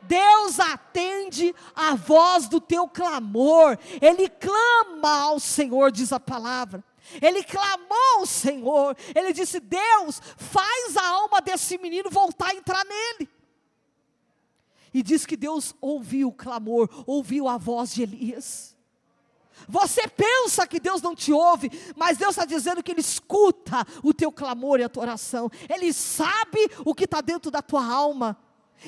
Deus 0.07 0.59
atende 0.59 1.53
a 1.75 1.95
voz 1.95 2.47
do 2.47 2.59
teu 2.59 2.87
clamor, 2.87 3.77
Ele 4.01 4.29
clama 4.29 5.21
ao 5.21 5.39
Senhor, 5.39 5.91
diz 5.91 6.11
a 6.11 6.19
palavra. 6.19 6.83
Ele 7.21 7.43
clamou 7.43 8.19
ao 8.19 8.25
Senhor, 8.25 8.95
ele 9.13 9.33
disse: 9.33 9.59
Deus, 9.59 10.21
faz 10.37 10.95
a 10.95 11.05
alma 11.05 11.41
desse 11.41 11.77
menino 11.77 12.09
voltar 12.09 12.51
a 12.51 12.55
entrar 12.55 12.83
nele. 12.85 13.29
E 14.93 15.01
diz 15.01 15.25
que 15.25 15.35
Deus 15.35 15.75
ouviu 15.81 16.29
o 16.29 16.33
clamor, 16.33 16.89
ouviu 17.05 17.47
a 17.47 17.57
voz 17.57 17.93
de 17.93 18.03
Elias. 18.03 18.73
Você 19.67 20.07
pensa 20.07 20.67
que 20.67 20.79
Deus 20.79 21.01
não 21.01 21.15
te 21.15 21.31
ouve, 21.31 21.71
mas 21.95 22.17
Deus 22.17 22.31
está 22.31 22.45
dizendo 22.45 22.83
que 22.83 22.91
Ele 22.91 23.01
escuta 23.01 23.85
o 24.03 24.13
teu 24.13 24.31
clamor 24.31 24.79
e 24.79 24.83
a 24.83 24.89
tua 24.89 25.03
oração. 25.03 25.49
Ele 25.69 25.91
sabe 25.93 26.69
o 26.85 26.93
que 26.93 27.05
está 27.05 27.21
dentro 27.21 27.49
da 27.49 27.61
tua 27.61 27.85
alma. 27.85 28.37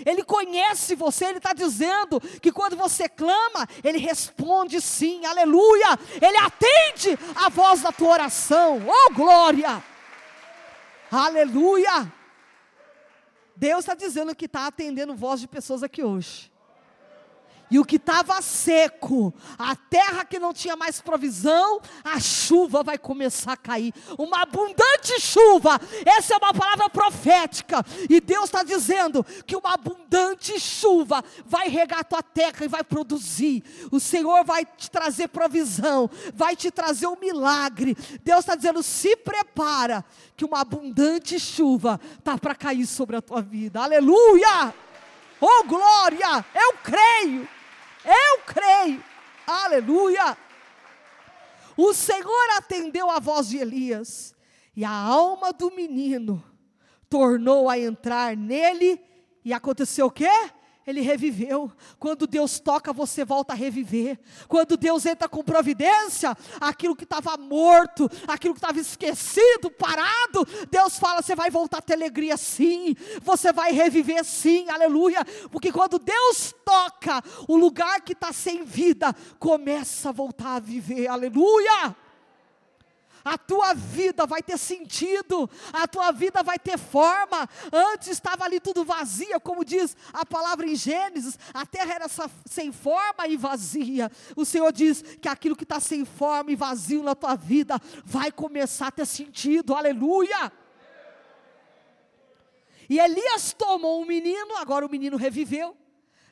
Ele 0.04 0.24
conhece 0.24 0.96
você, 0.96 1.26
Ele 1.26 1.38
está 1.38 1.54
dizendo 1.54 2.20
que 2.42 2.52
quando 2.52 2.76
você 2.76 3.08
clama, 3.08 3.68
Ele 3.84 4.00
responde 4.00 4.82
sim, 4.82 5.26
aleluia. 5.26 6.00
Ele 6.22 6.38
atende 6.38 7.18
a 7.36 7.50
voz 7.50 7.82
da 7.82 7.92
tua 7.92 8.10
oração, 8.10 8.82
oh 8.88 9.14
glória, 9.14 9.84
aleluia. 11.12 12.12
Deus 13.56 13.80
está 13.80 13.94
dizendo 13.94 14.36
que 14.36 14.46
está 14.46 14.68
atendendo 14.68 15.16
voz 15.16 15.40
de 15.40 15.48
pessoas 15.48 15.84
aqui 15.84 16.04
hoje. 16.04 16.52
E 17.70 17.80
o 17.80 17.86
que 17.86 17.96
estava 17.96 18.42
seco, 18.42 19.34
a 19.58 19.76
terra 19.76 20.24
que 20.24 20.38
não 20.38 20.54
tinha 20.54 20.76
mais 20.76 21.02
provisão, 21.02 21.82
a 22.04 22.20
chuva 22.20 22.84
vai 22.84 22.98
começar 22.98 23.54
a 23.54 23.58
cair. 23.58 23.94
Uma 24.18 24.44
abundante 24.44 25.20
chuva. 25.20 25.80
Essa 26.06 26.36
é 26.36 26.38
uma 26.38 26.54
palavra 26.54 26.90
profética. 26.90 27.84
E 28.10 28.20
Deus 28.22 28.46
está 28.46 28.64
dizendo 28.64 29.26
que 29.46 29.56
uma 29.56 29.74
abundante 29.74 30.60
chuva 30.60 31.24
vai 31.46 31.68
regar 31.68 32.00
a 32.00 32.04
tua 32.04 32.22
terra 32.22 32.64
e 32.64 32.68
vai 32.68 32.84
produzir. 32.84 33.64
O 33.92 34.00
Senhor 34.00 34.44
vai 34.44 34.66
te 34.66 34.90
trazer 34.92 35.28
provisão, 35.30 36.10
vai 36.34 36.56
te 36.56 36.70
trazer 36.70 37.08
um 37.08 37.20
milagre. 37.20 37.98
Deus 38.24 38.42
está 38.42 38.56
dizendo: 38.56 38.84
se 38.84 39.16
prepara, 39.16 40.06
que 40.38 40.46
uma 40.46 40.62
abundante 40.62 41.40
chuva 41.40 42.00
está 42.18 42.38
para 42.38 42.54
cair 42.54 42.86
sobre 42.86 43.16
a 43.16 43.22
tua 43.22 43.42
vida. 43.42 43.82
Aleluia! 43.82 44.74
Oh 45.42 45.64
glória! 45.66 46.46
Eu 46.54 46.74
creio! 46.84 47.55
Eu 48.06 48.40
creio. 48.46 49.04
Aleluia. 49.46 50.38
O 51.76 51.94
Senhor 51.94 52.50
atendeu 52.58 53.10
a 53.10 53.20
voz 53.20 53.50
de 53.50 53.58
Elias, 53.58 54.34
e 54.76 54.86
a 54.86 54.92
alma 54.92 55.52
do 55.52 55.72
menino 55.72 56.44
tornou 57.10 57.70
a 57.70 57.78
entrar 57.78 58.38
nele, 58.38 59.02
e 59.44 59.54
aconteceu 59.54 60.08
o 60.08 60.12
quê? 60.12 60.30
Ele 60.86 61.02
reviveu. 61.02 61.72
Quando 62.00 62.28
Deus 62.28 62.60
toca, 62.60 62.94
você 62.94 63.26
volta 63.26 63.54
a 63.54 63.56
reviver. 63.56 64.20
Quando 64.48 64.78
Deus 64.78 65.06
entra 65.06 65.28
com 65.28 65.44
providência, 65.44 66.36
aquilo 66.60 66.96
que 66.96 67.04
estava 67.04 67.38
morto, 67.38 68.10
aquilo 68.28 68.54
que 68.54 68.60
estava 68.60 68.80
esquecido, 68.80 69.72
parado, 69.72 70.46
Deus 70.70 71.00
fala: 71.00 71.22
você 71.22 71.36
vai 71.36 71.50
voltar 71.50 71.80
a 71.80 71.82
ter 71.82 71.94
alegria 71.94 72.38
sim, 72.38 72.96
você 73.22 73.52
vai 73.52 73.72
reviver 73.72 74.24
sim, 74.24 74.70
aleluia. 74.70 75.26
Porque 75.52 75.72
quando 75.72 75.98
Deus 75.98 76.54
toca, 76.64 77.24
o 77.48 77.58
lugar 77.58 78.02
que 78.02 78.14
está 78.14 78.32
sem 78.32 78.64
vida 78.64 79.14
começa 79.40 80.10
a 80.10 80.12
voltar 80.12 80.56
a 80.56 80.60
viver, 80.60 81.08
aleluia 81.08 81.96
a 83.26 83.40
tua 83.40 83.74
vida 83.74 84.28
vai 84.28 84.44
ter 84.44 84.56
sentido, 84.60 85.50
a 85.74 85.88
tua 85.88 86.12
vida 86.12 86.44
vai 86.44 86.60
ter 86.60 86.78
forma. 86.78 87.50
Antes 87.74 88.10
estava 88.10 88.46
ali 88.46 88.60
tudo 88.60 88.86
vazia, 88.86 89.40
como 89.40 89.66
diz 89.66 89.98
a 90.14 90.24
palavra 90.24 90.68
em 90.68 90.76
Gênesis, 90.76 91.40
a 91.52 91.66
terra 91.66 91.96
era 91.96 92.06
sem 92.46 92.72
forma 92.72 93.28
e 93.28 93.36
vazia. 93.36 94.12
O 94.36 94.46
Senhor 94.46 94.72
diz 94.72 95.02
que 95.20 95.28
aquilo 95.28 95.56
que 95.56 95.64
está 95.64 95.80
sem 95.80 96.06
forma 96.06 96.52
e 96.52 96.56
vazio 96.56 97.02
na 97.02 97.16
tua 97.16 97.36
vida 97.36 97.82
vai 98.06 98.32
começar 98.32 98.88
a 98.88 98.92
ter 98.92 99.08
sentido, 99.08 99.74
aleluia. 99.74 100.54
E 102.88 103.00
Elias 103.00 103.54
tomou 103.58 104.04
um 104.04 104.06
menino, 104.06 104.56
agora 104.58 104.86
o 104.86 104.90
menino 104.90 105.18
reviveu. 105.18 105.76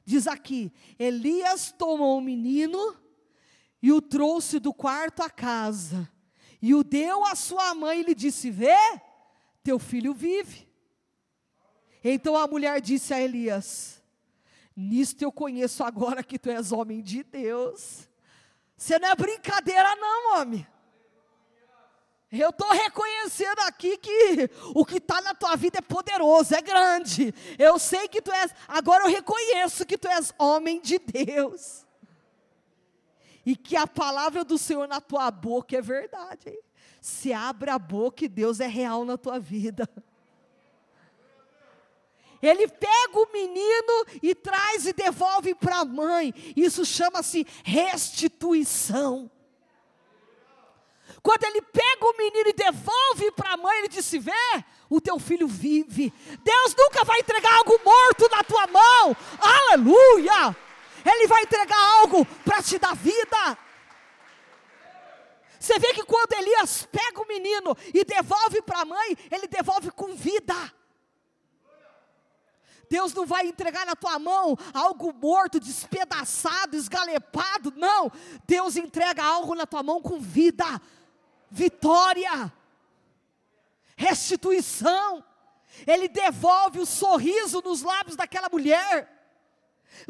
Diz 0.06 0.28
aqui: 0.28 0.72
Elias 1.00 1.74
tomou 1.76 2.20
um 2.20 2.22
menino 2.22 2.96
e 3.82 3.92
o 3.92 4.00
trouxe 4.00 4.60
do 4.60 4.72
quarto 4.72 5.24
à 5.24 5.30
casa 5.30 6.13
e 6.66 6.74
o 6.74 6.82
deu 6.82 7.26
à 7.26 7.36
sua 7.36 7.76
mãe 7.76 8.00
e 8.00 8.04
lhe 8.04 8.16
disse: 8.16 8.50
Vê, 8.50 8.78
teu 9.62 9.78
filho 9.78 10.14
vive. 10.14 10.66
Então 12.02 12.38
a 12.38 12.48
mulher 12.48 12.80
disse 12.80 13.14
a 13.14 13.20
Elias: 13.20 14.02
Nisto 14.74 15.22
eu 15.24 15.30
conheço 15.30 15.84
agora 15.84 16.24
que 16.24 16.40
tu 16.40 16.50
és 16.50 16.72
homem 16.72 17.02
de 17.02 17.22
Deus. 17.22 18.08
Você 18.78 18.98
não 18.98 19.10
é 19.10 19.14
brincadeira, 19.14 19.94
não, 19.98 20.40
homem. 20.40 20.66
Eu 22.32 22.50
estou 22.50 22.72
reconhecendo 22.72 23.60
aqui 23.68 23.98
que 23.98 24.50
o 24.74 24.86
que 24.86 25.00
está 25.00 25.20
na 25.20 25.36
tua 25.36 25.58
vida 25.58 25.80
é 25.80 25.82
poderoso, 25.82 26.56
é 26.56 26.62
grande. 26.62 27.36
Eu 27.60 27.78
sei 27.78 28.08
que 28.08 28.22
tu 28.22 28.32
és, 28.32 28.56
agora 28.70 29.04
eu 29.04 29.10
reconheço 29.10 29.86
que 29.86 29.98
tu 29.98 30.08
és 30.08 30.34
homem 30.40 30.80
de 30.80 30.98
Deus 30.98 31.83
e 33.46 33.56
que 33.56 33.76
a 33.76 33.86
palavra 33.86 34.44
do 34.44 34.58
Senhor 34.58 34.88
na 34.88 35.02
tua 35.02 35.30
boca 35.30 35.78
é 35.78 35.82
verdade. 35.82 36.50
Hein? 36.50 36.60
Se 37.02 37.34
abre 37.34 37.70
a 37.70 37.78
boca 37.78 38.26
e 38.26 38.30
Deus 38.30 38.60
é 38.60 38.68
real 38.68 39.04
na 39.04 39.18
tua 39.18 39.40
vida. 39.40 39.90
Ele 42.42 42.68
pega 42.68 43.20
o 43.20 43.32
menino 43.32 44.06
e 44.22 44.36
traz 44.36 44.86
e 44.86 44.92
devolve 44.92 45.56
para 45.56 45.80
a 45.80 45.86
mãe. 45.86 46.34
Isso 46.58 46.86
chama-se 46.86 47.48
restituição. 47.64 49.32
Quando 51.22 51.46
ele 51.46 51.62
pega 51.62 52.06
o 52.06 52.18
menino 52.18 52.50
e 52.50 52.54
devolve 52.54 53.32
para 53.32 53.54
a 53.54 53.58
mãe, 53.58 53.80
ele 53.80 53.88
disse: 53.88 54.20
Vê, 54.20 54.32
o 54.90 55.00
teu 55.00 55.18
filho 55.20 55.48
vive. 55.48 56.14
Deus 56.44 56.76
nunca 56.78 57.06
vai 57.06 57.20
entregar 57.20 57.54
algo 57.60 57.80
morto 57.84 58.30
na 58.30 58.44
tua 58.44 58.68
mão. 58.68 59.16
Aleluia! 59.40 60.56
Ele 61.06 61.28
vai 61.28 61.44
entregar 61.44 61.80
algo 62.00 62.26
para 62.46 62.62
te 62.62 62.78
dar 62.78 62.96
vida. 62.96 63.58
Você 65.60 65.80
vê 65.80 65.94
que 65.94 66.04
quando 66.04 66.34
Elias 66.34 66.86
pega 66.92 67.22
o 67.22 67.28
menino 67.28 67.76
e 67.94 68.04
devolve 68.04 68.62
para 68.62 68.82
a 68.82 68.86
mãe, 68.86 69.18
ele 69.32 69.48
devolve 69.48 69.92
com 69.92 70.14
vida. 70.14 70.56
Deus 72.90 73.14
não 73.14 73.26
vai 73.26 73.48
entregar 73.48 73.86
na 73.86 73.96
tua 73.96 74.20
mão 74.20 74.58
algo 74.74 75.14
morto, 75.14 75.60
despedaçado, 75.60 76.76
esgalepado, 76.76 77.74
não. 77.76 78.12
Deus 78.46 78.76
entrega 78.76 79.24
algo 79.24 79.56
na 79.56 79.66
tua 79.66 79.82
mão 79.82 80.02
com 80.02 80.20
vida, 80.20 80.66
vitória, 81.50 82.54
restituição. 83.96 85.24
Ele 85.88 86.08
devolve 86.08 86.80
o 86.80 86.86
sorriso 86.86 87.62
nos 87.62 87.82
lábios 87.82 88.16
daquela 88.16 88.50
mulher. 88.50 89.23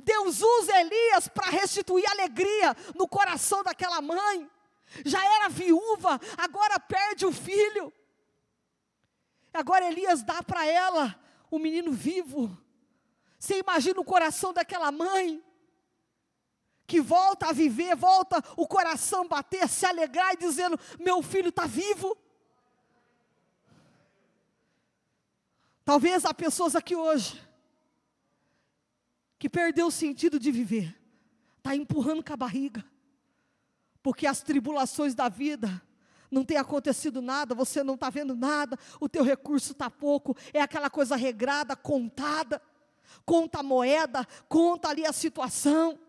Deus 0.02 0.42
usa 0.42 0.80
Elias 0.80 1.28
para 1.28 1.50
restituir 1.50 2.10
alegria 2.10 2.76
no 2.96 3.08
coração 3.08 3.64
daquela 3.64 4.02
mãe. 4.02 4.50
Já 5.06 5.24
era 5.36 5.50
viúva, 5.50 6.20
agora 6.38 6.80
perde 6.80 7.26
o 7.26 7.32
filho. 7.32 7.92
Agora 9.54 9.86
Elias 9.86 10.24
dá 10.24 10.42
para 10.42 10.66
ela 10.66 11.20
o 11.50 11.60
menino 11.60 11.92
vivo. 11.92 12.56
Você 13.38 13.60
imagina 13.60 14.00
o 14.00 14.06
coração 14.06 14.54
daquela 14.54 14.92
mãe, 14.92 15.44
que 16.88 17.02
volta 17.02 17.48
a 17.48 17.54
viver, 17.54 17.96
volta 17.96 18.44
o 18.56 18.68
coração 18.68 19.28
bater, 19.28 19.68
se 19.68 19.86
alegrar 19.86 20.34
e 20.34 20.38
dizendo: 20.38 20.80
Meu 21.00 21.22
filho 21.22 21.50
está 21.50 21.66
vivo. 21.66 22.18
Talvez 25.86 26.24
há 26.24 26.34
pessoas 26.34 26.76
aqui 26.76 26.96
hoje 26.96 27.53
que 29.44 29.50
perdeu 29.50 29.88
o 29.88 29.92
sentido 29.92 30.40
de 30.40 30.50
viver, 30.54 30.98
está 31.58 31.76
empurrando 31.76 32.24
com 32.24 32.32
a 32.32 32.38
barriga, 32.38 32.82
porque 34.02 34.26
as 34.26 34.42
tribulações 34.42 35.14
da 35.14 35.28
vida 35.28 35.82
não 36.32 36.46
tem 36.46 36.56
acontecido 36.56 37.22
nada, 37.22 37.54
você 37.54 37.84
não 37.84 37.96
está 37.96 38.10
vendo 38.10 38.38
nada, 38.38 38.80
o 39.02 39.10
teu 39.10 39.22
recurso 39.22 39.74
está 39.74 39.90
pouco, 39.90 40.34
é 40.54 40.62
aquela 40.62 40.90
coisa 40.90 41.18
regrada, 41.18 41.76
contada, 41.76 42.62
conta 43.26 43.60
a 43.60 43.64
moeda, 43.64 44.26
conta 44.48 44.88
ali 44.88 45.06
a 45.06 45.12
situação. 45.12 46.00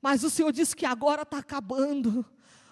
Mas 0.00 0.24
o 0.24 0.30
Senhor 0.30 0.50
disse 0.50 0.74
que 0.74 0.86
agora 0.86 1.24
está 1.24 1.36
acabando. 1.36 2.24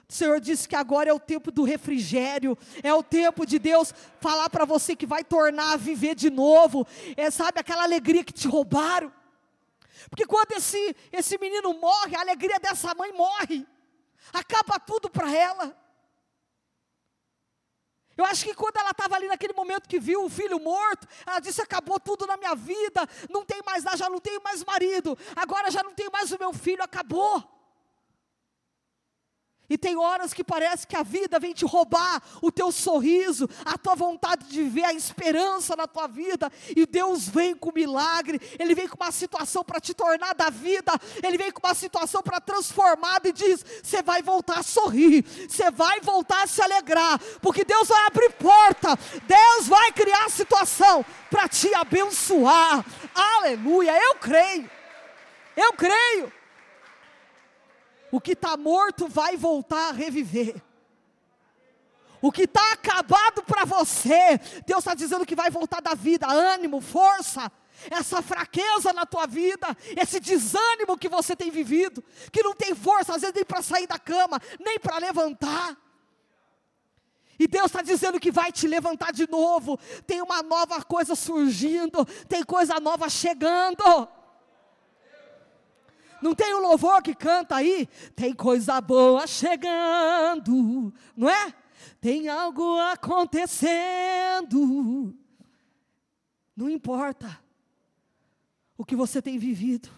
O 0.09 0.13
Senhor 0.15 0.41
disse 0.41 0.67
que 0.67 0.77
agora 0.77 1.11
é 1.11 1.13
o 1.13 1.21
tempo 1.21 1.51
do 1.51 1.63
refrigério, 1.63 2.57
é 2.83 2.95
o 2.95 3.03
tempo 3.03 3.45
de 3.45 3.59
Deus 3.59 3.93
falar 4.19 4.49
para 4.49 4.65
você 4.65 4.97
que 4.97 5.05
vai 5.05 5.23
tornar 5.23 5.75
a 5.75 5.77
viver 5.77 6.15
de 6.15 6.31
novo. 6.31 6.87
É, 7.19 7.31
sabe, 7.31 7.61
aquela 7.61 7.83
alegria 7.83 8.25
que 8.25 8.33
te 8.33 8.49
roubaram. 8.49 9.13
Porque 10.09 10.27
quando 10.27 10.53
esse, 10.53 10.97
esse 11.11 11.39
menino 11.39 11.73
morre, 11.75 12.17
a 12.17 12.21
alegria 12.21 12.59
dessa 12.59 12.95
mãe 12.95 13.13
morre. 13.13 13.67
Acaba 14.33 14.79
tudo 14.79 15.11
para 15.11 15.31
ela. 15.35 15.77
Eu 18.17 18.25
acho 18.27 18.45
que 18.45 18.55
quando 18.55 18.77
ela 18.77 18.91
estava 18.91 19.17
ali 19.17 19.27
naquele 19.27 19.53
momento 19.53 19.89
que 19.89 19.99
viu 19.99 20.25
o 20.25 20.29
filho 20.29 20.61
morto, 20.61 21.07
ela 21.27 21.41
disse: 21.41 21.63
acabou 21.63 21.99
tudo 21.99 22.27
na 22.27 22.37
minha 22.37 22.55
vida, 22.55 23.09
não 23.31 23.45
tem 23.45 23.63
mais 23.65 23.83
nada, 23.83 23.97
já 23.97 24.11
não 24.11 24.21
tenho 24.21 24.43
mais 24.43 24.63
marido, 24.65 25.19
agora 25.35 25.71
já 25.71 25.83
não 25.83 25.95
tenho 25.95 26.13
mais 26.13 26.31
o 26.31 26.39
meu 26.39 26.53
filho, 26.53 26.83
acabou. 26.83 27.43
E 29.73 29.79
tem 29.79 29.97
horas 29.97 30.35
que 30.35 30.45
parece 30.45 30.87
que 30.87 30.95
a 30.95 31.03
vida 31.03 31.39
vem 31.39 31.55
te 31.55 31.65
roubar 31.65 32.23
o 32.43 32.53
teu 32.53 32.71
sorriso, 32.71 33.49
a 33.65 33.79
tua 33.79 33.95
vontade 33.95 34.47
de 34.47 34.65
ver 34.65 34.85
a 34.85 34.93
esperança 34.93 35.75
na 35.75 35.87
tua 35.87 36.07
vida. 36.07 36.53
E 36.77 36.85
Deus 36.85 37.27
vem 37.27 37.55
com 37.55 37.73
milagre, 37.73 38.39
Ele 38.59 38.75
vem 38.75 38.87
com 38.87 39.03
uma 39.03 39.11
situação 39.11 39.65
para 39.65 39.81
te 39.81 39.95
tornar 39.95 40.35
da 40.35 40.51
vida, 40.51 40.93
Ele 41.23 41.39
vem 41.39 41.51
com 41.51 41.67
uma 41.67 41.75
situação 41.75 42.23
para 42.23 42.39
transformar 42.39 43.23
e 43.25 43.33
diz: 43.33 43.65
você 43.83 44.03
vai 44.03 44.21
voltar 44.21 44.59
a 44.59 44.63
sorrir, 44.63 45.25
você 45.49 45.71
vai 45.71 46.01
voltar 46.03 46.43
a 46.43 46.47
se 46.47 46.61
alegrar, 46.61 47.19
porque 47.41 47.65
Deus 47.65 47.89
vai 47.89 48.07
abrir 48.09 48.31
porta, 48.33 48.95
Deus 49.27 49.69
vai 49.69 49.91
criar 49.93 50.29
situação 50.29 51.03
para 51.31 51.49
te 51.49 51.75
abençoar. 51.77 52.85
Aleluia, 53.15 53.97
eu 53.97 54.17
creio, 54.17 54.71
eu 55.57 55.73
creio. 55.73 56.42
O 58.13 58.21
que 58.21 58.33
está 58.33 58.59
morto 58.59 59.09
vai 59.09 59.39
voltar 59.39 59.89
a 59.89 59.93
reviver. 59.93 60.63
O 62.21 62.31
que 62.31 62.43
está 62.43 62.73
acabado 62.73 63.43
para 63.43 63.65
você, 63.65 64.39
Deus 64.67 64.81
está 64.81 64.95
dizendo 64.95 65.27
que 65.27 65.35
vai 65.35 65.51
voltar 65.51 65.81
da 65.81 65.95
vida, 65.95 66.31
ânimo, 66.31 66.81
força, 66.81 67.51
essa 67.91 68.23
fraqueza 68.23 68.93
na 68.93 69.07
tua 69.07 69.27
vida, 69.27 69.67
esse 69.97 70.21
desânimo 70.21 70.99
que 70.99 71.09
você 71.09 71.35
tem 71.35 71.51
vivido, 71.51 72.05
que 72.31 72.43
não 72.43 72.55
tem 72.55 72.75
força, 72.75 73.15
às 73.15 73.23
vezes 73.23 73.35
nem 73.35 73.45
para 73.45 73.63
sair 73.63 73.87
da 73.87 73.99
cama, 73.99 74.39
nem 74.61 74.79
para 74.79 74.99
levantar. 74.99 75.77
E 77.39 77.49
Deus 77.49 77.67
está 77.67 77.83
dizendo 77.83 78.21
que 78.21 78.31
vai 78.31 78.53
te 78.53 78.69
levantar 78.69 79.13
de 79.13 79.29
novo, 79.29 79.79
tem 80.07 80.21
uma 80.21 80.43
nova 80.43 80.81
coisa 80.85 81.17
surgindo, 81.17 82.05
tem 82.29 82.45
coisa 82.45 82.79
nova 82.79 83.09
chegando. 83.09 83.83
Não 86.23 86.35
tem 86.35 86.55
o 86.55 86.61
louvor 86.61 87.03
que 87.03 87.15
canta 87.15 87.57
aí? 87.57 87.89
Tem 88.15 88.33
coisa 88.33 88.81
boa 88.81 89.27
chegando, 89.27 90.95
não 91.17 91.29
é? 91.29 91.53
Tem 92.01 92.29
algo 92.29 92.79
acontecendo. 92.79 93.73
Não 96.57 96.71
importa 96.71 97.41
o 98.79 98.85
que 98.85 98.95
você 98.95 99.21
tem 99.21 99.39
vivido, 99.39 99.89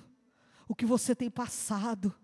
o 0.67 0.75
que 0.75 0.87
você 0.87 1.15
tem 1.15 1.31
passado. 1.31 2.15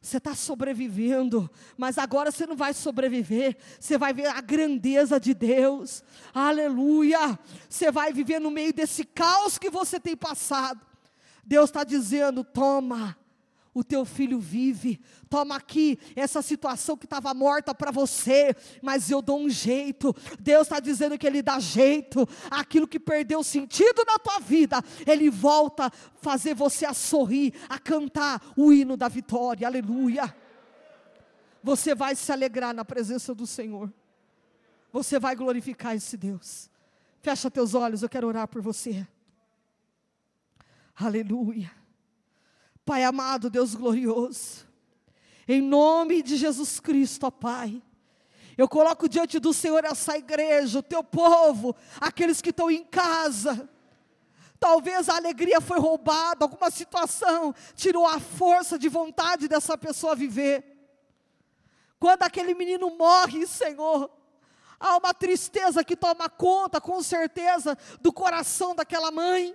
Você 0.00 0.16
está 0.16 0.34
sobrevivendo, 0.34 1.48
mas 1.76 1.96
agora 1.96 2.32
você 2.32 2.44
não 2.44 2.56
vai 2.56 2.74
sobreviver, 2.74 3.56
você 3.78 3.96
vai 3.96 4.12
ver 4.12 4.26
a 4.26 4.40
grandeza 4.40 5.20
de 5.20 5.32
Deus, 5.32 6.02
aleluia. 6.34 7.38
Você 7.68 7.90
vai 7.92 8.12
viver 8.12 8.40
no 8.40 8.50
meio 8.50 8.72
desse 8.74 9.04
caos 9.04 9.58
que 9.58 9.70
você 9.70 10.00
tem 10.00 10.16
passado. 10.16 10.84
Deus 11.44 11.70
está 11.70 11.84
dizendo: 11.84 12.42
toma, 12.42 13.16
o 13.74 13.82
teu 13.82 14.04
filho 14.04 14.38
vive. 14.38 15.00
Toma 15.28 15.56
aqui 15.56 15.98
essa 16.14 16.42
situação 16.42 16.96
que 16.96 17.06
estava 17.06 17.32
morta 17.32 17.74
para 17.74 17.90
você, 17.90 18.54
mas 18.82 19.10
eu 19.10 19.22
dou 19.22 19.40
um 19.40 19.48
jeito. 19.48 20.14
Deus 20.38 20.62
está 20.62 20.78
dizendo 20.78 21.18
que 21.18 21.26
Ele 21.26 21.42
dá 21.42 21.58
jeito. 21.58 22.28
Aquilo 22.50 22.86
que 22.86 23.00
perdeu 23.00 23.42
sentido 23.42 24.04
na 24.06 24.18
tua 24.18 24.38
vida, 24.40 24.82
Ele 25.06 25.30
volta 25.30 25.86
a 25.86 25.92
fazer 26.20 26.54
você 26.54 26.84
a 26.84 26.94
sorrir, 26.94 27.54
a 27.68 27.78
cantar 27.78 28.42
o 28.56 28.72
hino 28.72 28.96
da 28.96 29.08
vitória. 29.08 29.66
Aleluia. 29.66 30.34
Você 31.62 31.94
vai 31.94 32.14
se 32.14 32.30
alegrar 32.32 32.74
na 32.74 32.84
presença 32.84 33.34
do 33.34 33.46
Senhor. 33.46 33.92
Você 34.92 35.18
vai 35.18 35.34
glorificar 35.34 35.94
esse 35.94 36.16
Deus. 36.16 36.70
Fecha 37.20 37.50
teus 37.50 37.72
olhos, 37.72 38.02
eu 38.02 38.08
quero 38.08 38.26
orar 38.26 38.48
por 38.48 38.60
você. 38.60 39.06
Aleluia. 40.94 41.81
Pai 42.84 43.04
amado, 43.04 43.48
Deus 43.48 43.74
glorioso, 43.74 44.66
em 45.46 45.60
nome 45.60 46.22
de 46.22 46.36
Jesus 46.36 46.80
Cristo, 46.80 47.26
ó 47.26 47.30
Pai, 47.30 47.82
eu 48.56 48.68
coloco 48.68 49.08
diante 49.08 49.38
do 49.38 49.52
Senhor 49.52 49.84
essa 49.84 50.16
igreja, 50.16 50.80
o 50.80 50.82
teu 50.82 51.02
povo, 51.02 51.74
aqueles 52.00 52.40
que 52.42 52.50
estão 52.50 52.70
em 52.70 52.84
casa. 52.84 53.68
Talvez 54.60 55.08
a 55.08 55.16
alegria 55.16 55.60
foi 55.60 55.80
roubada, 55.80 56.44
alguma 56.44 56.70
situação 56.70 57.54
tirou 57.74 58.06
a 58.06 58.20
força 58.20 58.78
de 58.78 58.88
vontade 58.88 59.48
dessa 59.48 59.76
pessoa 59.76 60.14
viver. 60.14 60.64
Quando 61.98 62.22
aquele 62.22 62.54
menino 62.54 62.96
morre, 62.96 63.46
Senhor, 63.46 64.10
há 64.78 64.96
uma 64.96 65.14
tristeza 65.14 65.82
que 65.82 65.96
toma 65.96 66.28
conta, 66.28 66.80
com 66.80 67.02
certeza, 67.02 67.76
do 68.00 68.12
coração 68.12 68.74
daquela 68.74 69.10
mãe. 69.10 69.54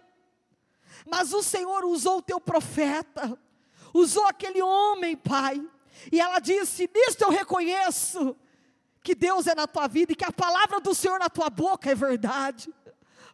Mas 1.06 1.34
o 1.34 1.44
Senhor 1.44 1.86
usou 1.86 2.18
o 2.18 2.22
teu 2.22 2.40
profeta, 2.40 3.38
usou 3.94 4.26
aquele 4.26 4.62
homem, 4.62 5.16
Pai, 5.16 5.62
e 6.12 6.20
ela 6.20 6.40
disse: 6.40 6.90
Nisto 6.94 7.24
eu 7.24 7.30
reconheço 7.30 8.36
que 9.04 9.16
Deus 9.16 9.48
é 9.48 9.56
na 9.56 9.68
tua 9.68 9.88
vida 9.88 10.12
e 10.12 10.16
que 10.16 10.26
a 10.26 10.32
palavra 10.32 10.80
do 10.80 10.94
Senhor 10.94 11.20
na 11.20 11.30
tua 11.30 11.50
boca 11.50 11.90
é 11.90 11.96
verdade. 11.96 12.74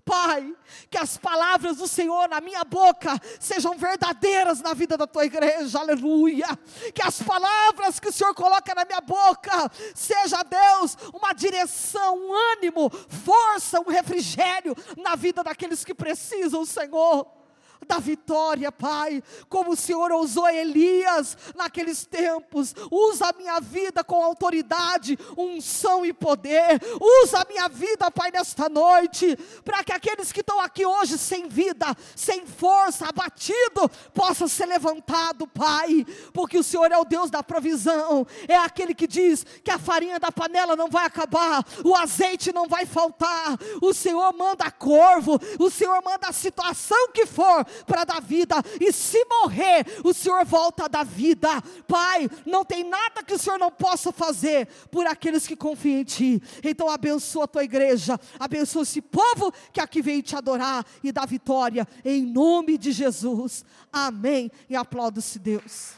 Pai, 0.05 0.53
que 0.89 0.97
as 0.97 1.17
palavras 1.17 1.77
do 1.77 1.87
Senhor 1.87 2.27
na 2.27 2.41
minha 2.41 2.65
boca 2.65 3.17
sejam 3.39 3.77
verdadeiras 3.77 4.59
na 4.59 4.73
vida 4.73 4.97
da 4.97 5.07
tua 5.07 5.25
igreja, 5.25 5.79
aleluia. 5.79 6.45
Que 6.93 7.01
as 7.01 7.21
palavras 7.21 8.01
que 8.01 8.09
o 8.09 8.11
Senhor 8.11 8.35
coloca 8.35 8.75
na 8.75 8.83
minha 8.83 8.99
boca 8.99 9.71
seja, 9.95 10.43
Deus, 10.43 10.97
uma 11.13 11.31
direção, 11.31 12.17
um 12.17 12.33
ânimo, 12.51 12.89
força, 12.89 13.79
um 13.79 13.89
refrigério 13.89 14.75
na 14.97 15.15
vida 15.15 15.41
daqueles 15.41 15.85
que 15.85 15.95
precisam, 15.95 16.65
Senhor 16.65 17.42
da 17.83 17.99
vitória, 17.99 18.71
Pai, 18.71 19.23
como 19.49 19.71
o 19.71 19.75
Senhor 19.75 20.11
usou 20.13 20.49
Elias 20.49 21.37
naqueles 21.55 22.05
tempos, 22.05 22.73
usa 22.91 23.27
a 23.27 23.33
minha 23.33 23.59
vida 23.59 24.03
com 24.03 24.23
autoridade, 24.23 25.17
unção 25.37 26.05
e 26.05 26.13
poder, 26.13 26.81
usa 27.23 27.41
a 27.41 27.45
minha 27.47 27.67
vida, 27.67 28.09
Pai, 28.11 28.31
nesta 28.31 28.69
noite, 28.69 29.37
para 29.63 29.83
que 29.83 29.91
aqueles 29.91 30.31
que 30.31 30.41
estão 30.41 30.59
aqui 30.59 30.85
hoje 30.85 31.17
sem 31.17 31.47
vida, 31.47 31.85
sem 32.15 32.45
força, 32.45 33.07
abatido, 33.07 33.89
possam 34.13 34.47
ser 34.47 34.65
levantado, 34.65 35.47
Pai, 35.47 36.05
porque 36.33 36.57
o 36.57 36.63
Senhor 36.63 36.91
é 36.91 36.97
o 36.97 37.05
Deus 37.05 37.29
da 37.29 37.43
provisão, 37.43 38.25
é 38.47 38.55
aquele 38.55 38.93
que 38.93 39.07
diz 39.07 39.45
que 39.63 39.71
a 39.71 39.79
farinha 39.79 40.19
da 40.19 40.31
panela 40.31 40.75
não 40.75 40.89
vai 40.89 41.05
acabar, 41.05 41.65
o 41.83 41.95
azeite 41.95 42.51
não 42.51 42.67
vai 42.67 42.85
faltar, 42.85 43.57
o 43.81 43.93
Senhor 43.93 44.33
manda 44.33 44.69
corvo, 44.71 45.39
o 45.59 45.69
Senhor 45.69 46.01
manda 46.03 46.27
a 46.27 46.33
situação 46.33 47.09
que 47.13 47.25
for, 47.25 47.65
para 47.85 48.03
dar 48.03 48.21
vida, 48.21 48.55
e 48.79 48.91
se 48.91 49.23
morrer, 49.25 49.85
o 50.03 50.13
Senhor 50.13 50.45
volta 50.45 50.85
a 50.85 50.87
dar 50.87 51.05
vida. 51.05 51.49
Pai, 51.87 52.29
não 52.45 52.63
tem 52.65 52.83
nada 52.83 53.23
que 53.23 53.33
o 53.33 53.39
Senhor 53.39 53.57
não 53.57 53.71
possa 53.71 54.11
fazer 54.11 54.67
por 54.91 55.05
aqueles 55.05 55.47
que 55.47 55.55
confiam 55.55 56.01
em 56.01 56.03
Ti. 56.03 56.41
Então 56.63 56.89
abençoa 56.89 57.45
a 57.45 57.47
tua 57.47 57.63
igreja, 57.63 58.19
abençoa 58.39 58.83
esse 58.83 59.01
povo 59.01 59.53
que 59.71 59.81
aqui 59.81 60.01
veio 60.01 60.21
te 60.21 60.35
adorar 60.35 60.85
e 61.03 61.11
dar 61.11 61.27
vitória, 61.27 61.87
em 62.03 62.25
nome 62.25 62.77
de 62.77 62.91
Jesus. 62.91 63.65
Amém. 63.91 64.51
E 64.69 64.75
aplauda-se 64.75 65.39
Deus. 65.39 65.93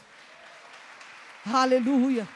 Aleluia. 1.44 2.35